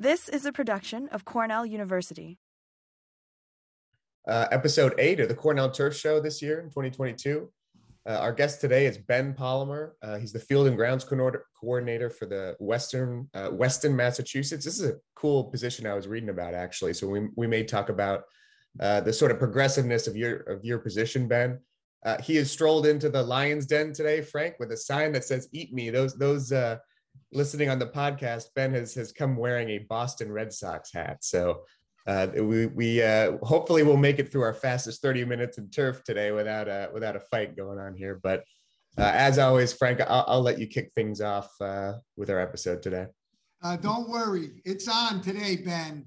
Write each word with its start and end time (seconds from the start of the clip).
This 0.00 0.28
is 0.28 0.46
a 0.46 0.52
production 0.52 1.08
of 1.08 1.24
Cornell 1.24 1.66
University. 1.66 2.38
Uh, 4.28 4.46
episode 4.52 4.94
eight 4.96 5.18
of 5.18 5.28
the 5.28 5.34
Cornell 5.34 5.72
Turf 5.72 5.96
Show 5.96 6.20
this 6.20 6.40
year 6.40 6.60
in 6.60 6.66
2022. 6.66 7.50
Uh, 8.08 8.12
our 8.12 8.32
guest 8.32 8.60
today 8.60 8.86
is 8.86 8.96
Ben 8.96 9.34
Polimer. 9.34 9.94
Uh, 10.00 10.16
he's 10.18 10.32
the 10.32 10.38
field 10.38 10.68
and 10.68 10.76
grounds 10.76 11.04
coordinator 11.04 12.10
for 12.10 12.26
the 12.26 12.54
Western 12.60 13.28
uh, 13.34 13.48
Weston, 13.50 13.96
Massachusetts. 13.96 14.64
This 14.64 14.78
is 14.78 14.88
a 14.88 14.98
cool 15.16 15.42
position 15.42 15.84
I 15.84 15.94
was 15.94 16.06
reading 16.06 16.28
about 16.28 16.54
actually. 16.54 16.94
So 16.94 17.08
we, 17.08 17.26
we 17.34 17.48
may 17.48 17.64
talk 17.64 17.88
about 17.88 18.22
uh, 18.78 19.00
the 19.00 19.12
sort 19.12 19.32
of 19.32 19.40
progressiveness 19.40 20.06
of 20.06 20.16
your 20.16 20.36
of 20.42 20.64
your 20.64 20.78
position, 20.78 21.26
Ben. 21.26 21.58
Uh, 22.06 22.22
he 22.22 22.36
has 22.36 22.52
strolled 22.52 22.86
into 22.86 23.08
the 23.08 23.24
Lions 23.24 23.66
Den 23.66 23.92
today, 23.92 24.22
Frank, 24.22 24.60
with 24.60 24.70
a 24.70 24.76
sign 24.76 25.10
that 25.10 25.24
says 25.24 25.48
"Eat 25.50 25.72
me." 25.74 25.90
Those 25.90 26.14
those 26.14 26.52
listening 27.32 27.70
on 27.70 27.78
the 27.78 27.86
podcast, 27.86 28.46
Ben 28.54 28.72
has 28.74 28.94
has 28.94 29.12
come 29.12 29.36
wearing 29.36 29.70
a 29.70 29.78
Boston 29.78 30.30
Red 30.30 30.52
Sox 30.52 30.92
hat. 30.92 31.18
So 31.22 31.62
uh, 32.06 32.28
we 32.34 32.66
we 32.66 33.02
uh, 33.02 33.36
hopefully 33.42 33.82
we'll 33.82 33.96
make 33.96 34.18
it 34.18 34.32
through 34.32 34.42
our 34.42 34.54
fastest 34.54 35.02
30 35.02 35.26
minutes 35.26 35.58
in 35.58 35.70
turf 35.70 36.02
today 36.04 36.32
without 36.32 36.66
a 36.66 36.88
without 36.92 37.16
a 37.16 37.20
fight 37.20 37.54
going 37.56 37.78
on 37.78 37.94
here. 37.94 38.18
But 38.22 38.44
uh, 38.96 39.12
as 39.14 39.38
always, 39.38 39.72
Frank, 39.74 40.00
I'll, 40.00 40.24
I'll, 40.26 40.42
let 40.42 40.58
you 40.58 40.66
kick 40.66 40.90
things 40.94 41.20
off 41.20 41.50
uh, 41.60 41.94
with 42.16 42.30
our 42.30 42.40
episode 42.40 42.82
today. 42.82 43.06
Uh, 43.62 43.76
don't 43.76 44.08
worry, 44.08 44.62
it's 44.64 44.88
on 44.88 45.20
today, 45.20 45.56
Ben. 45.56 46.06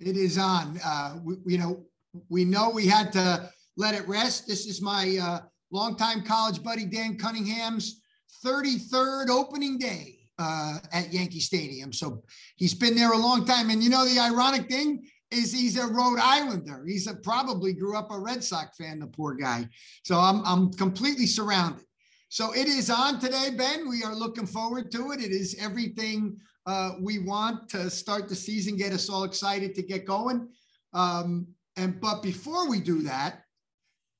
It 0.00 0.16
is 0.16 0.38
on. 0.38 0.78
Uh, 0.84 1.18
we, 1.22 1.36
you 1.46 1.58
know, 1.58 1.84
we 2.28 2.44
know 2.44 2.70
we 2.70 2.86
had 2.86 3.12
to 3.12 3.48
let 3.76 3.94
it 3.94 4.06
rest. 4.08 4.48
This 4.48 4.66
is 4.66 4.82
my 4.82 5.40
longtime 5.70 6.24
college 6.24 6.62
buddy 6.62 6.84
Dan 6.84 7.16
Cunningham's 7.16 8.00
33rd 8.44 9.28
opening 9.28 9.78
day 9.78 10.17
uh, 10.38 10.78
at 10.92 11.12
Yankee 11.12 11.40
Stadium. 11.40 11.92
So 11.92 12.22
he's 12.56 12.74
been 12.74 12.94
there 12.94 13.12
a 13.12 13.18
long 13.18 13.44
time. 13.44 13.70
And 13.70 13.82
you 13.82 13.90
know, 13.90 14.04
the 14.04 14.20
ironic 14.20 14.68
thing 14.68 15.06
is 15.30 15.52
he's 15.52 15.76
a 15.76 15.86
Rhode 15.86 16.18
Islander. 16.20 16.84
He's 16.86 17.06
a, 17.06 17.14
probably 17.14 17.72
grew 17.72 17.96
up 17.96 18.10
a 18.10 18.18
Red 18.18 18.42
Sox 18.42 18.76
fan, 18.76 19.00
the 19.00 19.06
poor 19.06 19.34
guy. 19.34 19.68
So 20.04 20.18
I'm, 20.18 20.44
I'm 20.44 20.72
completely 20.72 21.26
surrounded. 21.26 21.84
So 22.30 22.52
it 22.52 22.66
is 22.66 22.90
on 22.90 23.18
today, 23.20 23.50
Ben. 23.56 23.88
We 23.88 24.02
are 24.04 24.14
looking 24.14 24.46
forward 24.46 24.90
to 24.92 25.12
it. 25.12 25.20
It 25.20 25.32
is 25.32 25.56
everything 25.60 26.38
uh, 26.66 26.92
we 27.00 27.18
want 27.18 27.68
to 27.70 27.88
start 27.88 28.28
the 28.28 28.34
season, 28.34 28.76
get 28.76 28.92
us 28.92 29.08
all 29.08 29.24
excited 29.24 29.74
to 29.74 29.82
get 29.82 30.04
going. 30.04 30.48
Um, 30.92 31.46
and 31.76 31.98
but 32.00 32.22
before 32.22 32.68
we 32.68 32.80
do 32.80 33.02
that, 33.02 33.42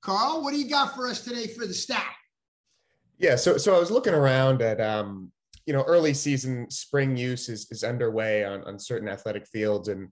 Carl, 0.01 0.43
what 0.43 0.53
do 0.53 0.59
you 0.59 0.71
got 0.71 0.95
for 0.95 1.07
us 1.07 1.23
today 1.23 1.49
for 1.49 1.67
the 1.67 1.75
stat? 1.75 2.07
Yeah, 3.19 3.37
so 3.37 3.59
so 3.59 3.75
I 3.75 3.79
was 3.79 3.91
looking 3.91 4.15
around 4.15 4.63
at 4.63 4.81
um, 4.81 5.33
you 5.69 5.75
know 5.75 5.83
early 5.83 6.15
season 6.15 6.69
spring 6.71 7.15
use 7.15 7.51
is, 7.51 7.71
is 7.71 7.85
underway 7.85 8.43
on, 8.43 8.65
on 8.65 8.79
certain 8.79 9.07
athletic 9.07 9.47
fields. 9.47 9.89
And 9.89 10.09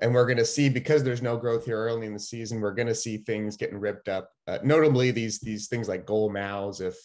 and 0.00 0.12
we're 0.12 0.26
going 0.26 0.36
to 0.36 0.44
see 0.44 0.68
because 0.68 1.04
there's 1.04 1.22
no 1.22 1.36
growth 1.36 1.64
here 1.64 1.78
early 1.78 2.08
in 2.08 2.12
the 2.12 2.18
season 2.18 2.60
we're 2.60 2.74
going 2.74 2.88
to 2.88 2.94
see 2.94 3.18
things 3.18 3.56
getting 3.56 3.78
ripped 3.78 4.08
up. 4.08 4.30
Uh, 4.48 4.58
notably 4.64 5.12
these 5.12 5.38
these 5.38 5.68
things 5.68 5.88
like 5.88 6.06
goal 6.06 6.28
mouths 6.28 6.80
if 6.80 6.96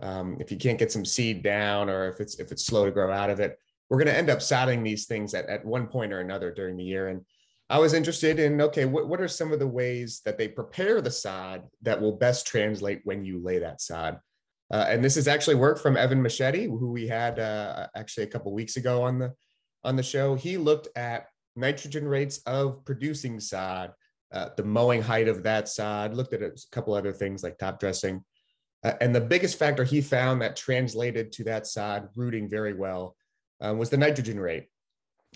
um, 0.00 0.38
if 0.40 0.50
you 0.50 0.58
can't 0.58 0.78
get 0.78 0.90
some 0.90 1.04
seed 1.04 1.44
down 1.44 1.88
or 1.88 2.08
if 2.08 2.18
it's 2.18 2.40
if 2.40 2.50
it's 2.50 2.66
slow 2.66 2.84
to 2.84 2.90
grow 2.90 3.12
out 3.12 3.30
of 3.30 3.38
it 3.38 3.56
we're 3.88 3.98
going 3.98 4.08
to 4.08 4.16
end 4.16 4.30
up 4.30 4.38
sodding 4.40 4.82
these 4.82 5.06
things 5.06 5.32
at, 5.32 5.46
at 5.48 5.64
one 5.64 5.86
point 5.86 6.12
or 6.12 6.20
another 6.20 6.52
during 6.52 6.76
the 6.76 6.84
year. 6.84 7.08
And 7.08 7.24
i 7.68 7.78
was 7.78 7.94
interested 7.94 8.40
in 8.40 8.60
okay 8.60 8.86
what, 8.86 9.06
what 9.06 9.20
are 9.20 9.28
some 9.28 9.52
of 9.52 9.60
the 9.60 9.68
ways 9.68 10.20
that 10.24 10.36
they 10.36 10.48
prepare 10.48 11.00
the 11.00 11.12
sod 11.12 11.62
that 11.82 12.00
will 12.00 12.16
best 12.16 12.44
translate 12.44 13.02
when 13.04 13.24
you 13.24 13.40
lay 13.40 13.60
that 13.60 13.80
sod 13.80 14.18
uh, 14.70 14.86
and 14.88 15.02
this 15.02 15.16
is 15.16 15.26
actually 15.26 15.56
work 15.56 15.78
from 15.78 15.96
Evan 15.96 16.22
Mascitti, 16.22 16.64
who 16.64 16.92
we 16.92 17.08
had 17.08 17.38
uh, 17.38 17.88
actually 17.96 18.24
a 18.24 18.28
couple 18.28 18.52
weeks 18.52 18.76
ago 18.76 19.02
on 19.02 19.18
the 19.18 19.32
on 19.82 19.96
the 19.96 20.02
show. 20.02 20.34
He 20.34 20.56
looked 20.56 20.88
at 20.96 21.26
nitrogen 21.56 22.06
rates 22.06 22.38
of 22.46 22.84
producing 22.84 23.40
sod, 23.40 23.92
uh, 24.32 24.50
the 24.56 24.62
mowing 24.62 25.02
height 25.02 25.26
of 25.26 25.42
that 25.42 25.68
sod, 25.68 26.14
looked 26.14 26.34
at 26.34 26.42
a 26.42 26.52
couple 26.70 26.94
other 26.94 27.12
things 27.12 27.42
like 27.42 27.58
top 27.58 27.80
dressing. 27.80 28.24
Uh, 28.84 28.92
and 29.00 29.14
the 29.14 29.20
biggest 29.20 29.58
factor 29.58 29.84
he 29.84 30.00
found 30.00 30.40
that 30.40 30.56
translated 30.56 31.32
to 31.32 31.44
that 31.44 31.66
sod 31.66 32.08
rooting 32.14 32.48
very 32.48 32.72
well 32.72 33.16
um, 33.60 33.76
was 33.76 33.90
the 33.90 33.96
nitrogen 33.96 34.38
rate. 34.38 34.68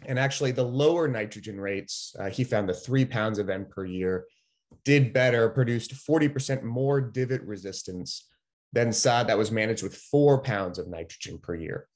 And 0.06 0.19
actually, 0.19 0.53
the 0.53 0.65
lower 0.65 1.09
nitrogen 1.09 1.61
rates, 1.61 2.15
uh, 2.19 2.31
he 2.31 2.45
found 2.45 2.69
the 2.69 2.75
three 2.75 3.05
pounds 3.05 3.39
of 3.39 3.51
N 3.51 3.66
per 3.69 3.84
year 3.84 4.27
did 4.84 5.12
better, 5.12 5.49
produced 5.49 5.95
40% 5.95 6.62
more 6.62 7.01
divot 7.01 7.43
resistance 7.43 8.27
then 8.75 8.93
sod 8.93 9.29
that 9.29 9.39
was 9.39 9.51
managed 9.51 9.83
with 9.83 9.97
four 9.97 10.41
pounds 10.41 10.79
of 10.79 10.89
nitrogen 10.89 11.39
per 11.39 11.55
year. 11.55 11.89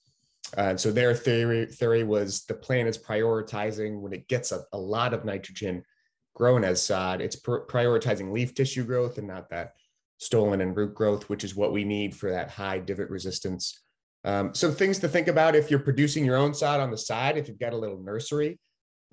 Uh, 0.57 0.77
so 0.77 0.91
their 0.91 1.15
theory 1.15 1.67
theory 1.67 2.05
was 2.05 2.45
the 2.47 2.55
plant 2.55 2.89
is 2.89 2.97
prioritizing 2.97 4.01
when 4.01 4.13
it 4.13 4.29
gets 4.29 4.53
a, 4.53 4.63
a 4.73 4.79
lot 4.79 5.13
of 5.13 5.25
nitrogen 5.25 5.85
grown 6.39 6.63
as 6.63 6.81
sod, 6.81 7.21
it's 7.21 7.37
pr- 7.37 7.67
prioritizing 7.69 8.33
leaf 8.33 8.55
tissue 8.55 8.85
growth 8.85 9.19
and 9.19 9.27
not 9.27 9.51
that 9.51 9.73
stolon 10.21 10.63
and 10.63 10.77
root 10.77 10.95
growth, 10.95 11.29
which 11.29 11.43
is 11.43 11.57
what 11.57 11.73
we 11.73 11.85
need 11.85 12.15
for 12.15 12.31
that 12.31 12.49
high 12.49 12.79
divot 12.79 13.11
resistance. 13.11 13.83
Um, 14.25 14.55
some 14.55 14.73
things 14.73 15.01
to 15.01 15.09
think 15.09 15.27
about 15.27 15.57
if 15.57 15.69
you're 15.71 15.81
producing 15.81 16.25
your 16.25 16.37
own 16.37 16.55
sod 16.55 16.81
on 16.81 16.93
the 16.93 16.97
side, 16.97 17.37
if 17.37 17.49
you've 17.49 17.59
got 17.59 17.73
a 17.73 17.77
little 17.77 18.01
nursery, 18.01 18.59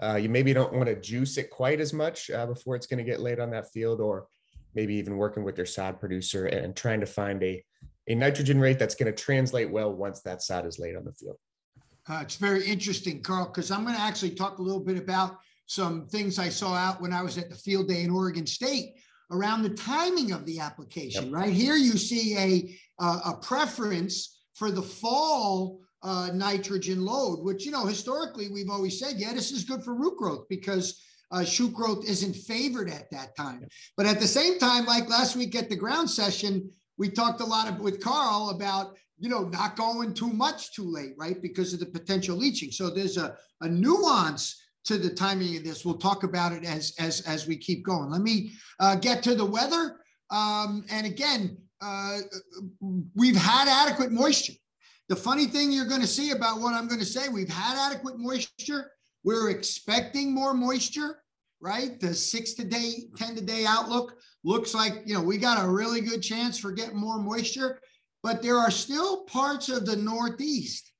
uh, 0.01 0.15
you 0.15 0.29
maybe 0.29 0.53
don't 0.53 0.73
want 0.73 0.87
to 0.87 0.95
juice 0.95 1.37
it 1.37 1.49
quite 1.49 1.79
as 1.79 1.93
much 1.93 2.29
uh, 2.29 2.45
before 2.45 2.75
it's 2.75 2.87
going 2.87 3.03
to 3.03 3.11
get 3.11 3.19
laid 3.19 3.39
on 3.39 3.49
that 3.51 3.71
field, 3.71 4.01
or 4.01 4.27
maybe 4.75 4.95
even 4.95 5.17
working 5.17 5.43
with 5.43 5.57
your 5.57 5.65
sod 5.65 5.99
producer 5.99 6.45
and 6.47 6.75
trying 6.75 6.99
to 6.99 7.05
find 7.05 7.41
a, 7.41 7.63
a 8.07 8.15
nitrogen 8.15 8.59
rate 8.59 8.77
that's 8.77 8.95
going 8.95 9.11
to 9.11 9.23
translate 9.23 9.71
well 9.71 9.91
once 9.91 10.21
that 10.21 10.41
sod 10.41 10.65
is 10.65 10.77
laid 10.77 10.95
on 10.95 11.05
the 11.05 11.13
field. 11.13 11.37
Uh, 12.07 12.19
it's 12.21 12.35
very 12.35 12.63
interesting, 12.65 13.23
Carl, 13.23 13.45
because 13.45 13.71
I'm 13.71 13.83
going 13.83 13.95
to 13.95 14.01
actually 14.01 14.31
talk 14.31 14.59
a 14.59 14.61
little 14.61 14.83
bit 14.83 14.97
about 14.97 15.39
some 15.65 16.05
things 16.05 16.37
I 16.37 16.49
saw 16.49 16.75
out 16.75 17.01
when 17.01 17.11
I 17.11 17.23
was 17.23 17.39
at 17.39 17.49
the 17.49 17.55
field 17.55 17.87
day 17.87 18.03
in 18.03 18.11
Oregon 18.11 18.45
State 18.45 18.93
around 19.31 19.63
the 19.63 19.69
timing 19.69 20.31
of 20.31 20.45
the 20.45 20.59
application. 20.59 21.25
Yep. 21.25 21.33
Right 21.33 21.53
here, 21.53 21.75
you 21.75 21.97
see 21.97 22.37
a 22.37 22.77
uh, 22.99 23.19
a 23.25 23.37
preference 23.37 24.39
for 24.53 24.69
the 24.69 24.83
fall 24.83 25.79
uh, 26.03 26.29
nitrogen 26.31 27.03
load, 27.03 27.43
which 27.43 27.65
you 27.65 27.71
know 27.71 27.85
historically 27.85 28.49
we've 28.49 28.69
always 28.69 28.99
said, 28.99 29.15
yeah, 29.17 29.33
this 29.33 29.51
is 29.51 29.63
good 29.63 29.83
for 29.83 29.95
root 29.95 30.17
growth 30.17 30.45
because 30.47 31.01
uh, 31.35 31.43
shoot 31.43 31.73
growth 31.73 32.05
isn't 32.05 32.33
favored 32.33 32.89
at 32.89 33.11
that 33.11 33.35
time. 33.35 33.67
But 33.97 34.05
at 34.05 34.21
the 34.21 34.27
same 34.27 34.57
time, 34.57 34.85
like 34.85 35.09
last 35.09 35.35
week 35.35 35.53
at 35.55 35.69
the 35.69 35.75
ground 35.75 36.09
session, 36.09 36.71
we 36.97 37.09
talked 37.09 37.41
a 37.41 37.45
lot 37.45 37.67
of, 37.67 37.79
with 37.79 38.01
Carl 38.01 38.51
about 38.55 38.95
you 39.19 39.29
know 39.29 39.49
not 39.49 39.75
going 39.75 40.13
too 40.13 40.29
much 40.29 40.73
too 40.73 40.89
late, 40.89 41.13
right? 41.17 41.41
Because 41.41 41.73
of 41.73 41.81
the 41.81 41.87
potential 41.87 42.37
leaching. 42.37 42.71
So 42.71 42.89
there's 42.89 43.17
a, 43.17 43.35
a 43.61 43.67
nuance 43.67 44.61
to 44.85 44.97
the 44.97 45.09
timing 45.09 45.57
of 45.57 45.63
this. 45.65 45.83
We'll 45.83 45.97
talk 45.97 46.23
about 46.23 46.53
it 46.53 46.63
as 46.63 46.95
as 46.99 47.21
as 47.21 47.47
we 47.47 47.57
keep 47.57 47.83
going. 47.83 48.09
Let 48.09 48.21
me 48.21 48.51
uh, 48.79 48.95
get 48.95 49.21
to 49.23 49.35
the 49.35 49.45
weather. 49.45 49.97
Um, 50.31 50.85
and 50.89 51.05
again, 51.05 51.57
uh, 51.81 52.19
we've 53.13 53.35
had 53.35 53.67
adequate 53.67 54.11
moisture. 54.11 54.53
The 55.09 55.15
funny 55.15 55.47
thing 55.47 55.71
you're 55.71 55.85
going 55.85 56.01
to 56.01 56.07
see 56.07 56.31
about 56.31 56.61
what 56.61 56.73
I'm 56.73 56.87
going 56.87 56.99
to 56.99 57.05
say, 57.05 57.27
we've 57.27 57.49
had 57.49 57.91
adequate 57.91 58.17
moisture. 58.17 58.91
We're 59.23 59.49
expecting 59.49 60.33
more 60.33 60.53
moisture, 60.53 61.17
right? 61.65 61.99
The 61.99 62.13
six 62.13 62.53
to 62.53 62.63
day, 62.63 63.07
10 63.17 63.35
to 63.37 63.41
day 63.41 63.65
outlook 63.67 64.13
looks 64.43 64.75
like, 64.75 65.01
you 65.05 65.15
know, 65.15 65.21
we 65.21 65.37
got 65.37 65.65
a 65.65 65.67
really 65.67 65.99
good 65.99 66.21
chance 66.21 66.59
for 66.59 66.71
getting 66.71 66.95
more 66.95 67.17
moisture, 67.17 67.81
but 68.21 68.43
there 68.43 68.57
are 68.57 68.69
still 68.69 69.23
parts 69.23 69.67
of 69.67 69.85
the 69.85 69.95
Northeast 69.95 70.91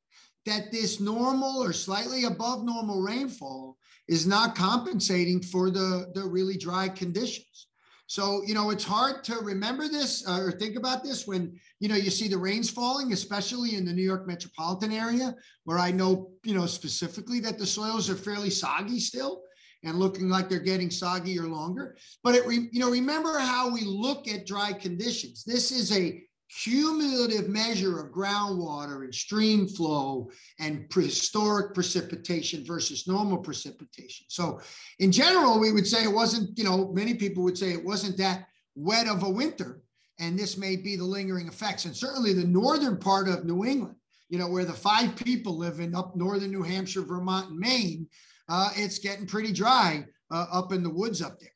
that 0.48 0.72
this 0.72 1.00
normal 1.00 1.62
or 1.62 1.72
slightly 1.72 2.24
above 2.24 2.64
normal 2.64 3.02
rainfall 3.02 3.78
is 4.08 4.26
not 4.26 4.56
compensating 4.56 5.40
for 5.40 5.70
the, 5.70 6.12
the 6.16 6.24
really 6.24 6.58
dry 6.58 6.90
conditions. 6.90 7.68
So, 8.08 8.44
you 8.46 8.54
know, 8.54 8.72
it's 8.72 8.84
hard 8.84 9.24
to 9.26 9.36
remember 9.38 9.88
this 9.88 10.28
uh, 10.28 10.40
or 10.40 10.52
think 10.52 10.78
about 10.78 11.04
this 11.04 11.28
when, 11.28 11.60
you 11.80 11.90
know, 11.90 11.96
you 11.96 12.12
see 12.12 12.28
the 12.28 12.38
rains 12.38 12.70
falling, 12.70 13.14
especially 13.14 13.76
in 13.76 13.86
the 13.86 13.94
New 13.94 14.04
York 14.04 14.28
metropolitan 14.28 14.92
area, 14.92 15.36
where 15.64 15.80
I 15.80 15.92
know, 15.92 16.32
you 16.44 16.56
know, 16.56 16.66
specifically 16.66 17.40
that 17.42 17.58
the 17.58 17.66
soils 17.66 18.10
are 18.10 18.16
fairly 18.16 18.52
soggy 18.52 19.00
still 19.00 19.42
and 19.86 20.00
looking 20.00 20.28
like 20.28 20.50
they're 20.50 20.60
getting 20.60 20.90
soggy 20.90 21.40
or 21.40 21.48
longer. 21.48 21.96
But 22.24 22.36
it, 22.36 22.46
you 22.52 22.80
know, 22.80 22.90
remember 22.90 23.40
how 23.40 23.72
we 23.72 23.82
look 23.82 24.28
at 24.28 24.46
dry 24.46 24.74
conditions. 24.74 25.44
This 25.44 25.72
is 25.72 25.96
a 25.96 26.22
cumulative 26.64 27.50
measure 27.50 28.00
of 28.00 28.12
groundwater 28.12 29.04
and 29.04 29.14
stream 29.14 29.68
flow 29.68 30.30
and 30.60 30.90
prehistoric 30.90 31.74
precipitation 31.74 32.64
versus 32.66 33.08
normal 33.08 33.38
precipitation. 33.38 34.26
So 34.30 34.60
in 35.00 35.12
general, 35.12 35.60
we 35.60 35.72
would 35.72 35.88
say 35.88 36.04
it 36.04 36.14
wasn't, 36.14 36.58
you 36.58 36.64
know, 36.64 36.92
many 36.94 37.14
people 37.14 37.44
would 37.44 37.58
say 37.58 37.72
it 37.72 37.84
wasn't 37.84 38.18
that 38.18 38.48
wet 38.76 39.08
of 39.08 39.24
a 39.24 39.30
winter. 39.30 39.82
And 40.20 40.40
this 40.40 40.58
may 40.58 40.76
be 40.78 40.96
the 40.96 41.04
lingering 41.04 41.48
effects. 41.48 41.86
And 41.86 41.96
certainly 41.96 42.34
the 42.34 42.46
northern 42.46 42.98
part 42.98 43.28
of 43.28 43.44
New 43.44 43.66
England, 43.66 43.96
you 44.30 44.40
know, 44.40 44.48
where 44.48 44.66
the 44.66 44.74
five 44.74 45.16
people 45.16 45.58
live 45.58 45.80
in 45.80 45.94
up 45.94 46.16
northern 46.16 46.52
New 46.52 46.64
Hampshire, 46.64 47.02
Vermont, 47.02 47.50
and 47.50 47.60
Maine, 47.60 48.08
uh, 48.50 48.70
it's 48.76 49.00
getting 49.00 49.26
pretty 49.26 49.52
dry 49.52 50.06
uh, 50.32 50.46
up 50.52 50.72
in 50.72 50.84
the 50.84 50.90
woods 50.90 51.22
up 51.22 51.40
there. 51.40 51.50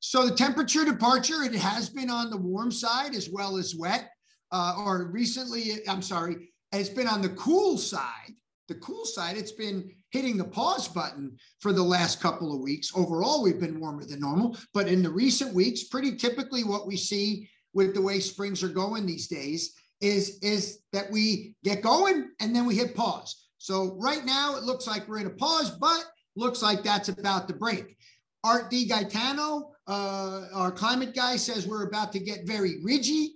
So 0.00 0.26
the 0.26 0.36
temperature 0.36 0.84
departure, 0.84 1.42
it 1.42 1.54
has 1.54 1.88
been 1.88 2.10
on 2.10 2.30
the 2.30 2.36
warm 2.36 2.70
side 2.70 3.14
as 3.14 3.30
well 3.30 3.56
as 3.56 3.74
wet, 3.74 4.10
uh, 4.52 4.74
or 4.78 5.10
recently, 5.10 5.86
I'm 5.88 6.02
sorry, 6.02 6.50
it's 6.72 6.88
been 6.88 7.08
on 7.08 7.22
the 7.22 7.30
cool 7.30 7.78
side. 7.78 8.34
The 8.68 8.74
cool 8.76 9.04
side, 9.04 9.36
it's 9.36 9.52
been 9.52 9.90
hitting 10.10 10.36
the 10.36 10.44
pause 10.44 10.88
button 10.88 11.36
for 11.60 11.72
the 11.72 11.82
last 11.82 12.20
couple 12.20 12.52
of 12.54 12.60
weeks. 12.60 12.92
Overall, 12.94 13.42
we've 13.42 13.60
been 13.60 13.80
warmer 13.80 14.04
than 14.04 14.20
normal, 14.20 14.56
but 14.74 14.88
in 14.88 15.02
the 15.02 15.10
recent 15.10 15.54
weeks, 15.54 15.84
pretty 15.84 16.16
typically 16.16 16.64
what 16.64 16.86
we 16.86 16.96
see 16.96 17.48
with 17.74 17.94
the 17.94 18.02
way 18.02 18.18
springs 18.18 18.62
are 18.62 18.68
going 18.68 19.06
these 19.06 19.28
days 19.28 19.74
is, 20.00 20.38
is 20.42 20.80
that 20.92 21.10
we 21.10 21.54
get 21.62 21.82
going 21.82 22.30
and 22.40 22.54
then 22.54 22.66
we 22.66 22.74
hit 22.74 22.94
pause. 22.94 23.45
So 23.66 23.96
right 23.98 24.24
now 24.24 24.54
it 24.54 24.62
looks 24.62 24.86
like 24.86 25.08
we're 25.08 25.18
in 25.18 25.26
a 25.26 25.30
pause, 25.30 25.72
but 25.72 26.04
looks 26.36 26.62
like 26.62 26.84
that's 26.84 27.08
about 27.08 27.48
to 27.48 27.54
break. 27.54 27.96
Art 28.44 28.70
DeGaetano, 28.70 29.70
uh, 29.88 30.42
our 30.54 30.70
climate 30.70 31.16
guy, 31.16 31.34
says 31.34 31.66
we're 31.66 31.88
about 31.88 32.12
to 32.12 32.20
get 32.20 32.46
very 32.46 32.76
ridgy, 32.84 33.32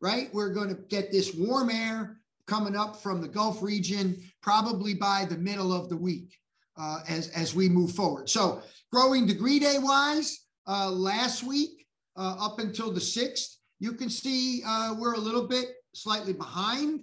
right? 0.00 0.32
We're 0.32 0.54
going 0.54 0.68
to 0.68 0.80
get 0.88 1.10
this 1.10 1.34
warm 1.34 1.68
air 1.68 2.18
coming 2.46 2.76
up 2.76 3.02
from 3.02 3.20
the 3.20 3.26
Gulf 3.26 3.60
region 3.60 4.22
probably 4.40 4.94
by 4.94 5.26
the 5.28 5.36
middle 5.36 5.72
of 5.72 5.88
the 5.88 5.96
week 5.96 6.38
uh, 6.76 7.00
as, 7.08 7.30
as 7.30 7.52
we 7.52 7.68
move 7.68 7.90
forward. 7.90 8.30
So 8.30 8.62
growing 8.92 9.26
degree 9.26 9.58
day 9.58 9.78
wise, 9.80 10.46
uh, 10.68 10.92
last 10.92 11.42
week 11.42 11.88
uh, 12.16 12.36
up 12.38 12.60
until 12.60 12.92
the 12.92 13.00
6th, 13.00 13.56
you 13.80 13.94
can 13.94 14.08
see 14.08 14.62
uh, 14.64 14.94
we're 14.96 15.14
a 15.14 15.18
little 15.18 15.48
bit 15.48 15.70
slightly 15.92 16.34
behind 16.34 17.00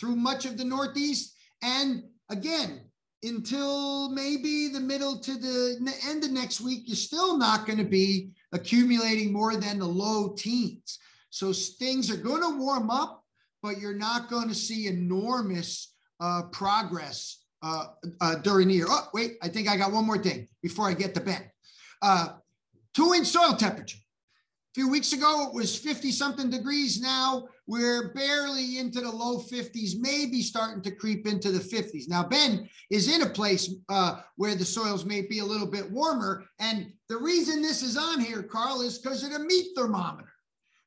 through 0.00 0.16
much 0.16 0.46
of 0.46 0.56
the 0.56 0.64
Northeast. 0.64 1.36
And 1.60 2.04
again, 2.30 2.80
until 3.22 4.10
maybe 4.10 4.68
the 4.68 4.80
middle 4.80 5.18
to 5.20 5.34
the 5.34 5.94
end 6.06 6.24
of 6.24 6.30
next 6.32 6.60
week, 6.60 6.82
you're 6.86 6.96
still 6.96 7.38
not 7.38 7.66
going 7.66 7.78
to 7.78 7.84
be 7.84 8.30
accumulating 8.52 9.32
more 9.32 9.56
than 9.56 9.78
the 9.78 9.86
low 9.86 10.34
teens. 10.36 10.98
So 11.30 11.52
things 11.52 12.10
are 12.10 12.16
going 12.16 12.42
to 12.42 12.58
warm 12.58 12.90
up 12.90 13.22
but 13.62 13.78
you're 13.78 13.94
not 13.94 14.28
going 14.28 14.48
to 14.48 14.54
see 14.54 14.88
enormous 14.88 15.94
uh, 16.20 16.42
progress 16.50 17.44
uh, 17.62 17.86
uh, 18.20 18.36
during 18.36 18.68
the 18.68 18.74
year. 18.74 18.86
Oh, 18.88 19.08
wait, 19.14 19.36
I 19.40 19.48
think 19.48 19.68
I 19.68 19.76
got 19.76 19.92
one 19.92 20.04
more 20.04 20.18
thing 20.18 20.48
before 20.62 20.88
I 20.88 20.94
get 20.94 21.14
to 21.14 21.20
Ben. 21.20 21.50
Uh, 22.02 22.34
two 22.94 23.14
inch 23.14 23.28
soil 23.28 23.54
temperature. 23.54 23.98
A 23.98 24.74
few 24.74 24.88
weeks 24.88 25.12
ago, 25.12 25.48
it 25.48 25.54
was 25.54 25.76
50 25.76 26.10
something 26.10 26.50
degrees. 26.50 27.00
Now 27.00 27.46
we're 27.72 28.12
barely 28.12 28.78
into 28.78 29.00
the 29.00 29.10
low 29.10 29.38
50s, 29.38 29.98
maybe 29.98 30.42
starting 30.42 30.82
to 30.82 30.90
creep 30.90 31.26
into 31.26 31.50
the 31.50 31.58
50s. 31.58 32.06
Now, 32.06 32.22
Ben 32.22 32.68
is 32.90 33.08
in 33.08 33.22
a 33.22 33.30
place 33.30 33.74
uh, 33.88 34.20
where 34.36 34.54
the 34.54 34.64
soils 34.66 35.06
may 35.06 35.22
be 35.22 35.38
a 35.38 35.44
little 35.44 35.66
bit 35.66 35.90
warmer. 35.90 36.44
And 36.60 36.92
the 37.08 37.16
reason 37.16 37.62
this 37.62 37.82
is 37.82 37.96
on 37.96 38.20
here, 38.20 38.42
Carl, 38.42 38.82
is 38.82 38.98
because 38.98 39.24
of 39.24 39.32
the 39.32 39.38
meat 39.38 39.68
thermometer 39.74 40.28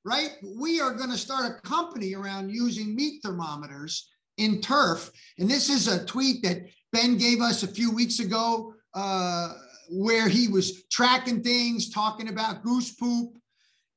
right? 0.07 0.33
We 0.43 0.79
are 0.79 0.93
going 0.93 1.09
to 1.09 1.17
start 1.17 1.51
a 1.51 1.67
company 1.67 2.13
around 2.13 2.51
using 2.51 2.95
meat 2.95 3.23
thermometers 3.23 4.07
in 4.37 4.61
turf. 4.61 5.09
And 5.39 5.49
this 5.49 5.67
is 5.67 5.87
a 5.87 6.05
tweet 6.05 6.43
that 6.43 6.67
Ben 6.93 7.17
gave 7.17 7.41
us 7.41 7.63
a 7.63 7.67
few 7.67 7.91
weeks 7.91 8.19
ago 8.19 8.75
uh, 8.93 9.53
where 9.89 10.29
he 10.29 10.47
was 10.47 10.83
tracking 10.91 11.41
things, 11.41 11.89
talking 11.89 12.29
about 12.29 12.61
goose 12.61 12.93
poop. 12.93 13.35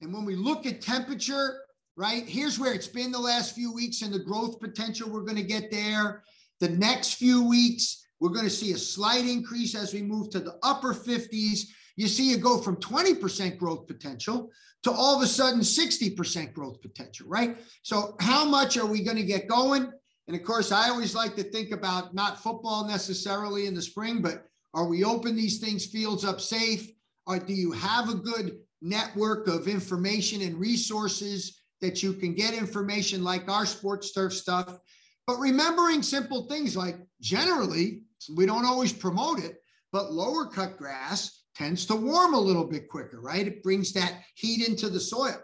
And 0.00 0.14
when 0.14 0.24
we 0.24 0.34
look 0.34 0.64
at 0.64 0.80
temperature, 0.80 1.60
right, 1.98 2.28
here's 2.28 2.60
where 2.60 2.72
it's 2.72 2.86
been 2.86 3.10
the 3.10 3.18
last 3.18 3.56
few 3.56 3.74
weeks 3.74 4.02
and 4.02 4.14
the 4.14 4.20
growth 4.20 4.60
potential 4.60 5.10
we're 5.10 5.22
going 5.22 5.34
to 5.34 5.42
get 5.42 5.68
there. 5.68 6.22
The 6.60 6.68
next 6.68 7.14
few 7.14 7.46
weeks, 7.46 8.06
we're 8.20 8.28
going 8.28 8.44
to 8.44 8.50
see 8.50 8.72
a 8.72 8.78
slight 8.78 9.26
increase 9.26 9.74
as 9.74 9.92
we 9.92 10.02
move 10.02 10.30
to 10.30 10.38
the 10.38 10.54
upper 10.62 10.94
50s. 10.94 11.66
You 11.96 12.06
see 12.06 12.30
it 12.30 12.40
go 12.40 12.58
from 12.58 12.76
20% 12.76 13.58
growth 13.58 13.88
potential 13.88 14.48
to 14.84 14.92
all 14.92 15.16
of 15.16 15.22
a 15.22 15.26
sudden 15.26 15.58
60% 15.58 16.52
growth 16.52 16.80
potential, 16.80 17.26
right? 17.28 17.58
So, 17.82 18.14
how 18.20 18.44
much 18.44 18.76
are 18.78 18.86
we 18.86 19.02
going 19.02 19.16
to 19.16 19.24
get 19.24 19.48
going? 19.48 19.90
And 20.28 20.36
of 20.36 20.44
course, 20.44 20.70
I 20.70 20.90
always 20.90 21.16
like 21.16 21.34
to 21.34 21.42
think 21.42 21.72
about 21.72 22.14
not 22.14 22.40
football 22.40 22.86
necessarily 22.86 23.66
in 23.66 23.74
the 23.74 23.82
spring, 23.82 24.22
but 24.22 24.44
are 24.72 24.86
we 24.86 25.02
open 25.02 25.34
these 25.34 25.58
things, 25.58 25.86
fields 25.86 26.24
up 26.24 26.40
safe? 26.40 26.92
Or 27.26 27.40
do 27.40 27.52
you 27.52 27.72
have 27.72 28.08
a 28.08 28.14
good 28.14 28.58
network 28.80 29.48
of 29.48 29.66
information 29.66 30.42
and 30.42 30.60
resources 30.60 31.57
that 31.80 32.02
you 32.02 32.12
can 32.12 32.34
get 32.34 32.54
information 32.54 33.22
like 33.22 33.48
our 33.48 33.66
sports 33.66 34.12
turf 34.12 34.32
stuff? 34.32 34.78
But 35.26 35.38
remembering 35.38 36.02
simple 36.02 36.46
things 36.46 36.76
like 36.76 36.96
generally, 37.20 38.02
we 38.34 38.46
don't 38.46 38.64
always 38.64 38.92
promote 38.92 39.38
it, 39.40 39.56
but 39.92 40.12
lower 40.12 40.46
cut 40.46 40.76
grass 40.76 41.42
tends 41.54 41.86
to 41.86 41.96
warm 41.96 42.34
a 42.34 42.40
little 42.40 42.64
bit 42.64 42.88
quicker, 42.88 43.20
right? 43.20 43.46
It 43.46 43.62
brings 43.62 43.92
that 43.92 44.22
heat 44.34 44.66
into 44.66 44.88
the 44.88 45.00
soil. 45.00 45.36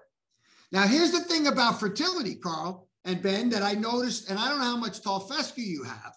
Now, 0.73 0.87
here's 0.87 1.13
the 1.13 1.21
thing 1.21 1.49
about 1.49 1.81
fertility, 1.81 2.37
Carl 2.37 2.89
and 3.05 3.23
Ben, 3.23 3.51
that 3.51 3.63
I 3.63 3.75
noticed, 3.75 4.31
and 4.31 4.39
I 4.39 4.49
don't 4.49 4.59
know 4.59 4.65
how 4.65 4.77
much 4.77 5.03
tall 5.03 5.21
fescue 5.21 5.65
you 5.65 5.85
have, 5.85 6.13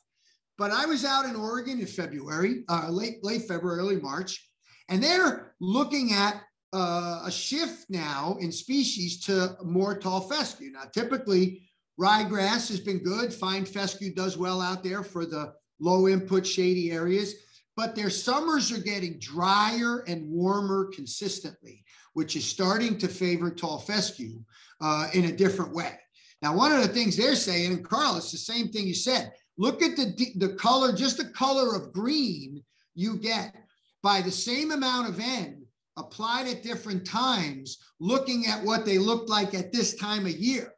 but 0.58 0.72
I 0.72 0.86
was 0.86 1.04
out 1.04 1.25
in 1.25 1.36
Oregon 1.36 1.80
in 1.80 1.86
February, 1.86 2.63
uh, 2.70 2.90
late 2.90 3.24
late 3.24 3.48
February, 3.48 3.80
early 3.80 4.00
March, 4.00 4.50
and 4.90 5.04
they're 5.04 5.54
looking 5.60 6.13
at 6.13 6.42
uh, 6.74 7.22
a 7.25 7.31
shift 7.31 7.90
now 7.90 8.38
in 8.40 8.52
species 8.52 9.19
to 9.25 9.56
more 9.64 9.98
tall 9.98 10.22
fescue. 10.22 10.72
Now, 10.72 10.84
typically, 10.94 11.62
ryegrass 12.00 12.69
has 12.69 12.80
been 12.80 13.00
good. 13.00 13.34
Fine 13.34 13.66
fescue 13.66 14.14
does 14.14 14.38
well 14.38 14.62
out 14.62 14.84
there 14.84 15.04
for 15.04 15.25
the 15.25 15.54
low 15.80 16.08
input 16.08 16.46
shady 16.46 16.92
areas 16.92 17.36
but 17.78 17.96
their 17.96 18.10
summers 18.10 18.72
are 18.72 18.81
getting 18.81 19.19
drier 19.19 20.00
and 20.08 20.28
warmer 20.28 20.90
consistently, 20.94 21.86
which 22.14 22.36
is 22.36 22.44
starting 22.44 22.98
to 22.98 23.08
favor 23.08 23.52
tall 23.52 23.78
fescue 23.78 24.40
uh, 24.81 25.08
in 25.13 25.25
a 25.25 25.31
different 25.31 25.74
way. 25.74 25.98
Now, 26.42 26.56
one 26.56 26.72
of 26.72 26.81
the 26.81 26.88
things 26.88 27.16
they're 27.16 27.36
saying, 27.36 27.72
and 27.72 27.86
Carl, 27.86 28.18
it's 28.18 28.31
the 28.31 28.38
same 28.40 28.70
thing 28.70 28.88
you 28.88 28.96
said. 28.96 29.31
Look 29.60 29.84
at 29.84 29.96
the, 29.96 30.34
the 30.38 30.56
color, 30.56 30.92
just 30.92 31.18
the 31.18 31.30
color 31.30 31.75
of 31.75 31.94
green 31.94 32.63
you 32.96 33.16
get 33.18 33.56
by 34.02 34.22
the 34.22 34.31
same 34.31 34.72
amount 34.72 35.10
of 35.10 35.20
N 35.20 35.63
applied 35.98 36.48
at 36.48 36.64
different 36.64 37.06
times, 37.06 37.80
looking 38.00 38.46
at 38.48 38.64
what 38.64 38.86
they 38.86 38.98
looked 38.98 39.30
like 39.30 39.54
at 39.54 39.72
this 39.72 39.96
time 39.96 40.26
of 40.26 40.32
year. 40.32 40.74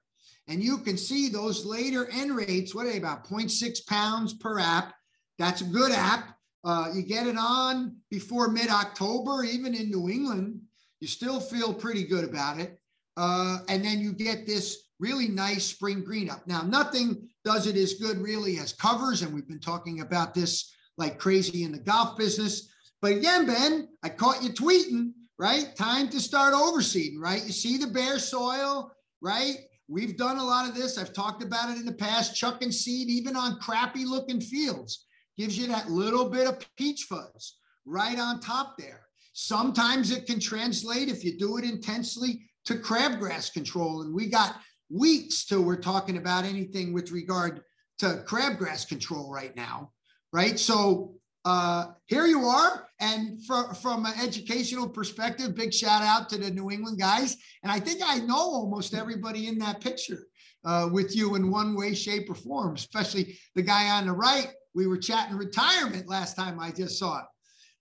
And 0.47 0.63
you 0.63 0.79
can 0.79 0.97
see 0.97 1.29
those 1.29 1.65
later 1.65 2.09
N 2.11 2.33
rates, 2.33 2.73
what 2.73 2.87
are 2.87 2.91
they 2.91 2.97
about 2.97 3.27
0.6 3.27 3.85
pounds 3.85 4.33
per 4.33 4.59
app? 4.59 4.93
That's 5.37 5.61
a 5.61 5.65
good 5.65 5.91
app. 5.91 6.35
Uh, 6.63 6.89
you 6.93 7.03
get 7.03 7.27
it 7.27 7.37
on 7.37 7.95
before 8.09 8.49
mid 8.49 8.69
October, 8.69 9.43
even 9.43 9.75
in 9.75 9.89
New 9.89 10.09
England, 10.09 10.59
you 10.99 11.07
still 11.07 11.39
feel 11.39 11.73
pretty 11.73 12.03
good 12.03 12.23
about 12.23 12.59
it. 12.59 12.77
Uh, 13.15 13.59
and 13.69 13.83
then 13.83 13.99
you 13.99 14.11
get 14.11 14.45
this 14.45 14.89
really 14.99 15.27
nice 15.27 15.65
spring 15.65 16.03
green 16.03 16.29
up. 16.29 16.45
Now, 16.47 16.61
nothing 16.61 17.29
does 17.45 17.67
it 17.67 17.77
as 17.77 17.93
good 17.93 18.17
really 18.17 18.59
as 18.59 18.73
covers. 18.73 19.21
And 19.21 19.33
we've 19.33 19.47
been 19.47 19.59
talking 19.59 20.01
about 20.01 20.33
this 20.33 20.73
like 20.97 21.17
crazy 21.17 21.63
in 21.63 21.71
the 21.71 21.79
golf 21.79 22.17
business. 22.17 22.69
But 23.01 23.13
again, 23.13 23.45
Ben, 23.45 23.87
I 24.03 24.09
caught 24.09 24.43
you 24.43 24.49
tweeting, 24.49 25.13
right? 25.37 25.75
Time 25.75 26.09
to 26.09 26.19
start 26.19 26.53
overseeding, 26.53 27.19
right? 27.19 27.43
You 27.43 27.51
see 27.51 27.77
the 27.77 27.87
bare 27.87 28.19
soil, 28.19 28.91
right? 29.21 29.55
We've 29.87 30.17
done 30.17 30.37
a 30.37 30.43
lot 30.43 30.67
of 30.67 30.75
this. 30.75 30.97
I've 30.97 31.13
talked 31.13 31.41
about 31.41 31.69
it 31.71 31.77
in 31.77 31.85
the 31.85 31.93
past, 31.93 32.35
Chucking 32.35 32.71
seed, 32.71 33.09
even 33.09 33.35
on 33.35 33.59
crappy 33.59 34.05
looking 34.05 34.41
fields 34.41 35.05
gives 35.37 35.57
you 35.57 35.67
that 35.67 35.89
little 35.89 36.29
bit 36.29 36.47
of 36.47 36.59
peach 36.75 37.03
fuzz 37.03 37.55
right 37.85 38.19
on 38.19 38.41
top 38.41 38.77
there. 38.77 39.05
Sometimes 39.31 40.11
it 40.11 40.25
can 40.25 40.39
translate 40.39 41.07
if 41.07 41.23
you 41.23 41.37
do 41.37 41.57
it 41.57 41.63
intensely 41.63 42.41
to 42.65 42.75
crabgrass 42.75 43.51
control. 43.51 44.01
And 44.01 44.13
we 44.13 44.27
got 44.27 44.57
weeks 44.89 45.45
till 45.45 45.61
we're 45.63 45.77
talking 45.77 46.17
about 46.17 46.43
anything 46.43 46.93
with 46.93 47.11
regard 47.11 47.61
to 47.99 48.23
crabgrass 48.27 48.85
control 48.85 49.31
right 49.31 49.55
now, 49.55 49.91
right? 50.33 50.59
So 50.59 51.15
uh, 51.45 51.87
here 52.05 52.25
you 52.25 52.41
are. 52.41 52.87
And 52.99 53.43
from, 53.45 53.73
from 53.75 54.05
an 54.05 54.13
educational 54.21 54.89
perspective, 54.89 55.55
big 55.55 55.73
shout 55.73 56.01
out 56.01 56.29
to 56.29 56.37
the 56.37 56.51
New 56.51 56.69
England 56.69 56.99
guys. 56.99 57.37
And 57.63 57.71
I 57.71 57.79
think 57.79 58.01
I 58.03 58.19
know 58.19 58.35
almost 58.35 58.93
everybody 58.93 59.47
in 59.47 59.57
that 59.59 59.81
picture 59.81 60.27
uh, 60.65 60.89
with 60.91 61.15
you 61.15 61.35
in 61.35 61.49
one 61.49 61.75
way, 61.75 61.93
shape, 61.93 62.29
or 62.29 62.35
form, 62.35 62.75
especially 62.75 63.39
the 63.55 63.61
guy 63.61 63.89
on 63.89 64.07
the 64.07 64.11
right 64.11 64.51
we 64.73 64.87
were 64.87 64.97
chatting 64.97 65.35
retirement 65.35 66.07
last 66.07 66.35
time 66.35 66.59
I 66.59 66.71
just 66.71 66.97
saw 66.97 67.19
it. 67.19 67.25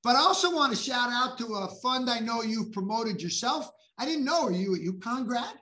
But 0.02 0.16
I 0.16 0.20
also 0.20 0.54
want 0.54 0.74
to 0.74 0.82
shout 0.82 1.10
out 1.10 1.38
to 1.38 1.46
a 1.54 1.68
fund 1.82 2.08
I 2.08 2.20
know 2.20 2.42
you've 2.42 2.72
promoted 2.72 3.20
yourself. 3.20 3.70
I 3.98 4.04
didn't 4.04 4.24
know. 4.24 4.46
Are 4.46 4.52
you 4.52 4.74
a 4.74 4.78
UConn 4.78 5.26
grad? 5.26 5.54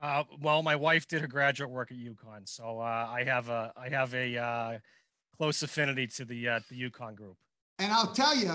Uh, 0.00 0.24
well, 0.40 0.62
my 0.62 0.76
wife 0.76 1.08
did 1.08 1.22
her 1.22 1.26
graduate 1.26 1.70
work 1.70 1.90
at 1.90 1.96
UConn, 1.96 2.46
so 2.46 2.80
uh, 2.80 3.08
I 3.10 3.24
have 3.24 3.48
a 3.48 3.72
I 3.76 3.88
have 3.88 4.14
a 4.14 4.36
uh, 4.36 4.78
close 5.36 5.62
affinity 5.62 6.06
to 6.06 6.24
the 6.24 6.48
uh, 6.48 6.60
the 6.70 6.90
UConn 6.90 7.14
group. 7.14 7.36
And 7.78 7.92
I'll 7.92 8.12
tell 8.12 8.34
you, 8.34 8.52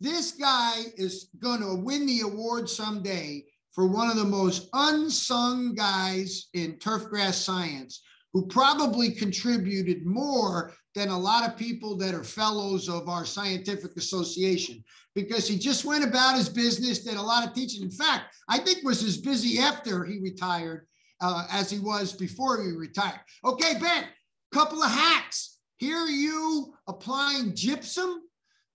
this 0.00 0.32
guy 0.32 0.82
is 0.96 1.28
going 1.40 1.60
to 1.60 1.74
win 1.74 2.06
the 2.06 2.20
award 2.20 2.68
someday 2.68 3.44
for 3.72 3.86
one 3.86 4.10
of 4.10 4.16
the 4.16 4.24
most 4.24 4.68
unsung 4.72 5.74
guys 5.74 6.48
in 6.54 6.74
turfgrass 6.74 7.34
science 7.34 8.02
who 8.32 8.46
probably 8.46 9.10
contributed 9.10 10.06
more 10.06 10.72
than 10.94 11.08
a 11.08 11.18
lot 11.18 11.48
of 11.48 11.56
people 11.56 11.96
that 11.96 12.14
are 12.14 12.24
fellows 12.24 12.88
of 12.88 13.08
our 13.08 13.24
scientific 13.24 13.96
association 13.96 14.82
because 15.14 15.46
he 15.46 15.58
just 15.58 15.84
went 15.84 16.04
about 16.04 16.36
his 16.36 16.48
business, 16.48 17.04
did 17.04 17.16
a 17.16 17.22
lot 17.22 17.46
of 17.46 17.54
teaching. 17.54 17.82
In 17.82 17.90
fact, 17.90 18.34
I 18.48 18.58
think 18.58 18.84
was 18.84 19.02
as 19.02 19.16
busy 19.16 19.58
after 19.58 20.04
he 20.04 20.20
retired 20.20 20.86
uh, 21.20 21.46
as 21.50 21.70
he 21.70 21.78
was 21.78 22.12
before 22.12 22.62
he 22.62 22.70
retired. 22.70 23.20
Okay, 23.44 23.78
Ben, 23.80 24.04
couple 24.52 24.82
of 24.82 24.90
hacks. 24.90 25.58
Here 25.80 26.04
you 26.04 26.74
applying 26.86 27.54
gypsum 27.54 28.20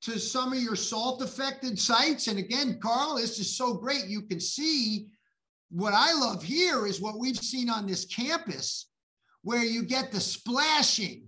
to 0.02 0.20
some 0.20 0.54
of 0.54 0.60
your 0.60 0.76
salt 0.76 1.22
affected 1.22 1.78
sites. 1.78 2.28
And 2.28 2.40
again, 2.40 2.80
Carl, 2.82 3.18
this 3.18 3.38
is 3.38 3.56
so 3.56 3.76
great. 3.76 4.08
You 4.08 4.24
can 4.24 4.40
see 4.40 5.10
what 5.70 5.94
I 5.94 6.14
love 6.14 6.42
here 6.42 6.88
is 6.88 7.00
what 7.00 7.20
we've 7.20 7.38
seen 7.38 7.70
on 7.70 7.86
this 7.86 8.06
campus, 8.06 8.90
where 9.44 9.64
you 9.64 9.84
get 9.84 10.12
the 10.12 10.20
splashing 10.20 11.28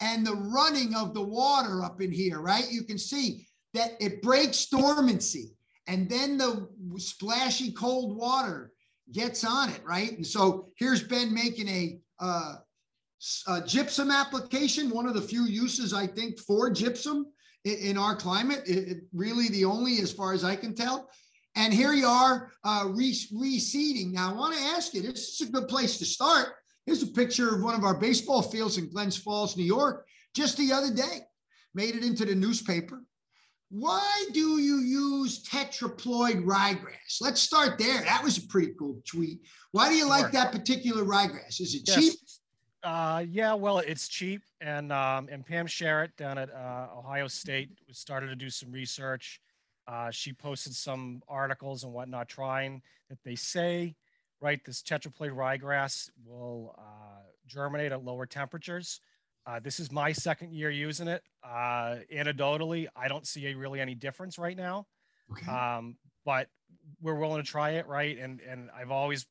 and 0.00 0.24
the 0.24 0.36
running 0.36 0.94
of 0.94 1.14
the 1.14 1.22
water 1.22 1.82
up 1.82 2.00
in 2.00 2.12
here, 2.12 2.38
right? 2.40 2.70
You 2.70 2.84
can 2.84 2.96
see 2.96 3.48
that 3.74 3.94
it 3.98 4.22
breaks 4.22 4.66
dormancy 4.66 5.50
and 5.88 6.08
then 6.08 6.38
the 6.38 6.68
splashy 6.96 7.72
cold 7.72 8.16
water 8.16 8.70
gets 9.10 9.42
on 9.42 9.70
it, 9.70 9.80
right? 9.84 10.12
And 10.12 10.24
so 10.24 10.68
here's 10.76 11.02
Ben 11.02 11.34
making 11.34 11.66
a, 11.66 11.98
uh, 12.20 12.54
a 13.46 13.60
gypsum 13.60 14.10
application, 14.10 14.90
one 14.90 15.06
of 15.06 15.14
the 15.14 15.20
few 15.20 15.44
uses 15.44 15.92
I 15.92 16.06
think 16.06 16.38
for 16.38 16.70
gypsum 16.70 17.26
in, 17.64 17.76
in 17.78 17.98
our 17.98 18.14
climate, 18.14 18.62
it, 18.66 18.88
it 18.88 18.98
really 19.12 19.48
the 19.48 19.64
only 19.64 19.98
as 20.00 20.12
far 20.12 20.32
as 20.32 20.44
I 20.44 20.56
can 20.56 20.74
tell. 20.74 21.08
And 21.56 21.74
here 21.74 21.92
you 21.92 22.06
are 22.06 22.52
uh, 22.64 22.86
re- 22.90 23.28
reseeding. 23.34 24.12
Now 24.12 24.30
I 24.30 24.34
want 24.34 24.56
to 24.56 24.62
ask 24.62 24.94
you, 24.94 25.02
this 25.02 25.40
is 25.40 25.48
a 25.48 25.52
good 25.52 25.66
place 25.68 25.98
to 25.98 26.04
start. 26.04 26.48
Here's 26.86 27.02
a 27.02 27.08
picture 27.08 27.54
of 27.54 27.62
one 27.62 27.74
of 27.74 27.84
our 27.84 27.98
baseball 27.98 28.42
fields 28.42 28.78
in 28.78 28.90
Glens 28.90 29.16
Falls, 29.16 29.56
New 29.56 29.64
York, 29.64 30.06
just 30.34 30.56
the 30.56 30.72
other 30.72 30.92
day. 30.94 31.20
Made 31.74 31.96
it 31.96 32.04
into 32.04 32.24
the 32.24 32.34
newspaper. 32.34 33.02
Why 33.70 34.24
do 34.32 34.58
you 34.58 34.76
use 34.78 35.42
tetraploid 35.44 36.44
ryegrass? 36.44 37.20
Let's 37.20 37.42
start 37.42 37.78
there. 37.78 38.02
That 38.02 38.24
was 38.24 38.38
a 38.38 38.46
pretty 38.46 38.72
cool 38.78 39.02
tweet. 39.06 39.40
Why 39.72 39.90
do 39.90 39.96
you 39.96 40.08
like 40.08 40.32
that 40.32 40.52
particular 40.52 41.04
ryegrass? 41.04 41.60
Is 41.60 41.74
it 41.74 41.82
yes. 41.86 41.96
cheap? 41.96 42.14
Uh, 42.82 43.24
yeah, 43.28 43.54
well, 43.54 43.78
it's 43.78 44.06
cheap, 44.06 44.42
and 44.60 44.92
um, 44.92 45.28
and 45.30 45.44
Pam 45.44 45.66
Sherratt 45.66 46.16
down 46.16 46.38
at 46.38 46.48
uh, 46.54 46.86
Ohio 46.96 47.26
State 47.26 47.70
started 47.90 48.28
to 48.28 48.36
do 48.36 48.50
some 48.50 48.70
research. 48.70 49.40
Uh, 49.86 50.10
she 50.10 50.32
posted 50.32 50.74
some 50.74 51.22
articles 51.28 51.82
and 51.82 51.92
whatnot, 51.92 52.28
trying 52.28 52.82
that 53.08 53.18
they 53.24 53.34
say, 53.34 53.96
right, 54.40 54.60
this 54.64 54.82
tetraploid 54.82 55.30
ryegrass 55.30 56.10
will 56.24 56.74
uh, 56.78 57.22
germinate 57.46 57.90
at 57.90 58.04
lower 58.04 58.26
temperatures. 58.26 59.00
Uh, 59.46 59.58
this 59.58 59.80
is 59.80 59.90
my 59.90 60.12
second 60.12 60.52
year 60.52 60.70
using 60.70 61.08
it. 61.08 61.22
Uh, 61.42 61.96
anecdotally, 62.14 62.86
I 62.94 63.08
don't 63.08 63.26
see 63.26 63.46
a, 63.46 63.54
really 63.54 63.80
any 63.80 63.94
difference 63.94 64.38
right 64.38 64.56
now. 64.56 64.86
Okay. 65.32 65.50
Um, 65.50 65.96
but 66.24 66.48
we're 67.00 67.14
willing 67.14 67.42
to 67.42 67.48
try 67.48 67.70
it, 67.70 67.86
right? 67.86 68.18
And 68.18 68.40
and 68.40 68.70
I've 68.78 68.90
always 68.90 69.26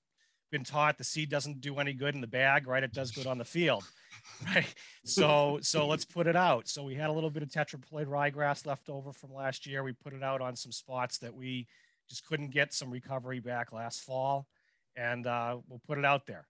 been 0.52 0.64
taught 0.64 0.98
the 0.98 1.04
seed 1.04 1.30
doesn't 1.30 1.62
do 1.62 1.78
any 1.78 1.94
good 1.94 2.16
in 2.16 2.22
the 2.22 2.28
bag, 2.28 2.68
right? 2.68 2.84
It 2.84 2.94
does 2.94 3.12
good 3.12 3.28
on 3.28 3.38
the 3.38 3.46
field, 3.46 3.84
right? 4.46 4.74
So 5.06 5.60
so 5.62 5.88
let's 5.88 6.06
put 6.06 6.28
it 6.28 6.36
out. 6.36 6.68
So 6.68 6.84
we 6.84 6.96
had 6.96 7.10
a 7.10 7.14
little 7.14 7.30
bit 7.30 7.44
of 7.44 7.50
tetraploid 7.50 8.08
ryegrass 8.08 8.66
left 8.66 8.90
over 8.90 9.14
from 9.14 9.34
last 9.34 9.66
year. 9.66 9.84
We 9.84 9.94
put 9.94 10.14
it 10.14 10.24
out 10.24 10.42
on 10.42 10.56
some 10.56 10.72
spots 10.72 11.20
that 11.20 11.34
we 11.34 11.68
just 12.10 12.26
couldn't 12.26 12.52
get 12.52 12.74
some 12.74 12.90
recovery 12.90 13.40
back 13.40 13.72
last 13.72 14.02
fall, 14.02 14.48
and 14.96 15.28
uh, 15.28 15.58
we'll 15.68 15.82
put 15.86 15.98
it 15.98 16.06
out 16.06 16.26
there. 16.26 16.48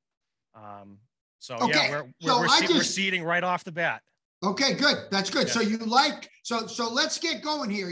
Um, 0.55 0.99
so 1.39 1.55
okay. 1.55 1.71
yeah, 1.73 1.91
we're 1.91 2.03
we're, 2.21 2.39
we're, 2.39 2.47
just, 2.47 2.73
we're, 2.73 2.83
seeding 2.83 3.23
right 3.23 3.43
off 3.43 3.63
the 3.63 3.71
bat. 3.71 4.01
Okay, 4.44 4.75
good. 4.75 5.08
That's 5.10 5.32
good. 5.32 5.48
Yeah. 5.48 5.53
So 5.53 5.62
you 5.62 5.77
like 5.77 6.29
so 6.44 6.67
so 6.67 6.91
let's 6.91 7.17
get 7.17 7.41
going 7.41 7.72
here. 7.72 7.91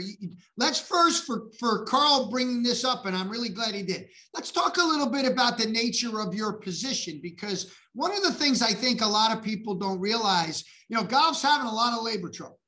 Let's 0.56 0.78
first 0.78 1.24
for 1.24 1.50
for 1.58 1.84
Carl 1.86 2.30
bringing 2.30 2.62
this 2.62 2.84
up, 2.84 3.04
and 3.04 3.16
I'm 3.16 3.28
really 3.28 3.48
glad 3.48 3.74
he 3.74 3.82
did. 3.82 4.08
Let's 4.32 4.52
talk 4.52 4.76
a 4.76 4.84
little 4.84 5.10
bit 5.10 5.26
about 5.26 5.58
the 5.58 5.66
nature 5.66 6.20
of 6.20 6.34
your 6.34 6.54
position 6.54 7.18
because 7.20 7.74
one 7.94 8.12
of 8.12 8.22
the 8.22 8.32
things 8.32 8.62
I 8.62 8.72
think 8.72 9.00
a 9.00 9.06
lot 9.06 9.36
of 9.36 9.42
people 9.42 9.74
don't 9.74 9.98
realize, 9.98 10.62
you 10.88 10.96
know, 10.96 11.02
golf's 11.02 11.42
having 11.42 11.66
a 11.66 11.74
lot 11.74 11.98
of 11.98 12.04
labor 12.04 12.30
trouble. 12.30 12.60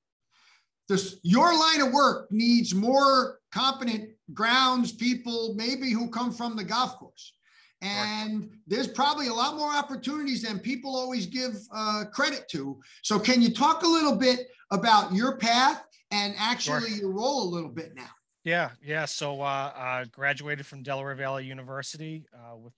This 0.88 1.20
your 1.22 1.56
line 1.56 1.82
of 1.82 1.92
work 1.92 2.32
needs 2.32 2.74
more 2.74 3.38
competent 3.52 4.10
grounds 4.34 4.90
people, 4.90 5.54
maybe 5.56 5.92
who 5.92 6.10
come 6.10 6.32
from 6.32 6.56
the 6.56 6.64
golf 6.64 6.96
course. 6.96 7.32
And 7.80 8.50
there's 8.66 8.88
probably 8.88 9.28
a 9.28 9.32
lot 9.32 9.56
more 9.56 9.72
opportunities 9.72 10.42
than 10.42 10.58
people 10.58 10.96
always 10.96 11.26
give 11.26 11.52
uh, 11.72 12.04
credit 12.12 12.48
to. 12.50 12.80
So, 13.02 13.18
can 13.18 13.40
you 13.40 13.52
talk 13.52 13.82
a 13.82 13.86
little 13.86 14.16
bit 14.16 14.48
about 14.70 15.14
your 15.14 15.36
path 15.36 15.84
and 16.10 16.34
actually 16.38 16.90
sure. 16.90 16.98
your 16.98 17.10
role 17.12 17.44
a 17.44 17.50
little 17.50 17.70
bit 17.70 17.94
now? 17.94 18.10
Yeah, 18.44 18.70
yeah. 18.84 19.04
So, 19.04 19.40
uh, 19.42 19.72
I 19.76 20.04
graduated 20.10 20.66
from 20.66 20.82
Delaware 20.82 21.14
Valley 21.14 21.44
University 21.44 22.24
uh, 22.34 22.56
with 22.56 22.72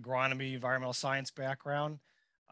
agronomy, 0.00 0.54
environmental 0.54 0.92
science 0.92 1.30
background. 1.30 1.98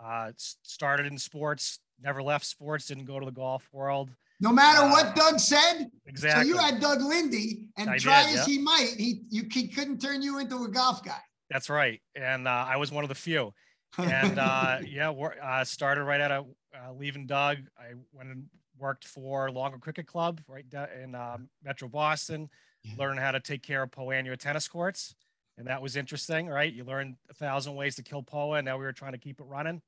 Uh, 0.02 0.32
started 0.36 1.06
in 1.06 1.18
sports, 1.18 1.78
never 2.02 2.22
left 2.22 2.44
sports, 2.44 2.86
didn't 2.86 3.04
go 3.04 3.20
to 3.20 3.26
the 3.26 3.32
golf 3.32 3.68
world. 3.72 4.10
No 4.40 4.50
matter 4.50 4.88
what 4.88 5.06
uh, 5.06 5.12
Doug 5.12 5.38
said. 5.38 5.88
Exactly. 6.06 6.44
So 6.44 6.48
you 6.48 6.60
had 6.60 6.80
Doug 6.80 6.98
Linde, 7.00 7.68
and 7.76 7.88
I 7.88 7.98
try 7.98 8.26
did, 8.26 8.40
as 8.40 8.46
he 8.46 8.58
might, 8.58 8.94
he 8.98 9.22
you 9.30 9.44
he 9.50 9.68
couldn't 9.68 10.00
turn 10.00 10.20
you 10.20 10.40
into 10.40 10.64
a 10.64 10.68
golf 10.68 11.04
guy. 11.04 11.20
That's 11.52 11.68
right, 11.68 12.00
and 12.14 12.48
uh, 12.48 12.64
I 12.66 12.78
was 12.78 12.90
one 12.90 13.04
of 13.04 13.08
the 13.08 13.14
few. 13.14 13.52
And 13.98 14.38
uh, 14.38 14.78
yeah, 14.88 15.10
uh, 15.10 15.64
started 15.64 16.04
right 16.04 16.20
out 16.22 16.30
of 16.30 16.46
uh, 16.74 16.94
leaving 16.94 17.26
Doug. 17.26 17.58
I 17.78 17.92
went 18.10 18.30
and 18.30 18.44
worked 18.78 19.04
for 19.06 19.50
Longwood 19.50 19.82
Cricket 19.82 20.06
Club 20.06 20.40
right 20.48 20.64
in 21.02 21.14
um, 21.14 21.50
Metro 21.62 21.88
Boston. 21.88 22.48
Yeah. 22.84 22.92
Learned 22.98 23.20
how 23.20 23.32
to 23.32 23.40
take 23.40 23.62
care 23.62 23.82
of 23.82 23.90
Poa 23.90 24.14
annua 24.14 24.38
tennis 24.38 24.66
courts, 24.66 25.14
and 25.58 25.66
that 25.66 25.82
was 25.82 25.94
interesting, 25.94 26.48
right? 26.48 26.72
You 26.72 26.84
learn 26.84 27.18
a 27.30 27.34
thousand 27.34 27.74
ways 27.74 27.96
to 27.96 28.02
kill 28.02 28.22
Poa, 28.22 28.56
and 28.56 28.64
now 28.64 28.78
we 28.78 28.84
were 28.84 28.94
trying 28.94 29.12
to 29.12 29.18
keep 29.18 29.40
it 29.40 29.44
running. 29.44 29.82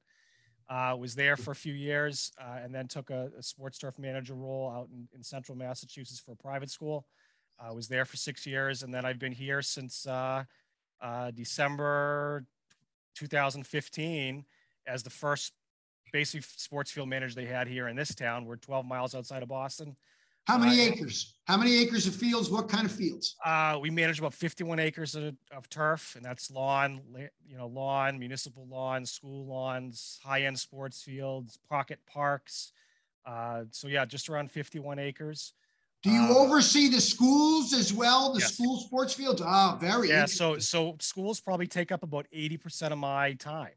Uh, 0.69 0.97
was 0.99 1.15
there 1.15 1.39
for 1.39 1.53
a 1.53 1.57
few 1.57 1.73
years, 1.73 2.31
uh, 2.39 2.59
and 2.63 2.75
then 2.75 2.89
took 2.89 3.09
a, 3.09 3.31
a, 3.39 3.43
sports 3.43 3.79
turf 3.79 3.99
manager 3.99 4.35
role 4.35 4.71
out 4.71 4.89
in, 4.93 5.09
in 5.15 5.23
central 5.23 5.57
Massachusetts 5.57 6.21
for 6.21 6.33
a 6.33 6.37
private 6.37 6.71
school. 6.71 7.07
I 7.59 7.73
was 7.73 7.89
there 7.89 8.05
for 8.05 8.17
six 8.17 8.47
years, 8.47 8.83
and 8.83 8.93
then 8.93 9.05
I've 9.05 9.19
been 9.19 9.33
here 9.33 9.63
since 9.63 10.07
uh, 11.05 11.31
December 11.31 12.47
2015 13.15 14.45
as 14.87 15.03
the 15.03 15.11
first 15.11 15.53
basic 16.13 16.43
sports 16.43 16.91
field 16.91 17.09
manager 17.09 17.35
they 17.35 17.45
had 17.45 17.69
here 17.69 17.89
in 17.89 17.97
this 17.97 18.15
town. 18.15 18.47
We're 18.47 18.57
12 18.57 18.87
miles 18.87 19.15
outside 19.15 19.43
of 19.43 19.49
Boston. 19.49 19.97
How 20.45 20.59
many 20.59 20.81
uh, 20.81 20.93
acres? 20.93 21.35
How 21.47 21.57
many 21.57 21.77
acres 21.79 22.07
of 22.07 22.15
fields? 22.15 22.51
What 22.51 22.69
kind 22.69 22.85
of 22.85 22.93
fields? 22.93 23.37
Uh, 23.45 23.79
we 23.81 23.91
manage 23.91 24.19
about 24.19 24.35
51 24.35 24.79
acres 24.79 25.15
of, 25.15 25.35
of, 25.51 25.69
turf, 25.71 26.17
and 26.17 26.25
that's 26.25 26.51
lawn, 26.51 27.01
you 27.47 27.57
know, 27.57 27.67
lawn, 27.67 28.19
municipal 28.19 28.67
lawns, 28.67 29.11
school 29.11 29.47
lawns, 29.47 30.21
high-end 30.23 30.59
sports 30.59 31.03
fields, 31.03 31.59
pocket 31.69 31.99
parks. 32.07 32.73
Uh, 33.25 33.63
so 33.71 33.89
yeah, 33.89 34.05
just 34.05 34.29
around 34.29 34.51
51 34.51 34.99
acres. 34.99 35.55
Do 36.05 36.11
you 36.11 36.21
um, 36.21 36.37
oversee 36.37 36.91
the 36.91 37.01
schools 37.01 37.73
as 37.73 37.91
well? 37.91 38.35
The 38.35 38.41
yes. 38.41 38.53
school 38.53 38.79
sports 38.79 39.15
fields? 39.15 39.41
Ah, 39.43 39.73
oh, 39.75 39.79
very. 39.79 40.11
Yeah. 40.11 40.27
So, 40.27 40.59
so 40.59 40.97
schools 41.01 41.41
probably 41.41 41.67
take 41.67 41.91
up 41.91 42.03
about 42.03 42.27
80% 42.33 42.93
of 42.93 42.99
my 42.99 43.33
time. 43.33 43.73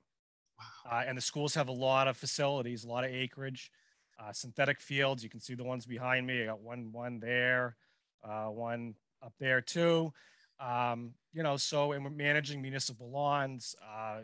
Wow. 0.60 0.92
Uh, 0.92 1.04
and 1.08 1.18
the 1.18 1.22
schools 1.22 1.56
have 1.56 1.70
a 1.70 1.74
lot 1.74 2.10
of 2.10 2.18
facilities, 2.18 2.84
a 2.84 2.90
lot 2.90 3.06
of 3.06 3.12
acreage, 3.12 3.72
uh, 4.20 4.34
synthetic 4.34 4.82
fields. 4.82 5.24
You 5.24 5.30
can 5.30 5.40
see 5.40 5.56
the 5.56 5.64
ones 5.64 5.86
behind 5.86 6.28
me. 6.28 6.44
I 6.44 6.48
got 6.48 6.60
one, 6.60 6.92
one 6.92 7.22
there, 7.22 7.78
uh, 8.28 8.48
one 8.48 8.96
up 9.24 9.34
there 9.40 9.62
too. 9.62 10.12
Um, 10.60 11.14
you 11.32 11.44
know, 11.44 11.56
so, 11.56 11.94
and 11.94 12.04
we're 12.04 12.10
managing 12.10 12.62
municipal 12.62 13.10
lawns, 13.10 13.74
uh, 13.82 14.20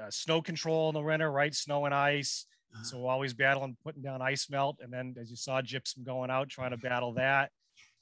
uh, 0.00 0.10
snow 0.10 0.42
control 0.42 0.88
in 0.88 0.94
the 0.94 1.00
winter, 1.00 1.30
right? 1.30 1.54
Snow 1.54 1.84
and 1.84 1.94
ice. 1.94 2.46
So 2.82 2.98
we're 2.98 3.10
always 3.10 3.34
battling 3.34 3.76
putting 3.82 4.02
down 4.02 4.22
ice 4.22 4.48
melt, 4.50 4.78
and 4.80 4.92
then 4.92 5.14
as 5.20 5.30
you 5.30 5.36
saw 5.36 5.60
gypsum 5.62 6.04
going 6.04 6.30
out, 6.30 6.48
trying 6.48 6.70
to 6.70 6.76
battle 6.76 7.12
that. 7.14 7.50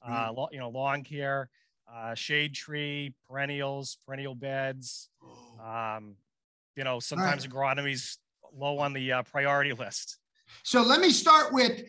Uh, 0.05 0.31
you 0.51 0.59
know, 0.59 0.69
lawn 0.69 1.03
care, 1.03 1.49
uh, 1.93 2.13
shade 2.13 2.53
tree, 2.53 3.13
perennials, 3.27 3.97
perennial 4.05 4.35
beds. 4.35 5.09
Oh. 5.23 5.97
Um, 5.97 6.15
you 6.75 6.83
know, 6.83 6.99
sometimes 6.99 7.47
right. 7.47 7.77
agronomy's 7.77 8.19
low 8.55 8.77
on 8.77 8.93
the 8.93 9.11
uh, 9.11 9.23
priority 9.23 9.73
list. 9.73 10.17
So 10.63 10.81
let 10.81 11.01
me 11.01 11.09
start 11.09 11.51
with 11.51 11.81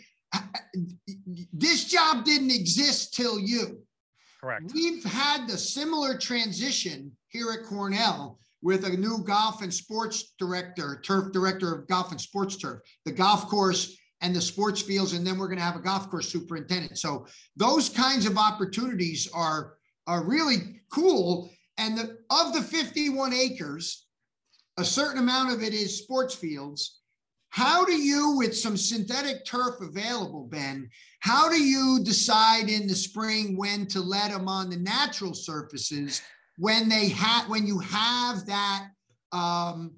this 1.53 1.85
job 1.85 2.25
didn't 2.25 2.51
exist 2.51 3.15
till 3.15 3.39
you. 3.39 3.83
Correct. 4.41 4.71
We've 4.75 5.05
had 5.05 5.49
the 5.49 5.59
similar 5.59 6.17
transition 6.17 7.13
here 7.29 7.51
at 7.53 7.67
Cornell 7.67 8.39
with 8.63 8.85
a 8.85 8.97
new 8.97 9.23
golf 9.25 9.63
and 9.63 9.73
sports 9.73 10.35
director, 10.39 11.01
turf 11.05 11.33
director 11.33 11.75
of 11.75 11.87
golf 11.87 12.11
and 12.11 12.21
sports 12.21 12.57
turf, 12.57 12.81
the 13.05 13.13
golf 13.13 13.49
course 13.49 13.97
and 14.21 14.35
the 14.35 14.41
sports 14.41 14.83
fields, 14.83 15.13
and 15.13 15.27
then 15.27 15.39
we're 15.39 15.47
going 15.47 15.59
to 15.59 15.65
have 15.65 15.77
a 15.77 15.81
golf 15.81 16.11
course 16.11 16.29
superintendent. 16.29 16.99
So 16.99 17.27
those 17.57 17.89
kinds 17.89 18.27
of 18.27 18.37
opportunities 18.37 19.29
are 19.33 19.75
are 20.07 20.25
really 20.25 20.81
cool. 20.91 21.51
And 21.77 21.97
the, 21.97 22.19
of 22.31 22.55
the 22.55 22.63
51 22.63 23.33
acres, 23.35 24.07
a 24.79 24.85
certain 24.85 25.19
amount 25.21 25.53
of 25.53 25.63
it 25.63 25.75
is 25.75 25.99
sports 25.99 26.35
fields. 26.35 27.01
How 27.51 27.85
do 27.85 27.93
you, 27.93 28.37
with 28.37 28.57
some 28.57 28.77
synthetic 28.77 29.45
turf 29.45 29.81
available, 29.81 30.49
Ben, 30.51 30.89
how 31.21 31.49
do 31.49 31.63
you 31.63 32.01
decide 32.03 32.69
in 32.69 32.87
the 32.87 32.95
spring 32.95 33.57
when 33.57 33.87
to 33.89 34.01
let 34.01 34.31
them 34.31 34.49
on 34.49 34.71
the 34.71 34.77
natural 34.77 35.35
surfaces 35.35 36.23
when 36.59 36.89
they 36.89 37.09
have 37.09 37.49
when 37.49 37.67
you 37.67 37.79
have 37.79 38.45
that 38.47 38.89
um, 39.33 39.93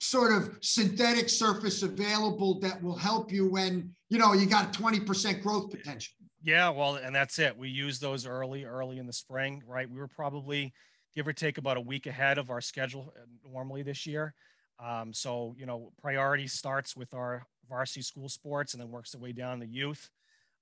sort 0.00 0.32
of 0.32 0.56
synthetic 0.60 1.28
surface 1.28 1.82
available 1.82 2.60
that 2.60 2.82
will 2.82 2.96
help 2.96 3.32
you 3.32 3.48
when 3.50 3.92
you 4.08 4.18
know 4.18 4.32
you 4.32 4.46
got 4.46 4.72
20% 4.72 5.42
growth 5.42 5.70
potential. 5.70 6.14
Yeah, 6.42 6.68
well, 6.68 6.96
and 6.96 7.14
that's 7.14 7.38
it. 7.38 7.56
We 7.56 7.70
use 7.70 7.98
those 7.98 8.26
early, 8.26 8.64
early 8.64 8.98
in 8.98 9.06
the 9.06 9.14
spring, 9.14 9.62
right? 9.66 9.90
We 9.90 9.98
were 9.98 10.08
probably 10.08 10.74
give 11.14 11.26
or 11.26 11.32
take 11.32 11.56
about 11.56 11.78
a 11.78 11.80
week 11.80 12.06
ahead 12.06 12.36
of 12.36 12.50
our 12.50 12.60
schedule 12.60 13.14
uh, 13.16 13.22
normally 13.50 13.82
this 13.82 14.06
year. 14.06 14.34
Um, 14.78 15.14
so, 15.14 15.54
you 15.58 15.64
know, 15.64 15.92
priority 16.02 16.46
starts 16.46 16.94
with 16.94 17.14
our 17.14 17.46
varsity 17.66 18.02
school 18.02 18.28
sports 18.28 18.74
and 18.74 18.82
then 18.82 18.90
works 18.90 19.12
the 19.12 19.18
way 19.18 19.32
down 19.32 19.60
to 19.60 19.66
youth. 19.66 20.10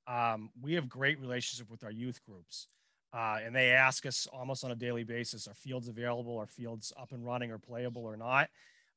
Um, 0.07 0.51
we 0.61 0.75
have 0.75 0.89
great 0.89 1.19
relationship 1.21 1.69
with 1.69 1.83
our 1.83 1.91
youth 1.91 2.21
groups. 2.29 2.69
Uh, 3.13 3.39
and 3.45 3.55
they 3.55 3.71
ask 3.71 4.07
us 4.07 4.27
almost 4.33 4.65
on 4.65 4.71
a 4.71 4.75
daily 4.75 5.05
basis, 5.05 5.47
are 5.47 5.55
fields 5.55 5.89
available? 5.89 6.39
Are 6.39 6.47
fields 6.47 6.93
up 6.99 7.13
and 7.13 7.25
running 7.25 7.51
or 7.51 7.59
playable 7.59 8.05
or 8.05 8.17
not? 8.17 8.49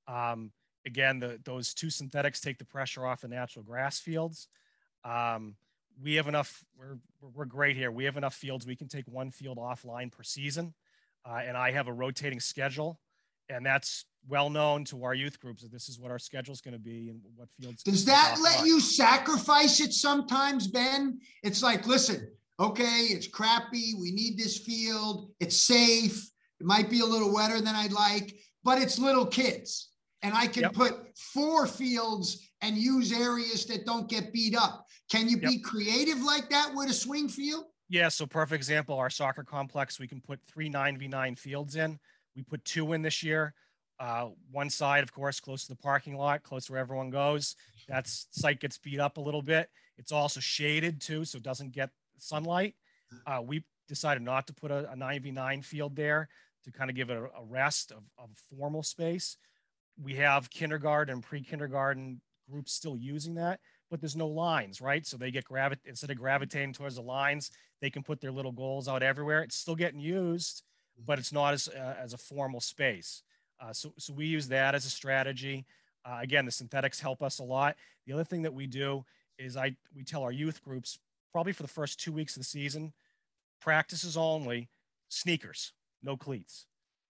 Um, 0.08 0.52
again, 0.86 1.20
the, 1.20 1.40
those 1.44 1.74
two 1.74 1.90
synthetics 1.90 2.40
take 2.40 2.58
the 2.58 2.66
pressure 2.66 3.06
off 3.06 3.22
the 3.22 3.28
natural 3.28 3.64
grass 3.64 4.00
fields. 4.00 4.48
Um, 5.04 5.56
we 6.02 6.16
have 6.16 6.28
enough, 6.28 6.64
we're, 6.78 6.98
we're 7.34 7.46
great 7.46 7.76
here. 7.76 7.92
We 7.92 8.06
have 8.06 8.18
enough 8.18 8.36
fields. 8.36 8.66
We 8.66 8.76
can 8.76 8.88
take 8.88 9.06
one 9.08 9.32
field 9.32 9.58
offline 9.58 10.12
per 10.12 10.24
season. 10.24 10.74
Uh, 11.28 11.42
and 11.46 11.58
I 11.58 11.72
have 11.72 11.88
a 11.88 11.94
rotating 11.94 12.40
schedule. 12.40 13.00
And 13.50 13.66
that's 13.66 14.06
well 14.28 14.50
known 14.50 14.86
to 14.86 15.04
our 15.04 15.14
youth 15.14 15.40
groups 15.40 15.62
that 15.62 15.72
this 15.72 15.88
is 15.88 16.00
what 16.00 16.10
our 16.10 16.20
schedule 16.20 16.54
is 16.54 16.62
going 16.62 16.74
to 16.74 16.80
be 16.80 17.10
and 17.10 17.22
what 17.36 17.50
fields. 17.60 17.84
Does 17.84 18.06
that 18.06 18.38
let 18.42 18.66
you 18.66 18.80
sacrifice 18.80 19.80
it 19.80 19.94
sometimes, 19.94 20.68
Ben? 20.68 21.20
It's 21.44 21.62
like, 21.62 21.86
listen, 21.86 22.28
okay, 22.60 23.08
it's 23.10 23.28
crappy. 23.28 23.94
We 24.00 24.12
need 24.12 24.38
this 24.38 24.58
field. 24.58 25.32
It's 25.40 25.58
safe. 25.58 26.30
It 26.60 26.66
might 26.66 26.90
be 26.90 27.02
a 27.02 27.06
little 27.06 27.34
wetter 27.34 27.60
than 27.60 27.76
I'd 27.76 27.92
like, 27.92 28.36
but 28.64 28.82
it's 28.82 28.98
little 28.98 29.26
kids. 29.26 29.90
And 30.22 30.34
I 30.34 30.48
can 30.48 30.64
yep. 30.64 30.74
put 30.74 30.96
four 31.18 31.68
fields 31.68 32.50
and 32.62 32.78
use 32.78 33.12
areas 33.12 33.66
that 33.66 33.86
don't 33.86 34.10
get 34.10 34.34
beat 34.34 34.58
up. 34.58 34.86
Can 35.12 35.30
you 35.30 35.38
yep. 35.38 35.52
be 35.52 35.60
creative 35.60 36.22
like 36.24 36.50
that 36.50 36.72
with 36.74 36.90
a 36.90 36.94
swing 36.94 37.28
field? 37.28 37.66
Yeah. 37.90 38.10
So, 38.10 38.26
perfect 38.26 38.56
example 38.56 38.98
our 38.98 39.10
soccer 39.10 39.44
complex, 39.44 40.00
we 40.00 40.08
can 40.08 40.22
put 40.22 40.40
three 40.48 40.70
9v9 40.70 41.38
fields 41.38 41.76
in. 41.76 42.00
We 42.36 42.42
put 42.42 42.66
two 42.66 42.94
in 42.94 43.02
this 43.02 43.22
year. 43.22 43.54
Uh, 44.00 44.30
one 44.52 44.70
side, 44.70 45.04
of 45.04 45.14
course, 45.14 45.40
close 45.40 45.64
to 45.64 45.70
the 45.70 45.78
parking 45.78 46.18
lot, 46.18 46.44
close 46.44 46.66
to 46.66 46.74
where 46.74 46.82
everyone 46.82 47.10
goes. 47.10 47.56
That 47.88 48.08
site 48.08 48.60
gets 48.60 48.78
beat 48.78 49.00
up 49.00 49.18
a 49.18 49.22
little 49.22 49.42
bit. 49.42 49.70
It's 49.98 50.12
also 50.12 50.40
shaded 50.40 51.00
too, 51.00 51.24
so 51.24 51.38
it 51.38 51.44
doesn't 51.44 51.72
get 51.72 51.92
sunlight. 52.18 52.76
Uh, 53.26 53.42
we 53.42 53.64
decided 53.88 54.24
not 54.24 54.48
to 54.48 54.54
put 54.54 54.72
a, 54.72 54.92
a 54.92 54.96
9v9 54.96 55.64
field 55.64 55.96
there 55.96 56.28
to 56.64 56.72
kind 56.72 56.90
of 56.90 56.96
give 56.96 57.10
it 57.10 57.18
a, 57.18 57.24
a 57.24 57.46
rest 57.48 57.92
of, 57.92 58.04
of 58.18 58.30
formal 58.50 58.84
space. 58.84 59.38
We 60.02 60.16
have 60.16 60.50
kindergarten 60.50 61.14
and 61.14 61.24
pre-kindergarten 61.24 62.22
groups 62.50 62.74
still 62.74 62.98
using 62.98 63.36
that, 63.36 63.60
but 63.90 64.02
there's 64.02 64.16
no 64.16 64.28
lines, 64.28 64.82
right? 64.82 65.06
So 65.06 65.18
they 65.18 65.32
get 65.32 65.46
gravit 65.46 65.78
instead 65.86 66.10
of 66.12 66.18
gravitating 66.18 66.74
towards 66.74 66.96
the 66.96 67.02
lines, 67.02 67.52
they 67.82 67.90
can 67.90 68.04
put 68.04 68.22
their 68.22 68.32
little 68.32 68.52
goals 68.52 68.88
out 68.88 69.04
everywhere. 69.04 69.42
It's 69.44 69.56
still 69.56 69.76
getting 69.76 70.00
used, 70.00 70.64
but 71.06 71.20
it's 71.20 71.32
not 71.32 71.54
as 71.54 71.68
uh, 71.68 71.96
as 72.02 72.14
a 72.14 72.18
formal 72.18 72.60
space. 72.60 73.24
Uh, 73.60 73.74
so 73.74 73.94
so 73.98 74.14
we 74.14 74.26
use 74.26 74.48
that 74.50 74.76
as 74.76 74.86
a 74.86 74.90
strategy. 74.90 75.66
Uh, 76.04 76.20
again, 76.22 76.46
the 76.46 76.52
synthetics 76.52 77.00
help 77.00 77.24
us 77.24 77.40
a 77.40 77.44
lot. 77.44 77.76
The 78.06 78.14
other 78.14 78.24
thing 78.24 78.44
that 78.44 78.54
we 78.54 78.68
do 78.68 79.06
is 79.38 79.58
I 79.58 79.76
we 79.96 80.04
tell 80.04 80.24
our 80.24 80.32
youth 80.32 80.64
groups 80.64 81.00
probably 81.36 81.52
for 81.52 81.64
the 81.64 81.68
first 81.68 82.00
two 82.00 82.14
weeks 82.14 82.38
of 82.38 82.40
the 82.40 82.46
season, 82.46 82.94
practices 83.60 84.16
only, 84.16 84.70
sneakers, 85.10 85.74
no 86.02 86.16
cleats, 86.16 86.66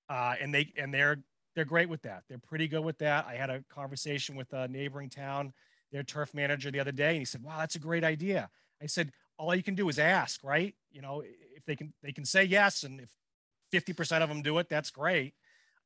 uh, 0.10 0.34
and 0.42 0.52
they 0.52 0.74
and 0.80 0.92
they're 0.92 1.20
they're 1.56 1.64
great 1.64 1.90
with 1.90 2.02
that. 2.02 2.24
They're 2.28 2.40
pretty 2.40 2.68
good 2.68 2.84
with 2.84 2.98
that. 2.98 3.28
I 3.28 3.36
had 3.36 3.52
a 3.52 3.64
conversation 3.70 4.36
with 4.36 4.52
a 4.52 4.68
neighboring 4.68 5.12
town, 5.12 5.54
their 5.92 6.02
turf 6.02 6.34
manager 6.34 6.72
the 6.72 6.80
other 6.80 6.92
day, 6.92 7.10
and 7.10 7.20
he 7.20 7.26
said, 7.26 7.44
"Wow, 7.44 7.60
that's 7.60 7.76
a 7.76 7.80
great 7.80 8.04
idea." 8.04 8.50
I 8.82 8.88
said, 8.88 9.12
"All 9.38 9.54
you 9.54 9.62
can 9.62 9.76
do 9.76 9.90
is 9.90 10.00
ask, 10.00 10.44
right? 10.44 10.74
You 10.92 11.04
know, 11.04 11.22
if 11.56 11.64
they 11.68 11.76
can 11.76 11.94
they 12.02 12.12
can 12.12 12.26
say 12.26 12.46
yes, 12.46 12.82
and 12.82 13.00
if 13.00 13.12
50% 13.72 14.24
of 14.24 14.30
them 14.30 14.42
do 14.42 14.58
it, 14.58 14.70
that's 14.70 14.90
great." 14.90 15.36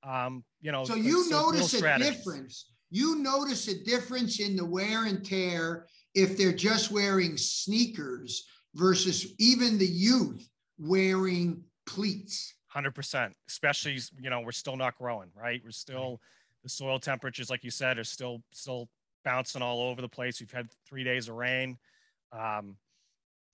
Um, 0.02 0.46
you 0.62 0.72
know, 0.72 0.86
so 0.86 0.96
you 0.96 1.30
notice 1.30 1.74
a 1.74 1.98
difference. 1.98 2.72
You 2.90 3.18
notice 3.18 3.68
a 3.68 3.84
difference 3.84 4.40
in 4.40 4.56
the 4.56 4.66
wear 4.66 5.08
and 5.08 5.26
tear 5.26 5.88
if 6.16 6.38
they're 6.38 6.54
just 6.54 6.92
wearing 6.92 7.38
sneakers 7.38 8.46
versus 8.76 9.34
even 9.40 9.78
the 9.78 9.88
youth 9.88 10.48
wearing 10.78 11.64
cleats. 11.86 12.56
100%, 12.76 13.32
especially, 13.48 14.00
you 14.22 14.30
know, 14.30 14.42
we're 14.42 14.52
still 14.52 14.78
not 14.78 14.98
growing, 14.98 15.30
right? 15.36 15.62
We're 15.64 15.72
still, 15.72 16.22
the 16.64 16.70
soil 16.70 17.00
temperatures, 17.00 17.50
like 17.50 17.64
you 17.64 17.72
said, 17.72 17.98
are 17.98 18.04
still, 18.04 18.44
still 18.52 18.88
bouncing 19.26 19.62
all 19.62 19.82
over 19.82 20.02
the 20.02 20.10
place. 20.10 20.40
We've 20.40 20.52
had 20.52 20.68
three 20.88 21.04
days 21.04 21.30
of 21.30 21.36
rain. 21.36 21.78
Um, 22.32 22.76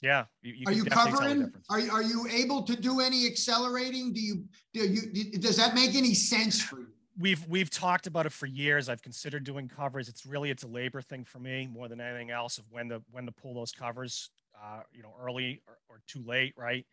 yeah. 0.02 0.26
You, 0.42 0.54
you 0.54 0.64
are 0.68 0.74
you 0.74 0.84
covering? 0.84 1.52
Are, 1.70 1.80
are 1.92 2.04
you 2.04 2.28
able 2.30 2.64
to 2.64 2.76
do 2.76 3.00
any 3.00 3.26
accelerating? 3.26 4.12
Do 4.12 4.20
you, 4.20 4.44
do 4.74 4.86
you, 4.86 5.40
does 5.40 5.56
that 5.58 5.74
make 5.74 5.96
any 5.96 6.14
sense 6.14 6.62
for 6.62 6.82
you? 6.82 6.95
We've 7.18 7.46
we've 7.48 7.70
talked 7.70 8.08
about 8.08 8.26
it 8.26 8.32
for 8.32 8.46
years. 8.46 8.90
I've 8.90 9.02
considered 9.02 9.44
doing 9.44 9.68
covers. 9.68 10.10
It's 10.10 10.26
really 10.26 10.50
it's 10.50 10.64
a 10.64 10.68
labor 10.68 11.02
thing 11.02 11.24
for 11.24 11.40
me 11.40 11.68
more 11.68 11.88
than 11.88 12.02
anything 12.02 12.32
else 12.32 12.58
of 12.58 12.66
when 12.70 12.90
to 12.90 13.02
when 13.12 13.26
to 13.26 13.32
pull 13.32 13.54
those 13.54 13.72
covers. 13.72 14.30
Uh, 14.62 14.82
you 14.94 15.04
know, 15.04 15.14
early 15.22 15.62
or, 15.68 15.78
or 15.90 16.02
too 16.08 16.24
late, 16.26 16.54
right? 16.58 16.86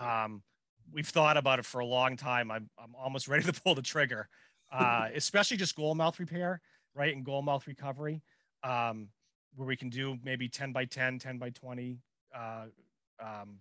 Um, 0.00 0.42
we've 0.92 1.08
thought 1.08 1.36
about 1.36 1.58
it 1.58 1.64
for 1.64 1.80
a 1.80 1.86
long 1.86 2.16
time. 2.16 2.50
I'm 2.50 2.70
I'm 2.78 2.94
almost 2.94 3.28
ready 3.28 3.44
to 3.44 3.52
pull 3.52 3.74
the 3.74 3.82
trigger, 3.82 4.28
uh, 4.72 5.08
especially 5.14 5.56
just 5.56 5.74
goal 5.76 5.94
mouth 5.94 6.18
repair, 6.18 6.60
right? 6.94 7.14
And 7.14 7.24
goal 7.24 7.42
mouth 7.42 7.66
recovery, 7.66 8.22
um, 8.62 9.08
where 9.56 9.66
we 9.66 9.76
can 9.76 9.90
do 9.90 10.16
maybe 10.22 10.48
10 10.48 10.72
by 10.72 10.84
10, 10.84 11.18
10 11.18 11.38
by 11.38 11.50
20 11.50 11.98
uh, 12.34 12.66
um, 13.20 13.58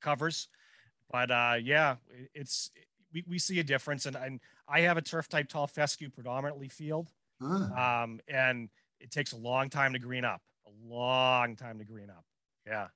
covers. 0.00 0.48
But 1.10 1.30
uh, 1.30 1.56
yeah, 1.60 1.96
it's 2.34 2.70
we, 3.12 3.24
we 3.28 3.38
see 3.38 3.58
a 3.60 3.64
difference. 3.64 4.06
And, 4.06 4.16
and 4.16 4.40
I 4.68 4.80
have 4.80 4.96
a 4.96 5.02
turf 5.02 5.28
type 5.28 5.48
tall 5.48 5.66
fescue 5.66 6.10
predominantly 6.10 6.68
field. 6.68 7.10
Huh. 7.40 8.02
Um, 8.04 8.20
and 8.28 8.68
it 9.00 9.10
takes 9.10 9.32
a 9.32 9.36
long 9.36 9.68
time 9.68 9.92
to 9.94 9.98
green 9.98 10.24
up, 10.24 10.40
a 10.66 10.70
long 10.94 11.56
time 11.56 11.78
to 11.78 11.84
green 11.84 12.10
up. 12.10 12.24
Yeah. 12.66 12.88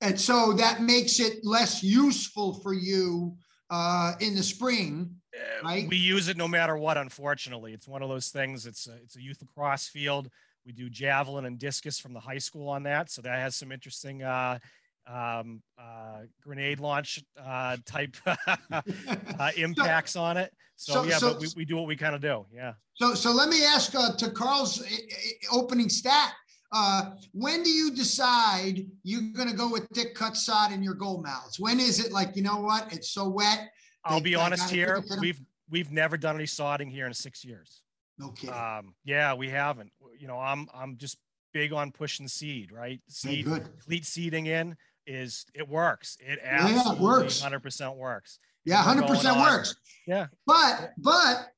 And 0.00 0.20
so 0.20 0.52
that 0.54 0.82
makes 0.82 1.20
it 1.20 1.44
less 1.44 1.82
useful 1.82 2.54
for 2.60 2.74
you 2.74 3.36
uh, 3.70 4.12
in 4.20 4.34
the 4.34 4.42
spring, 4.42 5.16
uh, 5.34 5.64
right? 5.66 5.88
We 5.88 5.96
use 5.96 6.28
it 6.28 6.36
no 6.36 6.46
matter 6.46 6.76
what. 6.76 6.98
Unfortunately, 6.98 7.72
it's 7.72 7.88
one 7.88 8.02
of 8.02 8.08
those 8.08 8.28
things. 8.28 8.66
It's 8.66 8.86
a, 8.86 8.94
it's 9.02 9.16
a 9.16 9.22
youth 9.22 9.38
lacrosse 9.40 9.88
field. 9.88 10.28
We 10.64 10.72
do 10.72 10.90
javelin 10.90 11.46
and 11.46 11.58
discus 11.58 11.98
from 11.98 12.12
the 12.12 12.20
high 12.20 12.38
school 12.38 12.68
on 12.68 12.82
that, 12.82 13.10
so 13.10 13.22
that 13.22 13.38
has 13.38 13.56
some 13.56 13.72
interesting 13.72 14.22
uh, 14.22 14.58
um, 15.06 15.62
uh, 15.78 16.22
grenade 16.42 16.80
launch 16.80 17.22
uh, 17.42 17.76
type 17.84 18.16
uh, 18.26 19.50
impacts 19.56 20.12
so, 20.12 20.22
on 20.22 20.36
it. 20.36 20.52
So, 20.76 20.92
so 20.92 21.04
yeah, 21.04 21.18
so, 21.18 21.32
but 21.32 21.40
we, 21.40 21.48
we 21.56 21.64
do 21.64 21.76
what 21.76 21.86
we 21.86 21.96
kind 21.96 22.14
of 22.14 22.20
do. 22.20 22.46
Yeah. 22.52 22.74
So 22.94 23.14
so 23.14 23.32
let 23.32 23.48
me 23.48 23.64
ask 23.64 23.94
uh, 23.94 24.14
to 24.16 24.30
Carl's 24.30 24.80
uh, 24.80 24.84
uh, 24.84 25.56
opening 25.56 25.88
stat. 25.88 26.32
Uh, 26.72 27.12
when 27.32 27.62
do 27.62 27.70
you 27.70 27.94
decide 27.94 28.86
you're 29.04 29.32
going 29.34 29.48
to 29.48 29.54
go 29.54 29.70
with 29.70 29.88
thick 29.94 30.14
cut 30.14 30.36
sod 30.36 30.72
in 30.72 30.82
your 30.82 30.94
goal 30.94 31.22
mouths? 31.22 31.60
When 31.60 31.78
is 31.78 32.04
it 32.04 32.12
like 32.12 32.36
you 32.36 32.42
know 32.42 32.56
what? 32.56 32.92
It's 32.92 33.10
so 33.10 33.28
wet. 33.28 33.70
I'll 34.04 34.20
be 34.20 34.34
honest 34.34 34.70
here. 34.70 35.02
We've 35.20 35.40
we've 35.70 35.90
never 35.90 36.16
done 36.16 36.36
any 36.36 36.44
sodding 36.44 36.90
here 36.90 37.06
in 37.06 37.14
six 37.14 37.44
years. 37.44 37.82
No 38.18 38.30
kidding. 38.30 38.54
Um, 38.54 38.94
yeah, 39.04 39.34
we 39.34 39.48
haven't. 39.48 39.92
You 40.18 40.26
know, 40.26 40.38
I'm 40.38 40.68
I'm 40.74 40.96
just 40.96 41.18
big 41.52 41.72
on 41.72 41.92
pushing 41.92 42.28
seed, 42.28 42.72
right? 42.72 43.00
Seed, 43.08 43.46
cleat 43.84 44.04
seeding 44.04 44.46
in 44.46 44.76
is 45.06 45.46
it 45.54 45.68
works. 45.68 46.16
It 46.20 46.38
absolutely 46.42 46.84
yeah, 46.84 46.92
it 46.92 47.00
works. 47.00 47.42
100% 47.42 47.96
works. 47.96 48.38
Yeah, 48.64 48.82
100% 48.82 49.40
works. 49.40 49.76
Yeah. 50.06 50.26
But 50.46 50.92
but 50.98 51.48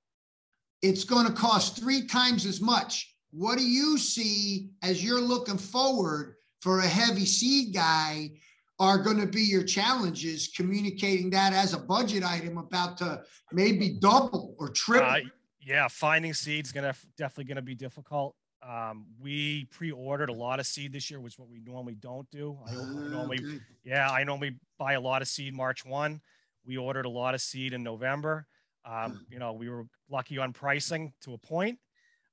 it's 0.82 1.04
going 1.04 1.26
to 1.26 1.32
cost 1.32 1.80
3 1.80 2.06
times 2.06 2.46
as 2.46 2.60
much. 2.60 3.14
What 3.30 3.58
do 3.58 3.64
you 3.64 3.98
see 3.98 4.70
as 4.82 5.04
you're 5.04 5.20
looking 5.20 5.58
forward 5.58 6.36
for 6.60 6.80
a 6.80 6.86
heavy 6.86 7.26
seed 7.26 7.74
guy 7.74 8.30
are 8.80 8.98
going 8.98 9.18
to 9.18 9.26
be 9.26 9.42
your 9.42 9.64
challenges 9.64 10.48
communicating 10.54 11.30
that 11.30 11.52
as 11.52 11.74
a 11.74 11.78
budget 11.78 12.22
item 12.22 12.58
about 12.58 12.96
to 12.98 13.22
maybe 13.52 13.98
double 14.00 14.54
or 14.58 14.68
triple? 14.68 15.08
Uh, 15.08 15.20
yeah, 15.60 15.88
finding 15.88 16.32
seeds 16.32 16.72
going 16.72 16.90
to 16.90 16.98
definitely 17.16 17.44
going 17.44 17.56
to 17.56 17.62
be 17.62 17.74
difficult. 17.74 18.34
Um, 18.66 19.06
we 19.20 19.66
pre-ordered 19.66 20.30
a 20.30 20.32
lot 20.32 20.58
of 20.58 20.66
seed 20.66 20.92
this 20.92 21.10
year, 21.10 21.20
which 21.20 21.34
is 21.34 21.38
what 21.38 21.48
we 21.48 21.60
normally 21.60 21.94
don't 21.94 22.28
do. 22.30 22.58
I, 22.66 22.72
I 22.72 22.76
ah, 22.76 22.84
normally, 22.84 23.38
okay. 23.38 23.60
yeah, 23.84 24.10
I 24.10 24.24
normally 24.24 24.56
buy 24.78 24.94
a 24.94 25.00
lot 25.00 25.22
of 25.22 25.28
seed 25.28 25.54
March 25.54 25.84
one. 25.84 26.20
We 26.66 26.76
ordered 26.76 27.06
a 27.06 27.10
lot 27.10 27.34
of 27.34 27.40
seed 27.40 27.72
in 27.72 27.82
November. 27.82 28.46
Um, 28.84 29.26
you 29.30 29.38
know, 29.38 29.52
we 29.52 29.68
were 29.68 29.86
lucky 30.10 30.38
on 30.38 30.52
pricing 30.52 31.12
to 31.22 31.34
a 31.34 31.38
point, 31.38 31.78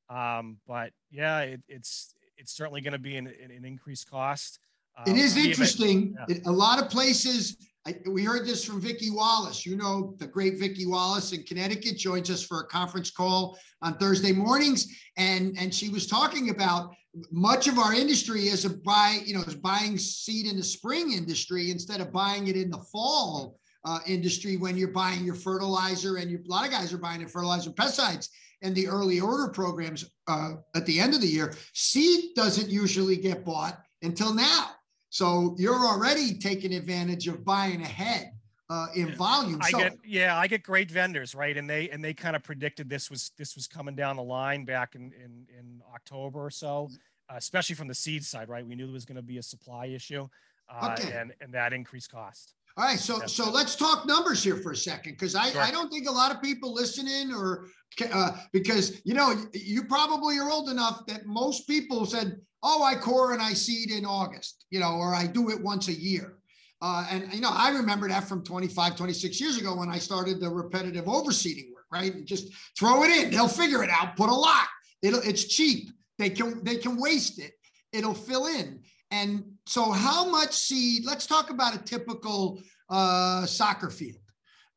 um, 0.10 0.58
but 0.68 0.92
yeah, 1.12 1.42
it, 1.42 1.62
it's 1.68 2.14
it's 2.38 2.54
certainly 2.54 2.82
going 2.82 2.94
to 2.94 3.00
be 3.00 3.18
an, 3.18 3.28
an, 3.28 3.66
increased 3.66 4.10
cost. 4.10 4.60
It 5.06 5.12
um, 5.12 5.18
is 5.18 5.38
interesting. 5.38 6.16
It, 6.28 6.38
yeah. 6.44 6.50
a 6.50 6.52
lot 6.52 6.82
of 6.82 6.90
places 6.90 7.58
I, 7.88 7.96
we 8.10 8.24
heard 8.24 8.48
this 8.48 8.66
from 8.66 8.82
Vicki 8.82 9.12
Wallace. 9.12 9.66
You 9.66 9.76
know, 9.76 10.16
the 10.18 10.26
great 10.26 10.58
Vicki 10.58 10.88
Wallace 10.88 11.34
in 11.34 11.44
Connecticut 11.44 11.98
joins 11.98 12.32
us 12.32 12.44
for 12.44 12.62
a 12.62 12.68
conference 12.68 13.12
call 13.12 13.60
on 13.82 13.98
Thursday 13.98 14.32
mornings. 14.32 14.88
And, 15.18 15.56
and 15.60 15.74
she 15.74 15.90
was 15.90 16.08
talking 16.08 16.50
about 16.50 16.96
much 17.32 17.68
of 17.68 17.78
our 17.78 17.94
industry 17.94 18.48
is 18.48 18.66
a 18.66 18.72
buy, 18.72 19.20
you 19.26 19.36
know, 19.36 19.42
is 19.42 19.56
buying 19.56 19.98
seed 19.98 20.48
in 20.48 20.58
the 20.58 20.64
spring 20.64 21.14
industry 21.14 21.70
instead 21.70 22.02
of 22.02 22.12
buying 22.12 22.48
it 22.48 22.56
in 22.56 22.72
the 22.72 22.84
fall 22.92 23.58
uh, 23.86 24.00
industry 24.08 24.58
when 24.58 24.76
you're 24.76 24.88
buying 24.88 25.24
your 25.24 25.36
fertilizer 25.36 26.18
and 26.18 26.32
you, 26.32 26.40
a 26.40 26.52
lot 26.52 26.66
of 26.66 26.72
guys 26.72 26.92
are 26.92 26.98
buying 26.98 27.22
the 27.22 27.30
fertilizer 27.30 27.70
pesticides 27.70 28.30
and 28.64 28.74
the 28.74 28.88
early 28.88 29.20
order 29.20 29.48
programs 29.50 30.10
uh, 30.28 30.54
at 30.76 30.86
the 30.88 31.00
end 31.00 31.14
of 31.14 31.22
the 31.22 31.28
year. 31.28 31.54
Seed 31.74 32.34
doesn't 32.36 32.70
usually 32.70 33.16
get 33.16 33.46
bought 33.46 33.80
until 34.02 34.34
now. 34.34 34.72
So 35.16 35.56
you're 35.58 35.74
already 35.74 36.38
taking 36.38 36.74
advantage 36.74 37.30
of 37.30 37.46
buying 37.46 37.82
ahead 37.82 38.34
uh, 38.70 38.88
in 38.96 39.16
volume. 39.16 39.62
I 39.64 39.72
so, 39.72 39.78
get 39.78 39.98
yeah, 40.04 40.38
I 40.38 40.48
get 40.48 40.62
great 40.62 40.92
vendors, 40.92 41.34
right? 41.34 41.56
And 41.56 41.70
they 41.70 41.90
and 41.90 42.04
they 42.04 42.14
kind 42.14 42.36
of 42.36 42.44
predicted 42.44 42.90
this 42.90 43.10
was 43.10 43.32
this 43.38 43.56
was 43.56 43.66
coming 43.66 43.96
down 43.96 44.18
the 44.18 44.24
line 44.24 44.66
back 44.66 44.94
in 44.94 45.14
in, 45.14 45.48
in 45.58 45.82
October 45.94 46.44
or 46.44 46.50
so, 46.50 46.90
uh, 47.30 47.36
especially 47.38 47.76
from 47.76 47.88
the 47.88 47.96
seed 47.96 48.26
side, 48.26 48.50
right? 48.50 48.68
We 48.68 48.76
knew 48.76 48.88
there 48.88 48.94
was 48.94 49.06
going 49.06 49.16
to 49.16 49.22
be 49.22 49.38
a 49.38 49.42
supply 49.44 49.86
issue, 49.86 50.28
uh, 50.68 50.98
Okay. 51.00 51.14
and 51.14 51.34
and 51.40 51.54
that 51.54 51.72
increased 51.72 52.12
cost. 52.12 52.54
All 52.76 52.84
right, 52.84 53.00
so 53.00 53.22
so 53.26 53.50
let's 53.50 53.78
talk 53.78 54.06
numbers 54.06 54.44
here 54.44 54.58
for 54.58 54.74
a 54.74 54.76
second, 54.76 55.14
because 55.14 55.34
I, 55.34 55.52
Sure. 55.52 55.62
I 55.62 55.72
don't 55.72 55.90
think 55.90 56.10
a 56.10 56.12
lot 56.12 56.36
of 56.36 56.42
people 56.42 56.74
listening 56.74 57.32
or 57.32 57.68
uh, 58.12 58.32
because 58.52 59.02
you 59.06 59.14
know 59.14 59.34
you 59.54 59.86
probably 59.86 60.38
are 60.40 60.52
old 60.52 60.68
enough 60.70 61.06
that 61.06 61.26
most 61.26 61.68
people 61.68 62.06
said, 62.06 62.42
"Oh, 62.66 62.84
I 62.84 62.96
core 62.96 63.34
and 63.34 63.42
I 63.42 63.54
seed 63.54 63.92
in 63.92 64.06
August," 64.06 64.66
you 64.72 64.80
know, 64.80 64.96
or 64.96 65.14
I 65.14 65.28
do 65.28 65.50
it 65.52 65.62
once 65.62 65.88
a 65.88 65.94
year. 65.94 66.40
Uh, 66.82 67.06
and 67.10 67.34
you 67.34 67.42
know, 67.42 67.52
I 67.52 67.70
remember 67.70 68.08
that 68.10 68.28
from 68.28 68.44
25, 68.44 68.96
26 68.96 69.40
years 69.40 69.58
ago 69.58 69.76
when 69.76 69.90
I 69.90 69.98
started 69.98 70.40
the 70.40 70.50
repetitive 70.50 71.06
overseeding 71.06 71.74
work, 71.74 71.86
right? 71.92 72.14
And 72.14 72.26
just 72.26 72.54
throw 72.78 73.04
it 73.04 73.12
in, 73.12 73.32
they'll 73.32 73.48
figure 73.48 73.84
it 73.84 73.90
out. 73.90 74.18
Put 74.18 74.30
a 74.30 74.34
lot. 74.34 74.68
It'll 75.02 75.22
it's 75.22 75.46
cheap. 75.46 75.90
They 76.18 76.30
can 76.30 76.64
they 76.64 76.78
can 76.78 76.98
waste 76.98 77.40
it. 77.40 77.54
It'll 77.94 78.14
fill 78.14 78.48
in. 78.48 78.82
And 79.12 79.44
so, 79.66 79.92
how 79.92 80.30
much 80.30 80.54
seed? 80.54 81.06
Let's 81.06 81.26
talk 81.26 81.50
about 81.50 81.76
a 81.76 81.80
typical 81.80 82.62
uh, 82.90 83.46
soccer 83.46 83.90
field 83.90 84.20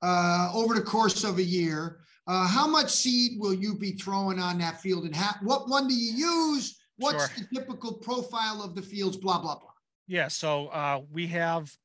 uh, 0.02 0.50
over 0.54 0.74
the 0.74 0.82
course 0.82 1.24
of 1.24 1.38
a 1.38 1.42
year. 1.42 2.00
Uh, 2.26 2.46
how 2.46 2.66
much 2.66 2.90
seed 2.90 3.40
will 3.40 3.54
you 3.54 3.74
be 3.74 3.92
throwing 3.92 4.38
on 4.38 4.58
that 4.58 4.80
field, 4.80 5.04
and 5.04 5.16
what 5.42 5.68
one 5.68 5.88
do 5.88 5.94
you 5.94 6.12
use? 6.12 6.77
What's 6.98 7.26
Sure. 7.34 7.44
the 7.48 7.60
typical 7.60 7.94
profile 7.94 8.62
of 8.62 8.74
the 8.74 8.82
fields? 8.82 9.16
Blah 9.16 9.40
blah 9.40 9.58
blah. 9.58 9.70
Yeah, 10.06 10.28
so 10.28 10.68
uh, 10.68 11.00
we 11.10 11.26
have 11.28 11.76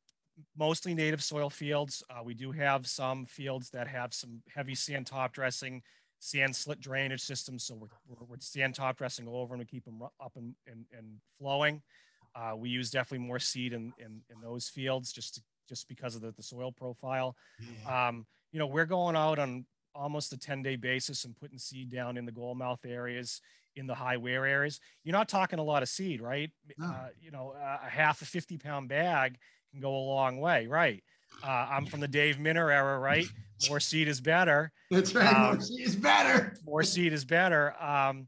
mostly 0.58 0.94
native 0.94 1.22
soil 1.24 1.50
fields. 1.50 2.04
Uh, 2.10 2.24
we 2.24 2.34
do 2.34 2.52
have 2.52 2.88
some 2.88 3.26
fields 3.26 3.70
that 3.72 3.88
have 3.88 4.14
some 4.14 4.42
heavy 4.54 4.76
sand 4.76 5.06
top 5.08 5.34
dressing, 5.34 5.82
sand 6.20 6.56
slit 6.56 6.80
drainage 6.80 7.22
systems. 7.22 7.66
So 7.66 7.76
we're, 7.76 7.88
we're, 8.08 8.26
we're 8.26 8.40
sand 8.40 8.76
top 8.76 8.98
dressing 8.98 9.28
over 9.28 9.54
and 9.54 9.60
we 9.60 9.66
keep 9.66 9.86
them 9.86 10.02
up 10.02 10.32
and, 10.36 10.56
and, 10.68 10.86
and 10.98 11.06
flowing. 11.38 11.82
Uh, 12.36 12.54
we 12.56 12.70
use 12.70 12.90
definitely 12.90 13.28
more 13.28 13.40
seed 13.40 13.74
in, 13.74 13.94
in, 14.00 14.22
in 14.30 14.42
those 14.42 14.70
fields 14.70 15.12
just 15.14 15.36
to, 15.36 15.42
just 15.70 15.88
because 15.88 16.16
of 16.16 16.22
the, 16.22 16.32
the 16.32 16.44
soil 16.44 16.72
profile. 16.72 17.36
Um, 17.88 18.26
you 18.52 18.58
know, 18.60 18.68
we're 18.68 18.86
going 18.86 19.16
out 19.16 19.38
on 19.38 19.66
almost 19.96 20.34
a 20.34 20.38
10 20.38 20.62
day 20.62 20.76
basis 20.76 21.26
and 21.26 21.36
putting 21.36 21.58
seed 21.58 21.90
down 21.90 22.18
in 22.18 22.26
the 22.26 22.32
goal 22.32 22.56
mouth 22.56 22.86
areas, 22.86 23.42
in 23.76 23.88
the 23.88 23.96
high 23.96 24.18
wear 24.18 24.46
areas. 24.46 24.80
You're 25.04 25.14
not 25.14 25.30
talking 25.30 25.60
a 25.60 25.64
lot 25.64 25.84
of 25.84 25.90
seed, 25.90 26.22
right? 26.22 26.52
No. 26.78 26.86
Uh, 26.86 27.08
you 27.20 27.32
know, 27.32 27.56
a 27.60 27.90
half 27.90 28.22
a 28.22 28.26
50 28.26 28.58
pound 28.58 28.90
bag 28.90 29.38
can 29.72 29.82
go 29.82 29.96
a 29.96 30.06
long 30.06 30.40
way, 30.40 30.68
right? 30.68 31.04
Uh, 31.44 31.68
I'm 31.72 31.86
from 31.86 32.00
the 32.00 32.08
Dave 32.08 32.40
Minner 32.40 32.70
era, 32.70 33.00
right? 33.00 33.26
More 33.68 33.80
seed 33.80 34.08
is 34.08 34.22
better. 34.22 34.72
That's 34.92 35.16
right. 35.16 35.34
Um, 35.34 35.54
More 35.56 35.62
seed 35.62 35.88
is 35.88 35.96
better. 35.96 36.56
More 36.66 36.84
seed 36.84 37.14
is 37.14 37.26
better. 37.26 37.74
Um, 37.82 38.28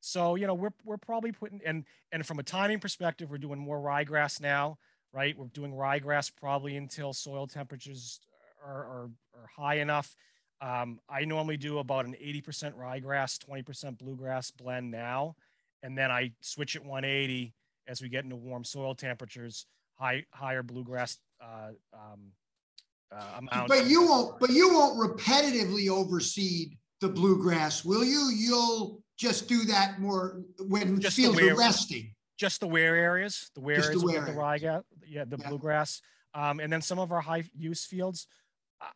so 0.00 0.36
you 0.36 0.46
know, 0.46 0.54
we're 0.54 0.70
we're 0.84 0.98
probably 0.98 1.32
putting 1.32 1.60
and 1.66 1.84
and 2.12 2.24
from 2.24 2.38
a 2.38 2.42
timing 2.42 2.78
perspective, 2.78 3.30
we're 3.30 3.38
doing 3.38 3.58
more 3.58 3.80
ryegrass 3.80 4.40
now, 4.40 4.78
right? 5.12 5.36
We're 5.36 5.46
doing 5.46 5.72
ryegrass 5.72 6.30
probably 6.40 6.76
until 6.76 7.12
soil 7.12 7.46
temperatures 7.46 8.20
are 8.64 8.84
are, 8.84 9.10
are 9.34 9.46
high 9.56 9.76
enough. 9.76 10.14
Um, 10.60 11.00
I 11.08 11.24
normally 11.24 11.56
do 11.56 11.78
about 11.78 12.06
an 12.06 12.14
80% 12.14 12.74
ryegrass, 12.74 13.38
20% 13.38 13.98
bluegrass 13.98 14.50
blend 14.50 14.90
now, 14.90 15.36
and 15.82 15.96
then 15.96 16.10
I 16.10 16.32
switch 16.40 16.76
it 16.76 16.82
180 16.84 17.52
as 17.86 18.00
we 18.00 18.08
get 18.08 18.24
into 18.24 18.36
warm 18.36 18.64
soil 18.64 18.94
temperatures, 18.94 19.66
high 19.94 20.24
higher 20.32 20.62
bluegrass 20.62 21.18
uh, 21.40 21.70
um, 21.92 22.32
uh, 23.12 23.38
amount. 23.38 23.68
But 23.68 23.86
you 23.86 24.06
won't. 24.06 24.40
But 24.40 24.50
you 24.50 24.72
won't 24.72 24.98
repetitively 24.98 25.88
overseed 25.88 26.76
the 27.00 27.08
bluegrass, 27.08 27.84
will 27.84 28.04
you? 28.04 28.30
You'll 28.34 29.02
just 29.18 29.48
do 29.48 29.64
that 29.64 30.00
more 30.00 30.40
when 30.66 31.00
Just 31.00 31.16
the 31.16 31.22
fields 31.24 31.40
wear- 31.40 31.52
are 31.52 31.56
resting. 31.58 32.14
just 32.38 32.60
the 32.60 32.66
wear 32.66 32.96
areas, 32.96 33.50
the 33.54 33.60
wear 33.60 33.76
Just 33.76 33.88
the 33.92 33.98
areas 33.98 34.04
wear 34.04 34.20
with 34.24 34.34
the 34.34 34.40
ryegrass, 34.40 34.82
yeah, 35.06 35.24
the 35.24 35.36
Yeah. 35.38 35.48
bluegrass, 35.48 36.00
um, 36.34 36.60
and 36.60 36.72
then 36.72 36.80
some 36.82 36.98
of 36.98 37.12
our 37.12 37.20
high 37.20 37.44
use 37.54 37.84
fields. 37.84 38.26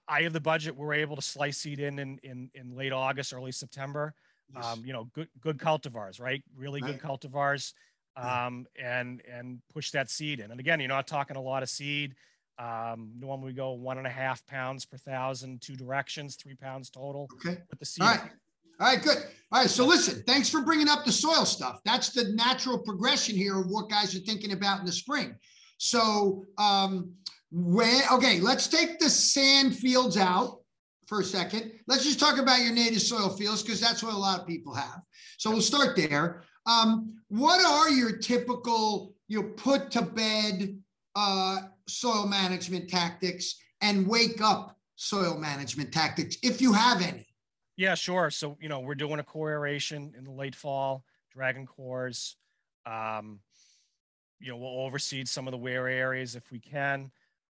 I- 0.08 0.22
have 0.22 0.32
the 0.32 0.40
budget. 0.40 0.76
We're 0.76 0.94
able 0.94 1.16
to 1.16 1.22
slice 1.22 1.58
seed 1.58 1.80
in 1.80 1.98
in 1.98 2.18
in, 2.22 2.50
in 2.54 2.76
late 2.76 2.92
August, 2.92 3.32
early 3.32 3.52
September. 3.52 4.14
Yes. 4.54 4.64
Um, 4.64 4.82
you 4.84 4.92
know, 4.92 5.04
good 5.14 5.28
good 5.40 5.58
cultivars, 5.58 6.20
right? 6.20 6.42
Really 6.56 6.80
good 6.80 6.98
cultivars, 6.98 7.72
Yeah. 8.16 8.46
um, 8.46 8.66
and 8.80 9.22
and 9.30 9.60
push 9.72 9.90
that 9.92 10.10
seed 10.10 10.40
in. 10.40 10.50
And 10.50 10.58
again, 10.60 10.80
you're 10.80 10.88
not 10.88 11.06
talking 11.06 11.36
a 11.36 11.40
lot 11.42 11.62
of 11.62 11.68
seed. 11.68 12.14
Um, 12.58 13.12
normally 13.18 13.48
we 13.48 13.52
go 13.54 13.72
one 13.72 13.96
and 13.96 14.06
a 14.06 14.10
half 14.10 14.44
pounds 14.46 14.84
per 14.84 14.98
thousand, 14.98 15.62
two 15.62 15.76
directions, 15.76 16.36
three 16.36 16.54
pounds 16.54 16.90
total 16.90 17.28
okay. 17.34 17.58
with 17.70 17.78
the 17.78 17.86
seed. 17.86 18.02
All 18.02 18.10
right. 18.10 18.30
All 18.80 18.86
right, 18.86 19.02
good. 19.02 19.18
All 19.52 19.60
right, 19.60 19.68
so 19.68 19.84
listen, 19.84 20.22
thanks 20.26 20.48
for 20.48 20.62
bringing 20.62 20.88
up 20.88 21.04
the 21.04 21.12
soil 21.12 21.44
stuff. 21.44 21.80
That's 21.84 22.10
the 22.10 22.32
natural 22.32 22.78
progression 22.78 23.36
here 23.36 23.60
of 23.60 23.66
what 23.66 23.90
guys 23.90 24.16
are 24.16 24.20
thinking 24.20 24.52
about 24.52 24.80
in 24.80 24.86
the 24.86 24.92
spring. 24.92 25.34
So, 25.82 26.44
um, 26.58 27.14
when, 27.50 28.02
okay, 28.12 28.38
let's 28.38 28.68
take 28.68 28.98
the 28.98 29.08
sand 29.08 29.74
fields 29.74 30.18
out 30.18 30.60
for 31.06 31.20
a 31.20 31.24
second. 31.24 31.72
Let's 31.86 32.04
just 32.04 32.20
talk 32.20 32.38
about 32.38 32.60
your 32.60 32.74
native 32.74 33.00
soil 33.00 33.30
fields 33.30 33.62
because 33.62 33.80
that's 33.80 34.02
what 34.02 34.12
a 34.12 34.18
lot 34.18 34.38
of 34.38 34.46
people 34.46 34.74
have. 34.74 35.00
So 35.38 35.50
we'll 35.50 35.62
start 35.62 35.96
there. 35.96 36.42
Um, 36.66 37.18
what 37.28 37.64
are 37.64 37.88
your 37.88 38.18
typical, 38.18 39.14
you 39.26 39.40
know, 39.40 39.48
put 39.56 39.90
to 39.92 40.02
bed 40.02 40.78
uh, 41.16 41.60
soil 41.88 42.26
management 42.26 42.90
tactics 42.90 43.54
and 43.80 44.06
wake 44.06 44.42
up 44.42 44.76
soil 44.96 45.38
management 45.38 45.92
tactics 45.92 46.36
if 46.42 46.60
you 46.60 46.74
have 46.74 47.00
any? 47.00 47.26
Yeah, 47.78 47.94
sure. 47.94 48.30
So, 48.30 48.58
you 48.60 48.68
know, 48.68 48.80
we're 48.80 48.94
doing 48.94 49.18
a 49.18 49.24
core 49.24 49.50
aeration 49.50 50.12
in 50.16 50.24
the 50.24 50.30
late 50.30 50.54
fall, 50.54 51.04
dragon 51.32 51.64
cores. 51.64 52.36
Um, 52.84 53.40
you 54.40 54.50
know, 54.50 54.56
we'll 54.56 54.86
overseed 54.90 55.28
some 55.28 55.46
of 55.46 55.52
the 55.52 55.58
wear 55.58 55.86
areas 55.86 56.34
if 56.34 56.50
we 56.50 56.58
can. 56.58 57.10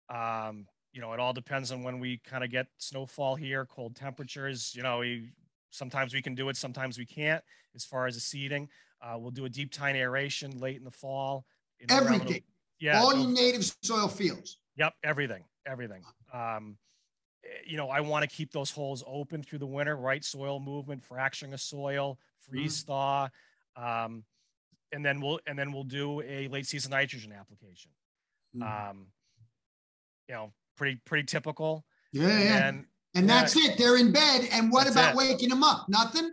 Um, 0.09 0.65
you 0.93 1.01
know, 1.01 1.13
it 1.13 1.19
all 1.19 1.33
depends 1.33 1.71
on 1.71 1.83
when 1.83 1.99
we 1.99 2.17
kind 2.25 2.43
of 2.43 2.49
get 2.49 2.67
snowfall 2.77 3.35
here, 3.35 3.65
cold 3.65 3.95
temperatures. 3.95 4.73
You 4.75 4.83
know, 4.83 4.99
we, 4.99 5.31
sometimes 5.69 6.13
we 6.13 6.21
can 6.21 6.33
do 6.33 6.49
it, 6.49 6.57
sometimes 6.57 6.97
we 6.97 7.05
can't 7.05 7.43
as 7.75 7.83
far 7.85 8.07
as 8.07 8.15
the 8.15 8.21
seeding. 8.21 8.69
Uh, 9.01 9.17
we'll 9.19 9.31
do 9.31 9.45
a 9.45 9.49
deep 9.49 9.71
tine 9.71 9.95
aeration 9.95 10.57
late 10.59 10.77
in 10.77 10.83
the 10.83 10.91
fall. 10.91 11.45
in 11.79 11.91
around 11.91 12.05
the- 12.05 12.13
Everything. 12.15 12.43
Yeah. 12.79 12.99
all 13.01 13.15
your 13.15 13.29
native 13.29 13.63
soil 13.83 14.07
fields. 14.07 14.57
Yep, 14.77 14.93
everything, 15.03 15.43
everything. 15.65 16.03
Um, 16.31 16.77
eh, 17.43 17.47
you 17.65 17.75
know, 17.75 17.89
I 17.89 18.01
want 18.01 18.27
to 18.27 18.35
keep 18.35 18.51
those 18.51 18.69
holes 18.71 19.03
open 19.07 19.41
through 19.43 19.59
the 19.59 19.67
winter, 19.67 19.95
right? 19.95 20.23
Soil 20.23 20.59
movement, 20.59 21.03
fracturing 21.03 21.53
of 21.53 21.61
soil, 21.61 22.19
freeze 22.39 22.81
thaw, 22.83 23.29
um, 23.75 24.23
and 24.91 25.05
then 25.05 25.21
we'll 25.21 25.39
and 25.47 25.57
then 25.57 25.71
we'll 25.71 25.83
do 25.83 26.21
a 26.21 26.47
late 26.47 26.65
season 26.65 26.91
nitrogen 26.91 27.31
application. 27.31 27.91
Mm. 28.55 28.89
Um, 28.89 29.07
you 30.27 30.35
know, 30.35 30.51
pretty 30.75 30.99
pretty 31.05 31.25
typical. 31.25 31.85
Yeah, 32.11 32.27
yeah. 32.27 32.67
And 32.67 32.85
And 33.15 33.27
yeah. 33.27 33.41
that's 33.41 33.55
it. 33.55 33.77
They're 33.77 33.97
in 33.97 34.11
bed. 34.11 34.47
And 34.51 34.71
what 34.71 34.85
That's 34.85 34.95
about 34.95 35.13
it. 35.13 35.17
waking 35.17 35.49
them 35.49 35.63
up? 35.63 35.87
Nothing? 35.89 36.31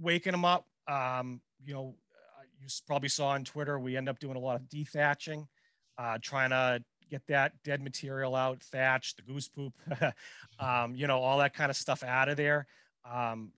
waking 0.00 0.32
them 0.32 0.44
up. 0.44 0.66
Um, 0.88 1.40
you 1.64 1.74
know, 1.74 1.94
uh, 2.38 2.42
you 2.60 2.68
probably 2.86 3.08
saw 3.08 3.28
on 3.28 3.44
Twitter, 3.44 3.78
we 3.78 3.96
end 3.96 4.08
up 4.08 4.18
doing 4.18 4.36
a 4.36 4.40
lot 4.40 4.56
of 4.56 4.62
dethatching, 4.62 5.46
uh, 5.98 6.18
trying 6.20 6.50
to 6.50 6.82
get 7.10 7.22
that 7.28 7.52
dead 7.64 7.82
material 7.82 8.34
out, 8.34 8.62
thatch, 8.62 9.16
the 9.16 9.22
goose 9.22 9.48
poop, 9.48 9.72
um, 10.58 10.94
you 10.94 11.06
know, 11.06 11.18
all 11.18 11.38
that 11.38 11.54
kind 11.54 11.70
of 11.70 11.76
stuff 11.76 12.02
out 12.02 12.28
of 12.28 12.36
there. 12.36 12.66
Um, 13.10 13.52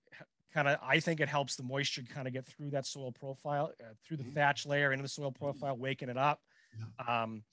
kind 0.53 0.67
of, 0.67 0.77
I 0.81 0.99
think 0.99 1.19
it 1.19 1.29
helps 1.29 1.55
the 1.55 1.63
moisture 1.63 2.03
kind 2.03 2.27
of 2.27 2.33
get 2.33 2.45
through 2.45 2.71
that 2.71 2.85
soil 2.85 3.11
profile, 3.11 3.71
uh, 3.81 3.93
through 4.03 4.17
the 4.17 4.23
Mhm. 4.23 4.33
thatch 4.33 4.65
layer 4.65 4.91
into 4.91 5.03
the 5.03 5.09
soil 5.09 5.31
profile, 5.31 5.77
waking 5.77 6.09
it 6.09 6.17
up. 6.17 6.41
Um, 7.07 7.43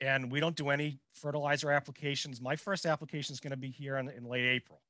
and 0.00 0.30
we 0.30 0.40
don't 0.40 0.56
do 0.56 0.70
any 0.70 1.00
fertilizer 1.12 1.70
applications. 1.70 2.40
My 2.40 2.56
first 2.56 2.86
application 2.86 3.32
is 3.32 3.40
going 3.40 3.50
to 3.50 3.56
be 3.56 3.70
here 3.70 3.96
in, 3.98 4.08
in 4.08 4.24
late 4.24 4.46
April. 4.46 4.80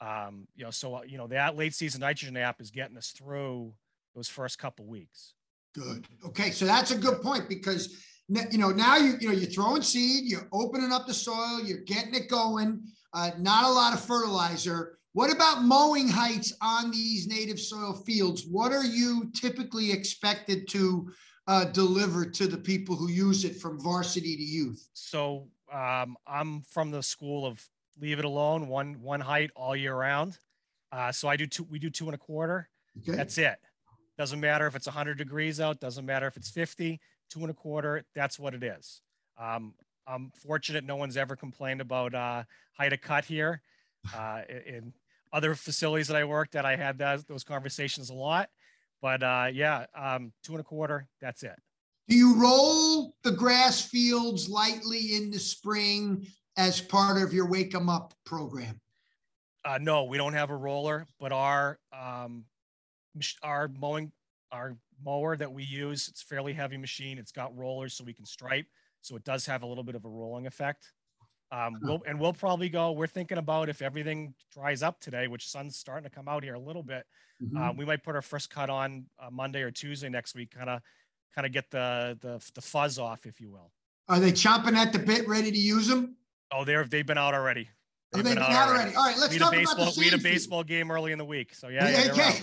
Um, 0.00 0.48
you 0.54 0.64
know, 0.64 0.70
so 0.70 0.96
uh, 0.96 1.02
you 1.02 1.16
know 1.16 1.28
that 1.28 1.56
late 1.56 1.74
season 1.74 2.00
nitrogen 2.00 2.36
app 2.36 2.60
is 2.60 2.70
getting 2.70 2.96
us 2.96 3.10
through 3.10 3.74
those 4.14 4.28
first 4.28 4.58
couple 4.58 4.84
weeks. 4.86 5.34
Good. 5.74 6.06
Okay. 6.26 6.50
So 6.50 6.66
that's 6.66 6.90
a 6.90 6.98
good 6.98 7.22
point 7.22 7.48
because 7.48 8.04
you 8.28 8.58
know, 8.58 8.70
now 8.70 8.96
you 8.96 9.14
you 9.20 9.28
know 9.28 9.34
you're 9.34 9.50
throwing 9.50 9.82
seed, 9.82 10.24
you're 10.24 10.48
opening 10.52 10.92
up 10.92 11.06
the 11.06 11.14
soil, 11.14 11.62
you're 11.64 11.82
getting 11.84 12.14
it 12.14 12.28
going. 12.28 12.82
Uh, 13.12 13.30
not 13.38 13.64
a 13.64 13.70
lot 13.70 13.94
of 13.94 14.00
fertilizer. 14.04 14.98
What 15.14 15.32
about 15.32 15.62
mowing 15.62 16.08
heights 16.08 16.52
on 16.60 16.90
these 16.90 17.28
native 17.28 17.60
soil 17.60 17.92
fields? 17.92 18.46
What 18.50 18.72
are 18.72 18.84
you 18.84 19.30
typically 19.32 19.92
expected 19.92 20.66
to 20.70 21.08
uh, 21.46 21.66
deliver 21.66 22.26
to 22.26 22.48
the 22.48 22.56
people 22.56 22.96
who 22.96 23.08
use 23.08 23.44
it 23.44 23.60
from 23.60 23.80
varsity 23.80 24.36
to 24.36 24.42
youth? 24.42 24.88
So 24.92 25.46
um, 25.72 26.16
I'm 26.26 26.62
from 26.62 26.90
the 26.90 27.00
school 27.00 27.46
of 27.46 27.64
leave 28.00 28.18
it 28.18 28.24
alone, 28.24 28.66
one 28.66 29.00
one 29.02 29.20
height 29.20 29.52
all 29.54 29.76
year 29.76 29.94
round. 29.94 30.36
Uh, 30.90 31.12
so 31.12 31.28
I 31.28 31.36
do 31.36 31.46
two. 31.46 31.62
We 31.62 31.78
do 31.78 31.90
two 31.90 32.06
and 32.06 32.16
a 32.16 32.18
quarter. 32.18 32.68
Okay. 32.98 33.16
That's 33.16 33.38
it. 33.38 33.58
Doesn't 34.18 34.40
matter 34.40 34.66
if 34.66 34.74
it's 34.74 34.86
100 34.86 35.16
degrees 35.16 35.60
out. 35.60 35.78
Doesn't 35.78 36.04
matter 36.06 36.26
if 36.26 36.36
it's 36.36 36.50
50. 36.50 37.00
Two 37.30 37.40
and 37.40 37.50
a 37.50 37.54
quarter. 37.54 38.04
That's 38.16 38.36
what 38.36 38.52
it 38.52 38.64
is. 38.64 39.00
Um, 39.40 39.74
I'm 40.08 40.32
fortunate 40.34 40.82
no 40.82 40.96
one's 40.96 41.16
ever 41.16 41.36
complained 41.36 41.80
about 41.80 42.14
uh, 42.16 42.42
height 42.72 42.92
of 42.92 43.00
cut 43.00 43.24
here. 43.24 43.62
Uh, 44.14 44.42
in 44.66 44.92
other 45.34 45.56
facilities 45.56 46.06
that 46.06 46.16
I 46.16 46.24
worked 46.24 46.54
at, 46.54 46.64
I 46.64 46.76
had 46.76 46.96
that, 46.98 47.26
those 47.26 47.42
conversations 47.42 48.08
a 48.08 48.14
lot. 48.14 48.48
But 49.02 49.22
uh, 49.22 49.48
yeah, 49.52 49.84
um, 49.94 50.32
two 50.42 50.52
and 50.52 50.60
a 50.60 50.64
quarter. 50.64 51.08
That's 51.20 51.42
it. 51.42 51.56
Do 52.08 52.16
you 52.16 52.40
roll 52.40 53.14
the 53.24 53.32
grass 53.32 53.80
fields 53.82 54.48
lightly 54.48 55.16
in 55.16 55.30
the 55.30 55.38
spring 55.38 56.26
as 56.56 56.80
part 56.80 57.20
of 57.20 57.34
your 57.34 57.46
wake 57.46 57.66
Wake 57.66 57.74
'em 57.74 57.88
Up 57.88 58.14
program? 58.24 58.80
Uh, 59.64 59.78
no, 59.80 60.04
we 60.04 60.16
don't 60.16 60.34
have 60.34 60.50
a 60.50 60.56
roller, 60.56 61.06
but 61.18 61.32
our 61.32 61.78
um, 61.92 62.44
our 63.42 63.68
mowing 63.68 64.12
our 64.52 64.76
mower 65.04 65.36
that 65.36 65.52
we 65.52 65.64
use 65.64 66.08
it's 66.08 66.22
fairly 66.22 66.52
heavy 66.52 66.76
machine. 66.76 67.18
It's 67.18 67.32
got 67.32 67.56
rollers 67.56 67.94
so 67.94 68.04
we 68.04 68.12
can 68.12 68.24
stripe, 68.24 68.66
so 69.00 69.16
it 69.16 69.24
does 69.24 69.44
have 69.46 69.62
a 69.62 69.66
little 69.66 69.84
bit 69.84 69.96
of 69.96 70.04
a 70.04 70.08
rolling 70.08 70.46
effect. 70.46 70.92
Um, 71.52 71.78
we'll, 71.82 72.02
and 72.06 72.18
we'll 72.18 72.32
probably 72.32 72.68
go. 72.68 72.92
We're 72.92 73.06
thinking 73.06 73.38
about 73.38 73.68
if 73.68 73.82
everything 73.82 74.34
dries 74.52 74.82
up 74.82 75.00
today, 75.00 75.28
which 75.28 75.48
sun's 75.48 75.76
starting 75.76 76.08
to 76.08 76.14
come 76.14 76.26
out 76.26 76.42
here 76.42 76.54
a 76.54 76.58
little 76.58 76.82
bit. 76.82 77.04
Mm-hmm. 77.42 77.56
Uh, 77.56 77.72
we 77.72 77.84
might 77.84 78.02
put 78.02 78.14
our 78.16 78.22
first 78.22 78.50
cut 78.50 78.70
on 78.70 79.06
uh, 79.20 79.30
Monday 79.30 79.62
or 79.62 79.70
Tuesday 79.70 80.08
next 80.08 80.34
week, 80.34 80.50
kind 80.50 80.68
of 80.68 80.80
kind 81.34 81.46
of 81.46 81.52
get 81.52 81.70
the, 81.70 82.18
the 82.20 82.44
the 82.54 82.60
fuzz 82.60 82.98
off, 82.98 83.26
if 83.26 83.40
you 83.40 83.50
will. 83.50 83.70
Are 84.08 84.20
they 84.20 84.32
chomping 84.32 84.74
at 84.74 84.92
the 84.92 84.98
bit, 84.98 85.26
ready 85.28 85.50
to 85.50 85.58
use 85.58 85.86
them? 85.86 86.16
Oh, 86.52 86.64
they're 86.64 86.84
they've 86.84 87.06
been 87.06 87.18
out 87.18 87.34
already. 87.34 87.68
They've, 88.12 88.20
oh, 88.20 88.28
they've 88.28 88.34
been, 88.36 88.42
been, 88.42 88.52
out, 88.52 88.68
already. 88.68 88.94
already. 88.94 88.96
All 88.96 89.06
right, 89.06 89.18
let's 89.18 89.32
we 89.32 89.38
talk 89.38 89.52
baseball, 89.52 89.82
about 89.82 89.94
the 89.94 90.00
We 90.00 90.06
had 90.06 90.20
a 90.20 90.22
baseball 90.22 90.64
game 90.64 90.90
early 90.90 91.12
in 91.12 91.18
the 91.18 91.24
week, 91.24 91.54
so 91.54 91.68
yeah. 91.68 91.88
yeah 91.88 92.12
okay. 92.12 92.40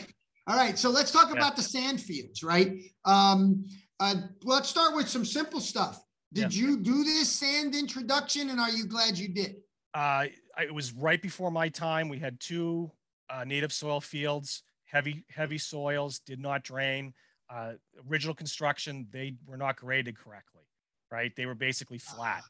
All 0.47 0.57
right, 0.57 0.77
so 0.77 0.89
let's 0.89 1.11
talk 1.11 1.29
yeah. 1.29 1.37
about 1.37 1.55
the 1.55 1.61
sand 1.61 2.01
fields, 2.01 2.43
right? 2.43 2.81
Um, 3.05 3.65
uh, 3.99 4.15
let's 4.43 4.69
start 4.69 4.95
with 4.95 5.07
some 5.07 5.23
simple 5.23 5.59
stuff. 5.59 6.01
Did 6.33 6.53
yeah. 6.53 6.61
you 6.61 6.77
do 6.77 7.03
this 7.03 7.29
sand 7.29 7.75
introduction, 7.75 8.49
and 8.49 8.59
are 8.59 8.69
you 8.69 8.85
glad 8.85 9.17
you 9.17 9.27
did? 9.27 9.57
Uh, 9.93 10.27
it 10.61 10.73
was 10.73 10.93
right 10.93 11.21
before 11.21 11.51
my 11.51 11.67
time. 11.67 12.07
We 12.07 12.19
had 12.19 12.39
two 12.39 12.91
uh, 13.29 13.43
native 13.43 13.73
soil 13.73 13.99
fields, 13.99 14.63
heavy 14.85 15.25
heavy 15.29 15.57
soils, 15.57 16.19
did 16.19 16.39
not 16.39 16.63
drain 16.63 17.13
uh, 17.51 17.73
original 18.09 18.33
construction, 18.33 19.07
they 19.11 19.33
were 19.45 19.57
not 19.57 19.75
graded 19.75 20.17
correctly, 20.17 20.63
right? 21.11 21.35
They 21.35 21.45
were 21.45 21.55
basically 21.55 21.97
flat, 21.97 22.43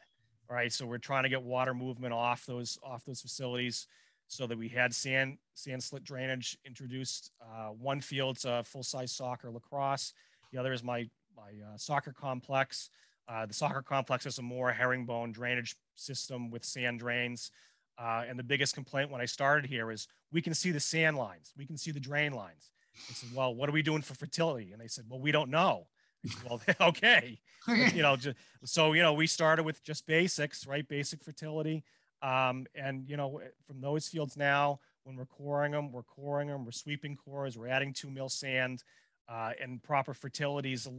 right? 0.49 0.71
So 0.71 0.85
we're 0.85 0.99
trying 0.99 1.23
to 1.23 1.29
get 1.29 1.41
water 1.41 1.73
movement 1.73 2.13
off 2.13 2.45
those 2.45 2.77
off 2.83 3.03
those 3.05 3.21
facilities 3.21 3.87
so 4.27 4.45
that 4.47 4.57
we 4.57 4.69
had 4.69 4.93
sand 4.93 5.37
sand 5.55 5.83
slit 5.83 6.03
drainage 6.03 6.57
introduced. 6.65 7.31
Uh, 7.41 7.69
one 7.69 7.99
field's 7.99 8.45
a 8.45 8.63
full 8.63 8.83
size 8.83 9.11
soccer 9.11 9.49
lacrosse. 9.49 10.13
The 10.51 10.59
other 10.59 10.71
is 10.71 10.83
my 10.83 11.09
my 11.35 11.49
uh, 11.65 11.77
soccer 11.77 12.13
complex. 12.13 12.89
Uh, 13.31 13.45
the 13.45 13.53
soccer 13.53 13.81
complex 13.81 14.25
has 14.25 14.37
a 14.39 14.41
more 14.41 14.73
herringbone 14.73 15.31
drainage 15.31 15.75
system 15.95 16.49
with 16.49 16.65
sand 16.65 16.99
drains. 16.99 17.51
Uh, 17.97 18.23
and 18.27 18.37
the 18.37 18.43
biggest 18.43 18.73
complaint 18.73 19.09
when 19.09 19.21
I 19.21 19.25
started 19.25 19.69
here 19.69 19.91
is 19.91 20.07
we 20.31 20.41
can 20.41 20.53
see 20.53 20.71
the 20.71 20.79
sand 20.79 21.17
lines, 21.17 21.53
we 21.57 21.65
can 21.65 21.77
see 21.77 21.91
the 21.91 21.99
drain 21.99 22.33
lines. 22.33 22.71
I 23.09 23.13
said, 23.13 23.29
well, 23.33 23.55
what 23.55 23.69
are 23.69 23.71
we 23.71 23.81
doing 23.81 24.01
for 24.01 24.15
fertility? 24.15 24.71
And 24.73 24.81
they 24.81 24.87
said, 24.87 25.05
well, 25.07 25.19
we 25.19 25.31
don't 25.31 25.49
know. 25.49 25.87
Said, 26.25 26.43
well, 26.49 26.61
okay. 26.89 27.39
you 27.67 28.01
know, 28.01 28.17
just, 28.17 28.35
so, 28.65 28.93
you 28.93 29.01
know, 29.01 29.13
we 29.13 29.27
started 29.27 29.63
with 29.63 29.81
just 29.83 30.05
basics, 30.05 30.67
right? 30.67 30.85
Basic 30.85 31.23
fertility. 31.23 31.83
Um, 32.21 32.65
and, 32.75 33.07
you 33.07 33.15
know, 33.15 33.41
from 33.65 33.79
those 33.79 34.07
fields 34.07 34.35
now, 34.35 34.79
when 35.03 35.15
we're 35.15 35.25
coring 35.25 35.71
them, 35.71 35.91
we're 35.91 36.03
coring 36.03 36.49
them, 36.49 36.65
we're 36.65 36.71
sweeping 36.71 37.15
cores, 37.15 37.57
we're 37.57 37.69
adding 37.69 37.93
two 37.93 38.09
mil 38.09 38.29
sand, 38.29 38.83
uh, 39.29 39.51
and 39.61 39.81
proper 39.81 40.13
fertility 40.13 40.73
is 40.73 40.85
a 40.85 40.91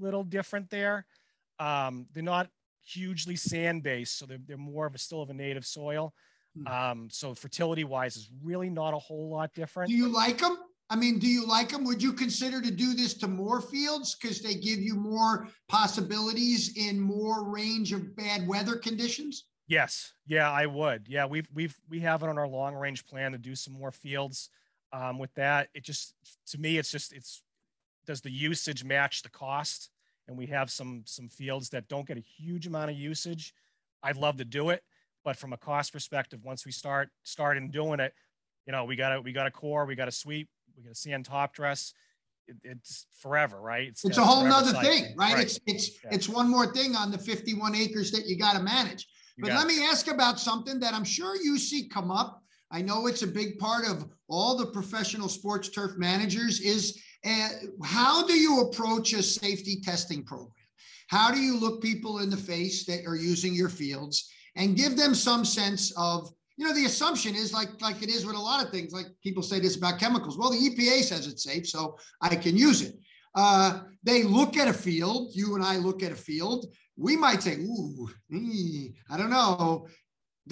little 0.00 0.22
different 0.22 0.70
there. 0.70 1.06
Um, 1.58 2.06
they're 2.12 2.22
not 2.22 2.48
hugely 2.82 3.36
sand 3.36 3.82
based, 3.82 4.18
so 4.18 4.26
they're, 4.26 4.38
they're 4.46 4.56
more 4.56 4.86
of 4.86 4.94
a 4.94 4.98
still 4.98 5.22
of 5.22 5.30
a 5.30 5.34
native 5.34 5.64
soil. 5.64 6.14
Hmm. 6.56 6.66
Um, 6.66 7.08
so 7.10 7.34
fertility 7.34 7.84
wise 7.84 8.16
is 8.16 8.28
really 8.42 8.70
not 8.70 8.94
a 8.94 8.98
whole 8.98 9.30
lot 9.30 9.52
different. 9.54 9.90
Do 9.90 9.96
you 9.96 10.08
like 10.08 10.38
them? 10.38 10.56
I 10.90 10.96
mean, 10.96 11.18
do 11.18 11.26
you 11.26 11.46
like 11.46 11.70
them? 11.70 11.84
Would 11.84 12.02
you 12.02 12.12
consider 12.12 12.60
to 12.60 12.70
do 12.70 12.94
this 12.94 13.14
to 13.14 13.26
more 13.26 13.60
fields 13.60 14.14
because 14.14 14.42
they 14.42 14.54
give 14.54 14.80
you 14.80 14.94
more 14.94 15.48
possibilities 15.68 16.76
in 16.76 17.00
more 17.00 17.48
range 17.48 17.92
of 17.92 18.14
bad 18.16 18.46
weather 18.46 18.76
conditions? 18.76 19.46
Yes. 19.66 20.12
Yeah, 20.26 20.50
I 20.50 20.66
would. 20.66 21.08
Yeah, 21.08 21.24
we've 21.24 21.48
we've 21.54 21.74
we 21.88 22.00
have 22.00 22.22
it 22.22 22.28
on 22.28 22.38
our 22.38 22.46
long 22.46 22.74
range 22.74 23.06
plan 23.06 23.32
to 23.32 23.38
do 23.38 23.54
some 23.54 23.72
more 23.72 23.92
fields. 23.92 24.50
Um, 24.92 25.18
with 25.18 25.34
that, 25.34 25.68
it 25.74 25.82
just 25.82 26.14
to 26.48 26.58
me, 26.58 26.76
it's 26.76 26.90
just 26.90 27.12
it's 27.12 27.42
does 28.06 28.20
the 28.20 28.30
usage 28.30 28.84
match 28.84 29.22
the 29.22 29.30
cost? 29.30 29.90
And 30.26 30.38
we 30.38 30.46
have 30.46 30.70
some 30.70 31.02
some 31.06 31.28
fields 31.28 31.68
that 31.70 31.88
don't 31.88 32.06
get 32.06 32.16
a 32.16 32.20
huge 32.20 32.66
amount 32.66 32.90
of 32.90 32.96
usage. 32.96 33.54
I'd 34.02 34.16
love 34.16 34.36
to 34.38 34.44
do 34.44 34.70
it, 34.70 34.82
but 35.24 35.36
from 35.36 35.52
a 35.52 35.56
cost 35.56 35.92
perspective, 35.92 36.40
once 36.42 36.64
we 36.64 36.72
start 36.72 37.10
start 37.22 37.56
in 37.56 37.70
doing 37.70 38.00
it, 38.00 38.14
you 38.66 38.72
know, 38.72 38.84
we 38.84 38.96
got 38.96 39.10
to 39.10 39.20
we 39.20 39.32
got 39.32 39.46
a 39.46 39.50
core, 39.50 39.84
we 39.84 39.94
got 39.94 40.08
a 40.08 40.12
sweep, 40.12 40.48
we 40.76 40.82
got 40.82 40.90
to 40.90 40.94
sand 40.94 41.24
top 41.24 41.54
dress. 41.54 41.92
It, 42.46 42.56
it's 42.62 43.06
forever, 43.18 43.60
right? 43.60 43.88
It's, 43.88 44.04
it's 44.04 44.18
a 44.18 44.24
whole 44.24 44.44
nother 44.44 44.72
cycle. 44.72 44.82
thing, 44.82 45.14
right? 45.16 45.34
right? 45.34 45.44
It's 45.44 45.60
it's 45.66 45.90
yeah. 46.04 46.10
it's 46.12 46.28
one 46.28 46.50
more 46.50 46.72
thing 46.72 46.94
on 46.94 47.10
the 47.10 47.18
51 47.18 47.74
acres 47.74 48.10
that 48.12 48.26
you 48.26 48.38
got 48.38 48.54
to 48.54 48.62
manage. 48.62 49.06
You 49.36 49.42
but 49.42 49.52
let 49.52 49.64
it. 49.64 49.68
me 49.68 49.84
ask 49.84 50.08
about 50.08 50.38
something 50.38 50.78
that 50.80 50.94
I'm 50.94 51.04
sure 51.04 51.36
you 51.36 51.58
see 51.58 51.88
come 51.88 52.10
up. 52.10 52.42
I 52.70 52.82
know 52.82 53.06
it's 53.06 53.22
a 53.22 53.26
big 53.26 53.58
part 53.58 53.86
of 53.86 54.06
all 54.28 54.56
the 54.56 54.66
professional 54.66 55.28
sports 55.28 55.68
turf 55.68 55.92
managers 55.96 56.60
is 56.60 57.00
uh, 57.24 57.48
how 57.84 58.26
do 58.26 58.34
you 58.34 58.60
approach 58.62 59.12
a 59.12 59.22
safety 59.22 59.80
testing 59.82 60.24
program? 60.24 60.50
How 61.08 61.30
do 61.30 61.40
you 61.40 61.58
look 61.58 61.82
people 61.82 62.20
in 62.20 62.30
the 62.30 62.36
face 62.36 62.84
that 62.86 63.06
are 63.06 63.16
using 63.16 63.54
your 63.54 63.68
fields 63.68 64.30
and 64.56 64.76
give 64.76 64.96
them 64.96 65.14
some 65.14 65.44
sense 65.44 65.92
of 65.96 66.30
you 66.56 66.64
know, 66.64 66.72
the 66.72 66.84
assumption 66.84 67.34
is 67.34 67.52
like 67.52 67.68
like 67.80 68.02
it 68.02 68.08
is 68.08 68.24
with 68.24 68.36
a 68.36 68.40
lot 68.40 68.64
of 68.64 68.70
things. 68.70 68.92
Like 68.92 69.06
people 69.22 69.42
say 69.42 69.58
this 69.58 69.76
about 69.76 69.98
chemicals. 69.98 70.38
Well, 70.38 70.50
the 70.50 70.70
EPA 70.70 71.02
says 71.02 71.26
it's 71.26 71.42
safe, 71.42 71.66
so 71.66 71.98
I 72.20 72.36
can 72.36 72.56
use 72.56 72.82
it. 72.82 72.94
Uh, 73.34 73.80
they 74.04 74.22
look 74.22 74.56
at 74.56 74.68
a 74.68 74.72
field. 74.72 75.32
You 75.34 75.56
and 75.56 75.64
I 75.64 75.78
look 75.78 76.02
at 76.02 76.12
a 76.12 76.16
field. 76.16 76.66
We 76.96 77.16
might 77.16 77.42
say, 77.42 77.56
"Ooh, 77.56 78.08
I 79.10 79.16
don't 79.16 79.30
know." 79.30 79.88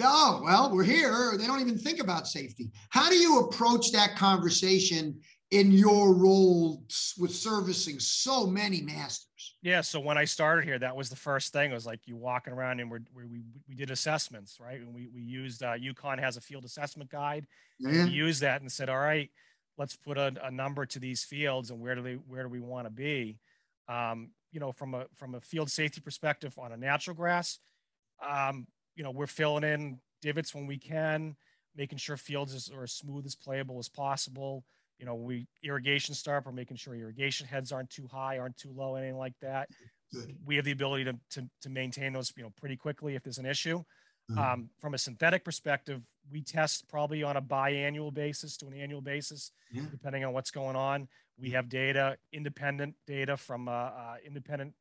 Oh, 0.01 0.41
well, 0.43 0.71
we're 0.73 0.83
here. 0.83 1.37
They 1.37 1.45
don't 1.45 1.61
even 1.61 1.77
think 1.77 2.01
about 2.01 2.27
safety. 2.27 2.71
How 2.89 3.09
do 3.09 3.15
you 3.15 3.41
approach 3.41 3.91
that 3.91 4.15
conversation 4.17 5.21
in 5.53 5.71
your 5.71 6.13
role 6.13 6.83
with 7.19 7.33
servicing 7.33 7.99
so 7.99 8.47
many 8.47 8.81
masters? 8.81 9.55
Yeah. 9.61 9.81
So 9.81 9.99
when 9.99 10.17
I 10.17 10.25
started 10.25 10.65
here, 10.65 10.79
that 10.79 10.95
was 10.95 11.09
the 11.09 11.15
first 11.15 11.53
thing. 11.53 11.69
It 11.69 11.73
was 11.75 11.85
like 11.85 12.01
you 12.05 12.17
walking 12.17 12.53
around 12.53 12.79
and 12.79 12.89
we're, 12.89 13.01
we 13.15 13.43
we 13.69 13.75
did 13.75 13.91
assessments, 13.91 14.57
right? 14.59 14.79
And 14.79 14.93
we 14.93 15.07
we 15.13 15.21
used 15.21 15.61
uh, 15.61 15.73
UConn 15.73 16.19
has 16.19 16.37
a 16.37 16.41
field 16.41 16.65
assessment 16.65 17.11
guide. 17.11 17.45
Yeah. 17.79 18.05
We 18.05 18.11
used 18.11 18.41
that 18.41 18.61
and 18.61 18.71
said, 18.71 18.89
all 18.89 18.97
right, 18.97 19.29
let's 19.77 19.95
put 19.95 20.17
a, 20.17 20.33
a 20.43 20.49
number 20.49 20.87
to 20.87 20.99
these 20.99 21.23
fields 21.23 21.69
and 21.69 21.79
where 21.79 21.95
do 21.95 22.01
they 22.01 22.15
where 22.15 22.43
do 22.43 22.49
we 22.49 22.59
want 22.59 22.87
to 22.87 22.91
be? 22.91 23.37
Um, 23.87 24.31
you 24.51 24.59
know, 24.59 24.71
from 24.71 24.95
a 24.95 25.05
from 25.13 25.35
a 25.35 25.41
field 25.41 25.69
safety 25.69 26.01
perspective 26.01 26.57
on 26.57 26.71
a 26.71 26.77
natural 26.77 27.15
grass, 27.15 27.59
um, 28.27 28.65
you 28.95 29.03
know, 29.03 29.11
we're 29.11 29.27
filling 29.27 29.63
in 29.63 29.99
divots 30.21 30.55
when 30.55 30.65
we 30.65 30.77
can, 30.77 31.35
making 31.75 31.99
sure 31.99 32.17
fields 32.17 32.71
are 32.73 32.83
as 32.83 32.91
smooth 32.91 33.25
as 33.27 33.35
playable 33.35 33.77
as 33.77 33.87
possible 33.87 34.65
you 34.99 35.05
know, 35.05 35.15
we 35.15 35.47
irrigation 35.63 36.15
start, 36.15 36.45
we're 36.45 36.51
making 36.51 36.77
sure 36.77 36.95
irrigation 36.95 37.47
heads 37.47 37.71
aren't 37.71 37.89
too 37.89 38.07
high, 38.11 38.37
aren't 38.37 38.57
too 38.57 38.71
low, 38.73 38.95
anything 38.95 39.17
like 39.17 39.33
that. 39.41 39.69
Good. 40.13 40.35
We 40.45 40.55
have 40.55 40.65
the 40.65 40.71
ability 40.71 41.05
to, 41.05 41.15
to, 41.31 41.49
to 41.61 41.69
maintain 41.69 42.13
those, 42.13 42.31
you 42.37 42.43
know, 42.43 42.53
pretty 42.57 42.77
quickly 42.77 43.15
if 43.15 43.23
there's 43.23 43.39
an 43.39 43.45
issue. 43.45 43.83
Mm-hmm. 44.31 44.39
Um, 44.39 44.69
from 44.79 44.93
a 44.93 44.97
synthetic 44.97 45.43
perspective, 45.43 46.01
we 46.31 46.41
test 46.41 46.87
probably 46.87 47.23
on 47.23 47.35
a 47.35 47.41
biannual 47.41 48.13
basis 48.13 48.55
to 48.57 48.67
an 48.67 48.73
annual 48.73 49.01
basis, 49.01 49.51
yeah. 49.71 49.83
depending 49.91 50.23
on 50.23 50.33
what's 50.33 50.51
going 50.51 50.75
on. 50.75 51.07
We 51.37 51.49
have 51.51 51.67
data, 51.67 52.17
independent 52.31 52.95
data 53.05 53.35
from 53.35 53.67
uh, 53.67 53.71
uh, 53.71 54.15
independent 54.25 54.73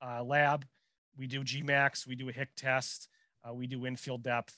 uh, 0.00 0.22
lab. 0.22 0.64
We 1.16 1.26
do 1.26 1.42
GMAX, 1.42 2.06
we 2.06 2.14
do 2.14 2.28
a 2.28 2.32
HIC 2.32 2.54
test, 2.56 3.08
uh, 3.48 3.54
we 3.54 3.66
do 3.66 3.86
infield 3.86 4.22
depth. 4.22 4.56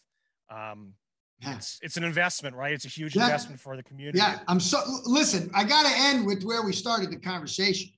Um, 0.51 0.95
yeah. 1.41 1.57
It's 1.57 1.79
it's 1.83 1.97
an 1.97 2.05
investment, 2.05 2.57
right? 2.57 2.73
It's 2.73 2.87
a 2.87 2.89
huge 2.89 3.15
yeah. 3.15 3.25
investment 3.25 3.61
for 3.61 3.77
the 3.77 3.83
community. 3.83 4.19
Yeah, 4.19 4.39
I'm 4.49 4.61
so 4.61 4.83
listen. 5.05 5.51
I 5.55 5.65
got 5.65 5.85
to 5.85 5.93
end 5.95 6.27
with 6.27 6.43
where 6.45 6.63
we 6.63 6.73
started 6.73 7.11
the 7.11 7.19
conversation. 7.19 7.91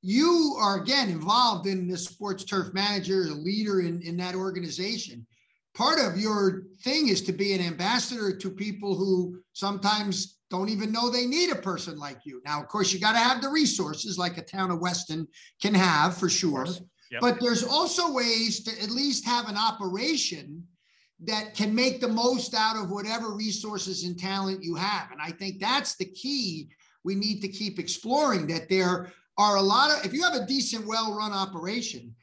you 0.00 0.56
are 0.60 0.80
again 0.80 1.08
involved 1.08 1.66
in 1.66 1.88
this 1.88 2.04
sports 2.04 2.44
turf 2.44 2.72
manager, 2.72 3.22
a 3.22 3.34
leader 3.34 3.80
in, 3.80 4.00
in 4.02 4.16
that 4.18 4.34
organization. 4.34 5.26
Part 5.74 5.98
of 6.00 6.16
your 6.16 6.64
thing 6.82 7.08
is 7.08 7.22
to 7.22 7.32
be 7.32 7.52
an 7.52 7.60
ambassador 7.60 8.36
to 8.36 8.50
people 8.50 8.94
who 8.96 9.40
sometimes 9.52 10.38
don't 10.50 10.70
even 10.70 10.92
know 10.92 11.10
they 11.10 11.26
need 11.26 11.50
a 11.50 11.56
person 11.56 11.98
like 11.98 12.18
you. 12.24 12.40
Now, 12.44 12.60
of 12.60 12.68
course, 12.68 12.92
you 12.92 13.00
got 13.00 13.12
to 13.12 13.18
have 13.18 13.42
the 13.42 13.48
resources 13.48 14.18
like 14.18 14.38
a 14.38 14.42
town 14.42 14.70
of 14.70 14.80
Weston 14.80 15.26
can 15.60 15.74
have 15.74 16.16
for 16.16 16.28
sure. 16.28 16.66
Yep. 17.10 17.20
But 17.20 17.40
there's 17.40 17.64
also 17.64 18.12
ways 18.12 18.62
to 18.64 18.82
at 18.82 18.90
least 18.90 19.24
have 19.26 19.48
an 19.48 19.56
operation 19.56 20.64
that 21.24 21.54
can 21.54 21.74
make 21.74 22.00
the 22.00 22.08
most 22.08 22.54
out 22.54 22.76
of 22.76 22.90
whatever 22.90 23.30
resources 23.30 24.04
and 24.04 24.18
talent 24.18 24.62
you 24.62 24.74
have. 24.76 25.10
And 25.10 25.20
I 25.20 25.30
think 25.32 25.58
that's 25.58 25.96
the 25.96 26.04
key 26.04 26.68
we 27.04 27.14
need 27.14 27.40
to 27.40 27.48
keep 27.48 27.78
exploring 27.78 28.46
that 28.48 28.68
there 28.68 29.12
are 29.36 29.56
a 29.56 29.62
lot 29.62 29.90
of, 29.90 30.04
if 30.04 30.12
you 30.12 30.22
have 30.22 30.34
a 30.34 30.46
decent, 30.46 30.86
well 30.86 31.16
run 31.16 31.32
operation, 31.32 32.14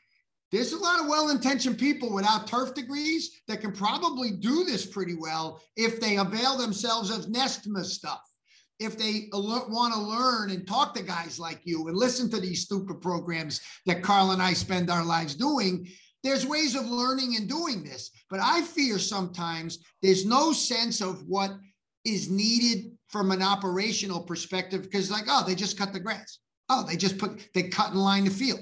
there's 0.51 0.73
a 0.73 0.77
lot 0.77 1.01
of 1.01 1.07
well 1.07 1.29
intentioned 1.29 1.77
people 1.77 2.13
without 2.13 2.47
turf 2.47 2.73
degrees 2.73 3.41
that 3.47 3.61
can 3.61 3.71
probably 3.71 4.31
do 4.31 4.63
this 4.63 4.85
pretty 4.85 5.15
well 5.15 5.61
if 5.75 5.99
they 5.99 6.17
avail 6.17 6.57
themselves 6.57 7.09
of 7.09 7.25
NESMA 7.25 7.83
stuff. 7.83 8.21
If 8.79 8.97
they 8.97 9.29
want 9.31 9.93
to 9.93 9.99
learn 9.99 10.51
and 10.51 10.67
talk 10.67 10.93
to 10.95 11.03
guys 11.03 11.39
like 11.39 11.61
you 11.63 11.87
and 11.87 11.97
listen 11.97 12.29
to 12.29 12.39
these 12.39 12.63
stupid 12.63 13.01
programs 13.01 13.61
that 13.85 14.03
Carl 14.03 14.31
and 14.31 14.41
I 14.41 14.53
spend 14.53 14.89
our 14.89 15.03
lives 15.03 15.35
doing, 15.35 15.87
there's 16.23 16.45
ways 16.45 16.75
of 16.75 16.85
learning 16.85 17.35
and 17.37 17.47
doing 17.47 17.83
this. 17.83 18.11
But 18.29 18.39
I 18.41 18.61
fear 18.61 18.99
sometimes 18.99 19.79
there's 20.01 20.25
no 20.25 20.51
sense 20.51 21.01
of 21.01 21.23
what 21.27 21.51
is 22.03 22.29
needed 22.29 22.91
from 23.07 23.31
an 23.31 23.41
operational 23.41 24.21
perspective 24.21 24.83
because, 24.83 25.11
like, 25.11 25.25
oh, 25.29 25.43
they 25.45 25.55
just 25.55 25.77
cut 25.77 25.93
the 25.93 25.99
grass. 25.99 26.39
Oh, 26.69 26.83
they 26.83 26.95
just 26.95 27.17
put, 27.17 27.47
they 27.53 27.63
cut 27.63 27.91
and 27.91 28.01
line 28.01 28.25
the 28.25 28.31
field. 28.31 28.61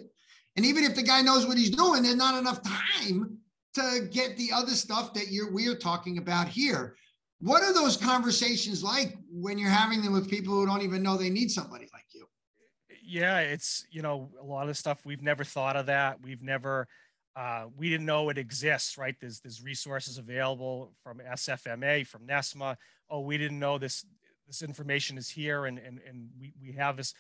And 0.56 0.65
even 0.65 0.84
if 0.84 0.95
the 0.95 1.04
guy 1.04 1.21
knows 1.21 1.47
what 1.47 1.58
he's 1.58 1.69
doing, 1.69 2.04
there's 2.04 2.15
not 2.15 2.38
enough 2.38 2.60
time 2.62 3.38
to 3.76 4.08
get 4.12 4.38
the 4.38 4.52
other 4.54 4.73
stuff 4.73 5.13
that 5.13 5.30
you're 5.30 5.52
we're 5.52 5.76
talking 5.76 6.17
about 6.17 6.47
here. 6.47 6.95
What 7.39 7.63
are 7.63 7.73
those 7.73 7.97
conversations 7.97 8.84
like 8.84 9.17
when 9.30 9.58
you're 9.58 9.69
having 9.69 10.02
them 10.02 10.13
with 10.13 10.30
people 10.30 10.54
who 10.54 10.65
don't 10.65 10.82
even 10.82 11.04
know 11.04 11.17
they 11.17 11.30
need 11.30 11.52
somebody 11.52 11.89
like 11.91 12.06
you? 12.13 12.26
Yeah, 13.06 13.39
it's 13.39 13.86
you 13.91 14.02
know 14.02 14.30
a 14.39 14.45
lot 14.45 14.69
of 14.69 14.78
stuff 14.78 15.06
we've 15.06 15.21
never 15.21 15.43
thought 15.43 15.76
of 15.76 15.88
that. 15.88 16.21
We've 16.21 16.41
never 16.41 16.88
uh, 17.36 17.65
we 17.76 17.89
didn't 17.89 18.06
know 18.06 18.30
it 18.30 18.38
exists, 18.38 18.98
right? 18.98 19.15
There's 19.19 19.39
there's 19.39 19.63
resources 19.63 20.17
available 20.17 20.93
from 21.04 21.19
SFMA, 21.19 22.06
from 22.06 22.28
NESMA. 22.28 22.78
Oh, 23.10 23.22
we 23.22 23.38
didn't 23.38 23.60
know 23.60 23.78
this 23.78 24.06
this 24.48 24.62
information 24.62 25.17
is 25.17 25.30
here, 25.30 25.65
and 25.65 25.80
and 25.80 26.00
and 26.08 26.30
we 26.39 26.54
we 26.62 26.74
have 26.74 26.98
this 26.98 27.13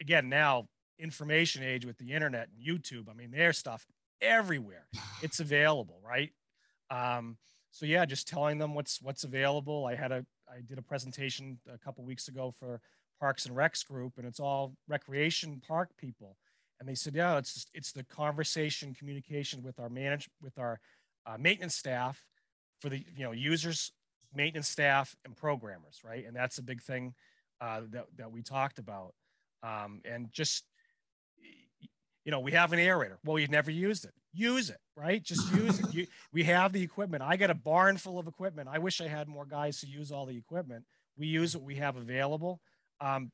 again 0.00 0.28
now 0.28 0.68
information 0.98 1.62
age 1.62 1.84
with 1.84 1.98
the 1.98 2.12
internet 2.12 2.48
and 2.48 2.64
YouTube. 2.64 3.10
I 3.10 3.14
mean, 3.14 3.30
there's 3.30 3.58
stuff 3.58 3.86
everywhere. 4.20 4.86
It's 5.22 5.40
available, 5.40 5.98
right? 6.04 6.30
Um, 6.90 7.38
so 7.70 7.86
yeah, 7.86 8.04
just 8.04 8.28
telling 8.28 8.58
them 8.58 8.74
what's 8.74 9.00
what's 9.00 9.24
available. 9.24 9.86
I 9.86 9.94
had 9.94 10.12
a 10.12 10.26
I 10.48 10.60
did 10.66 10.78
a 10.78 10.82
presentation 10.82 11.58
a 11.72 11.78
couple 11.78 12.04
weeks 12.04 12.28
ago 12.28 12.52
for 12.56 12.80
Parks 13.18 13.46
and 13.46 13.56
Recs 13.56 13.84
group, 13.84 14.14
and 14.18 14.26
it's 14.26 14.40
all 14.40 14.74
recreation 14.88 15.60
park 15.66 15.90
people. 15.96 16.36
And 16.78 16.88
they 16.88 16.94
said, 16.94 17.14
yeah, 17.14 17.38
it's 17.38 17.54
just, 17.54 17.70
it's 17.72 17.92
the 17.92 18.04
conversation, 18.04 18.94
communication 18.94 19.62
with 19.62 19.78
our 19.80 19.88
manage 19.88 20.28
with 20.42 20.58
our 20.58 20.80
uh, 21.26 21.36
maintenance 21.38 21.74
staff 21.74 22.24
for 22.80 22.88
the 22.88 23.04
you 23.16 23.24
know 23.24 23.32
users, 23.32 23.92
maintenance 24.34 24.68
staff, 24.68 25.16
and 25.24 25.36
programmers, 25.36 26.00
right? 26.04 26.26
And 26.26 26.36
that's 26.36 26.58
a 26.58 26.62
big 26.62 26.82
thing 26.82 27.14
uh, 27.60 27.82
that 27.90 28.06
that 28.16 28.30
we 28.30 28.42
talked 28.42 28.78
about. 28.78 29.14
Um, 29.62 30.02
and 30.04 30.30
just 30.32 30.64
you 32.24 32.32
know, 32.32 32.40
we 32.40 32.52
have 32.52 32.72
an 32.72 32.80
aerator. 32.80 33.18
Well, 33.24 33.38
you've 33.38 33.50
never 33.50 33.70
used 33.70 34.04
it. 34.04 34.12
Use 34.34 34.68
it, 34.68 34.80
right? 34.96 35.22
Just 35.22 35.50
use 35.54 35.78
it. 35.78 35.94
You, 35.94 36.06
we 36.32 36.42
have 36.42 36.72
the 36.72 36.82
equipment. 36.82 37.22
I 37.22 37.36
got 37.36 37.50
a 37.50 37.54
barn 37.54 37.96
full 37.96 38.18
of 38.18 38.26
equipment. 38.26 38.68
I 38.70 38.78
wish 38.78 39.00
I 39.00 39.06
had 39.06 39.28
more 39.28 39.46
guys 39.46 39.80
to 39.80 39.86
use 39.86 40.10
all 40.10 40.26
the 40.26 40.36
equipment. 40.36 40.84
We 41.16 41.28
use 41.28 41.56
what 41.56 41.64
we 41.64 41.76
have 41.76 41.96
available. 41.96 42.60
Um. 43.00 43.30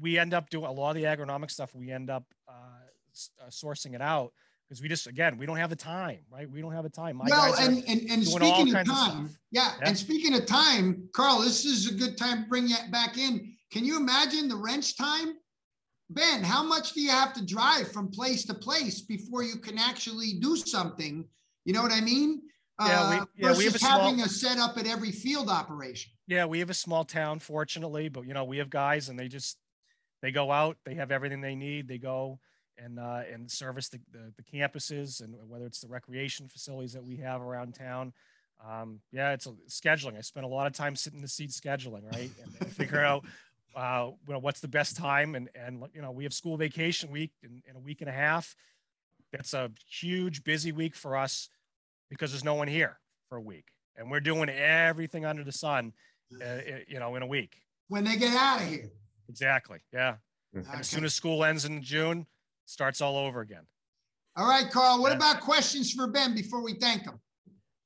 We 0.00 0.18
end 0.18 0.34
up 0.34 0.50
doing 0.50 0.66
a 0.66 0.72
lot 0.72 0.90
of 0.90 0.96
the 0.96 1.04
agronomic 1.04 1.50
stuff. 1.50 1.74
We 1.74 1.90
end 1.90 2.10
up 2.10 2.24
uh, 2.48 2.52
uh, 2.52 3.48
sourcing 3.50 3.94
it 3.94 4.00
out 4.00 4.32
because 4.68 4.82
we 4.82 4.88
just 4.88 5.06
again 5.06 5.38
we 5.38 5.46
don't 5.46 5.56
have 5.56 5.70
the 5.70 5.76
time, 5.76 6.20
right? 6.30 6.50
We 6.50 6.60
don't 6.60 6.72
have 6.72 6.84
the 6.84 6.90
time. 6.90 7.16
My 7.16 7.26
well, 7.28 7.54
and 7.58 7.84
and, 7.88 8.10
and 8.10 8.26
speaking 8.26 8.74
of 8.74 8.86
time, 8.86 9.26
of 9.26 9.38
yeah, 9.50 9.72
yeah, 9.80 9.88
and 9.88 9.98
speaking 9.98 10.34
of 10.34 10.46
time, 10.46 11.08
Carl, 11.14 11.40
this 11.40 11.64
is 11.64 11.90
a 11.90 11.94
good 11.94 12.16
time 12.16 12.44
to 12.44 12.48
bring 12.48 12.68
you 12.68 12.76
back 12.90 13.18
in. 13.18 13.54
Can 13.70 13.84
you 13.84 13.96
imagine 13.98 14.48
the 14.48 14.56
wrench 14.56 14.96
time 14.96 15.34
Ben, 16.10 16.42
how 16.42 16.62
much 16.62 16.94
do 16.94 17.02
you 17.02 17.10
have 17.10 17.34
to 17.34 17.44
drive 17.44 17.92
from 17.92 18.08
place 18.08 18.44
to 18.46 18.54
place 18.54 19.02
before 19.02 19.42
you 19.42 19.56
can 19.56 19.78
actually 19.78 20.34
do 20.40 20.56
something? 20.56 21.24
You 21.64 21.74
know 21.74 21.82
what 21.82 21.92
I 21.92 22.00
mean? 22.00 22.42
Yeah, 22.80 23.10
we, 23.10 23.16
uh, 23.16 23.24
yeah, 23.36 23.48
versus 23.48 23.58
we 23.58 23.64
have 23.64 23.74
a 23.74 23.84
having 23.84 24.14
small, 24.16 24.26
a 24.26 24.28
setup 24.28 24.78
at 24.78 24.86
every 24.86 25.10
field 25.10 25.48
operation. 25.48 26.12
Yeah, 26.26 26.44
we 26.44 26.60
have 26.60 26.70
a 26.70 26.74
small 26.74 27.04
town, 27.04 27.40
fortunately, 27.40 28.08
but 28.08 28.26
you 28.26 28.34
know, 28.34 28.44
we 28.44 28.58
have 28.58 28.70
guys 28.70 29.08
and 29.08 29.18
they 29.18 29.28
just 29.28 29.58
they 30.22 30.30
go 30.30 30.52
out, 30.52 30.76
they 30.84 30.94
have 30.94 31.10
everything 31.10 31.40
they 31.40 31.54
need, 31.54 31.88
they 31.88 31.98
go 31.98 32.38
and 32.76 32.98
uh, 32.98 33.22
and 33.32 33.50
service 33.50 33.88
the, 33.88 34.00
the, 34.12 34.32
the 34.36 34.42
campuses 34.42 35.20
and 35.20 35.34
whether 35.48 35.66
it's 35.66 35.80
the 35.80 35.88
recreation 35.88 36.48
facilities 36.48 36.92
that 36.92 37.04
we 37.04 37.16
have 37.16 37.40
around 37.40 37.74
town. 37.74 38.12
Um, 38.66 39.00
yeah, 39.12 39.32
it's 39.32 39.46
a, 39.46 39.52
scheduling. 39.68 40.16
I 40.16 40.20
spent 40.20 40.44
a 40.44 40.48
lot 40.48 40.66
of 40.66 40.72
time 40.72 40.96
sitting 40.96 41.18
in 41.18 41.22
the 41.22 41.28
seat 41.28 41.50
scheduling, 41.50 42.04
right, 42.12 42.30
and, 42.42 42.52
and 42.60 42.72
figure 42.72 43.04
out 43.04 43.24
uh, 43.76 44.10
you 44.26 44.32
know, 44.32 44.38
what's 44.40 44.60
the 44.60 44.68
best 44.68 44.96
time? 44.96 45.34
And, 45.34 45.48
and, 45.54 45.84
you 45.94 46.02
know, 46.02 46.10
we 46.10 46.24
have 46.24 46.32
school 46.32 46.56
vacation 46.56 47.10
week 47.10 47.32
in, 47.42 47.62
in 47.68 47.76
a 47.76 47.78
week 47.78 48.00
and 48.00 48.10
a 48.10 48.12
half. 48.12 48.56
That's 49.32 49.54
a 49.54 49.70
huge 49.88 50.42
busy 50.42 50.72
week 50.72 50.96
for 50.96 51.16
us 51.16 51.48
because 52.10 52.30
there's 52.30 52.44
no 52.44 52.54
one 52.54 52.68
here 52.68 52.98
for 53.28 53.36
a 53.36 53.40
week. 53.40 53.66
And 53.96 54.10
we're 54.10 54.20
doing 54.20 54.48
everything 54.48 55.24
under 55.24 55.44
the 55.44 55.52
sun, 55.52 55.92
uh, 56.42 56.58
you 56.86 56.98
know, 56.98 57.16
in 57.16 57.22
a 57.22 57.26
week. 57.26 57.56
When 57.88 58.04
they 58.04 58.16
get 58.16 58.34
out 58.34 58.60
of 58.60 58.68
here. 58.68 58.90
Exactly. 59.28 59.78
Yeah. 59.92 60.16
Okay. 60.56 60.68
As 60.72 60.88
soon 60.88 61.04
as 61.04 61.14
school 61.14 61.44
ends 61.44 61.64
in 61.64 61.82
June, 61.82 62.26
starts 62.66 63.00
all 63.00 63.16
over 63.16 63.40
again. 63.40 63.66
All 64.36 64.48
right, 64.48 64.70
Carl. 64.70 65.00
What 65.00 65.10
yeah. 65.10 65.16
about 65.16 65.40
questions 65.40 65.92
for 65.92 66.06
Ben 66.06 66.34
before 66.34 66.62
we 66.62 66.74
thank 66.74 67.02
him? 67.02 67.20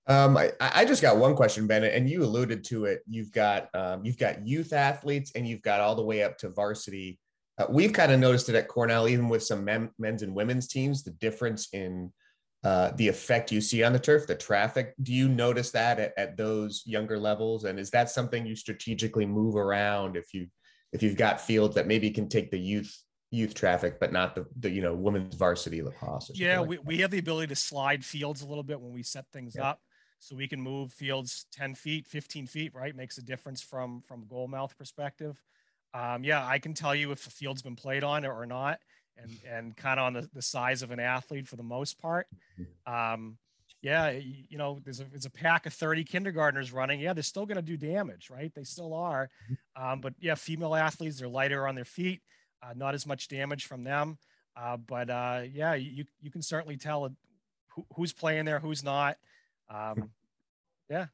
Um, 0.07 0.37
I, 0.37 0.53
I 0.61 0.85
just 0.85 1.01
got 1.01 1.17
one 1.17 1.35
question, 1.35 1.67
Ben, 1.67 1.85
and 1.85 2.11
you 2.11 2.25
alluded 2.25 2.65
to 2.65 2.87
it. 2.87 3.03
You've 3.09 3.33
got 3.33 3.69
um, 3.75 4.05
you've 4.05 4.19
got 4.19 4.47
youth 4.47 4.73
athletes, 4.73 5.33
and 5.35 5.47
you've 5.47 5.63
got 5.63 5.81
all 5.81 5.95
the 5.95 6.03
way 6.03 6.25
up 6.25 6.37
to 6.39 6.51
varsity. 6.51 7.21
Uh, 7.59 7.67
we've 7.71 7.93
kind 7.93 8.11
of 8.11 8.19
noticed 8.19 8.49
it 8.49 8.55
at 8.55 8.69
Cornell, 8.69 9.09
even 9.09 9.29
with 9.29 9.43
some 9.43 9.65
men, 9.65 9.91
men's 9.99 10.23
and 10.23 10.35
women's 10.35 10.67
teams, 10.67 11.05
the 11.05 11.13
difference 11.13 11.69
in 11.73 12.13
uh, 12.65 12.93
the 12.97 13.09
effect 13.09 13.51
you 13.51 13.61
see 13.61 13.83
on 13.83 13.93
the 13.93 13.99
turf, 13.99 14.27
the 14.27 14.35
traffic. 14.35 14.95
Do 15.03 15.13
you 15.13 15.29
notice 15.29 15.73
that 15.73 15.99
at, 15.99 16.13
at 16.17 16.37
those 16.37 16.83
younger 16.87 17.19
levels? 17.19 17.65
And 17.65 17.79
is 17.79 17.91
that 17.91 18.11
something 18.11 18.47
you 18.47 18.55
strategically 18.55 19.27
move 19.27 19.57
around 19.57 20.17
if 20.17 20.33
you 20.33 20.47
if 20.93 21.03
you've 21.03 21.17
got 21.17 21.41
fields 21.41 21.75
that 21.75 21.87
maybe 21.87 22.11
can 22.11 22.29
take 22.29 22.51
the 22.51 22.59
youth 22.59 22.97
youth 23.31 23.55
traffic, 23.55 23.99
but 23.99 24.13
not 24.13 24.35
the, 24.35 24.47
the 24.61 24.71
you 24.71 24.83
know 24.83 24.95
women's 24.95 25.35
varsity 25.35 25.83
lacrosse? 25.83 26.31
Yeah, 26.35 26.61
like 26.61 26.69
we, 26.69 26.79
we 26.79 26.99
have 26.99 27.11
the 27.11 27.19
ability 27.19 27.49
to 27.49 27.57
slide 27.57 28.05
fields 28.05 28.43
a 28.43 28.47
little 28.47 28.63
bit 28.63 28.81
when 28.81 28.93
we 28.93 29.03
set 29.03 29.25
things 29.33 29.55
yeah. 29.57 29.71
up 29.71 29.81
so 30.23 30.37
we 30.37 30.47
can 30.47 30.61
move 30.61 30.93
fields 30.93 31.47
10 31.53 31.75
feet 31.75 32.07
15 32.07 32.47
feet 32.47 32.73
right 32.75 32.95
makes 32.95 33.19
a 33.19 33.23
difference 33.23 33.61
from 33.61 34.01
from 34.03 34.25
goal 34.29 34.47
mouth 34.47 34.77
perspective 34.79 35.43
um, 35.95 36.23
yeah 36.23 36.47
i 36.47 36.61
can 36.61 36.75
tell 36.75 36.95
you 36.95 37.11
if 37.11 37.27
a 37.27 37.31
field's 37.31 37.61
been 37.61 37.75
played 37.75 38.05
on 38.05 38.25
or 38.25 38.47
not 38.47 38.79
and 39.17 39.39
and 39.49 39.77
kind 39.77 39.99
of 39.99 40.07
on 40.07 40.13
the, 40.15 40.29
the 40.35 40.43
size 40.43 40.83
of 40.83 40.91
an 40.91 41.01
athlete 41.01 41.49
for 41.49 41.57
the 41.57 41.63
most 41.63 41.99
part. 42.01 42.27
Um, 42.87 43.39
yeah 43.83 44.11
you, 44.11 44.57
know 44.57 44.81
there's 44.85 45.01
a, 45.01 45.05
there's 45.05 45.27
a 45.27 45.31
pack 45.31 45.67
of 45.67 45.73
30 45.73 46.05
kindergartners 46.05 46.73
running. 46.73 47.01
Yeah 47.01 47.13
they're 47.13 47.23
still 47.23 47.47
going 47.47 47.57
to 47.57 47.63
do 47.63 47.77
damage 47.77 48.31
right? 48.31 48.53
They 48.55 48.65
still 48.65 48.95
are. 48.95 49.31
Um, 49.77 50.01
but 50.01 50.15
yeah 50.21 50.35
female 50.35 50.75
athletes 50.75 51.19
they're 51.19 51.29
lighter 51.29 51.67
on 51.67 51.75
their 51.75 51.85
feet 51.85 52.21
uh, 52.63 52.75
not 52.77 52.95
as 52.95 53.07
much 53.07 53.29
damage 53.29 53.67
from 53.67 53.85
them. 53.85 54.19
Uh, 54.57 54.77
but 54.77 55.11
uh, 55.11 55.43
yeah 55.53 55.75
you, 55.75 56.05
you 56.21 56.31
can 56.31 56.43
certainly 56.43 56.77
tell 56.77 57.11
who, 57.69 57.85
who's 57.97 58.13
playing 58.13 58.45
there 58.45 58.61
who's 58.61 58.85
not. 58.85 59.17
Um, 59.69 60.11
yeah. 60.91 61.07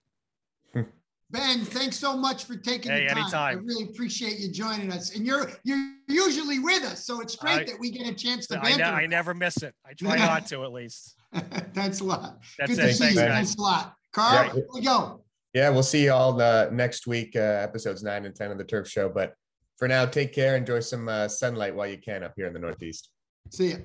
Ben, 1.31 1.61
thanks 1.61 1.99
so 1.99 2.17
much 2.17 2.45
for 2.45 2.57
taking 2.57 2.91
hey, 2.91 3.03
the 3.03 3.09
time. 3.09 3.19
Anytime. 3.19 3.59
I 3.59 3.61
really 3.61 3.85
appreciate 3.85 4.39
you 4.39 4.51
joining 4.51 4.91
us. 4.91 5.15
And 5.15 5.27
you're 5.27 5.51
you're 5.63 5.93
usually 6.09 6.59
with 6.59 6.83
us, 6.85 7.05
so 7.05 7.21
it's 7.21 7.37
great 7.37 7.61
I, 7.61 7.65
that 7.65 7.79
we 7.79 7.91
get 7.91 8.07
a 8.07 8.15
chance 8.15 8.47
to 8.47 8.59
I, 8.59 8.77
ne- 8.77 8.83
I 8.83 9.07
never 9.07 9.35
miss 9.35 9.59
it. 9.63 9.75
I 9.85 9.93
try 9.93 10.17
not 10.17 10.47
to 10.47 10.65
at 10.65 10.73
least. 10.73 11.17
Thanks 11.75 12.01
a 12.01 12.05
lot. 12.05 12.39
That's 12.59 12.75
Good 12.75 12.79
it. 12.79 12.89
to 12.89 12.95
see 12.95 12.99
Thanks, 13.01 13.15
you. 13.17 13.21
Thanks 13.21 13.55
a 13.57 13.61
lot. 13.61 13.95
Carl, 14.13 14.47
yeah. 14.47 14.53
here 14.55 14.67
we 14.73 14.81
go. 14.81 15.23
Yeah, 15.53 15.69
we'll 15.71 15.83
see 15.83 16.05
you 16.05 16.13
all 16.13 16.33
the 16.33 16.71
next 16.73 17.07
week, 17.07 17.37
uh, 17.37 17.41
episodes 17.41 18.03
nine 18.03 18.25
and 18.25 18.35
10 18.35 18.51
of 18.51 18.59
the 18.59 18.65
Turf 18.65 18.89
Show. 18.89 19.09
But 19.09 19.35
for 19.77 19.87
now, 19.89 20.07
take 20.07 20.33
care. 20.33 20.57
Enjoy 20.57 20.81
some 20.81 21.09
uh, 21.09 21.29
sunlight 21.29 21.75
while 21.75 21.87
you 21.87 21.99
can 21.99 22.23
up 22.23 22.33
here 22.37 22.47
in 22.47 22.53
the 22.53 22.59
Northeast. 22.59 23.11
See 23.51 23.69
you. 23.69 23.85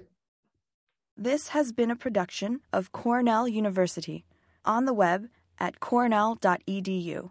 This 1.17 1.49
has 1.49 1.71
been 1.71 1.91
a 1.91 1.95
production 1.95 2.61
of 2.71 2.91
Cornell 2.91 3.47
University 3.47 4.25
on 4.65 4.85
the 4.85 4.93
web 4.93 5.27
at 5.59 5.79
cornell.edu. 5.79 7.29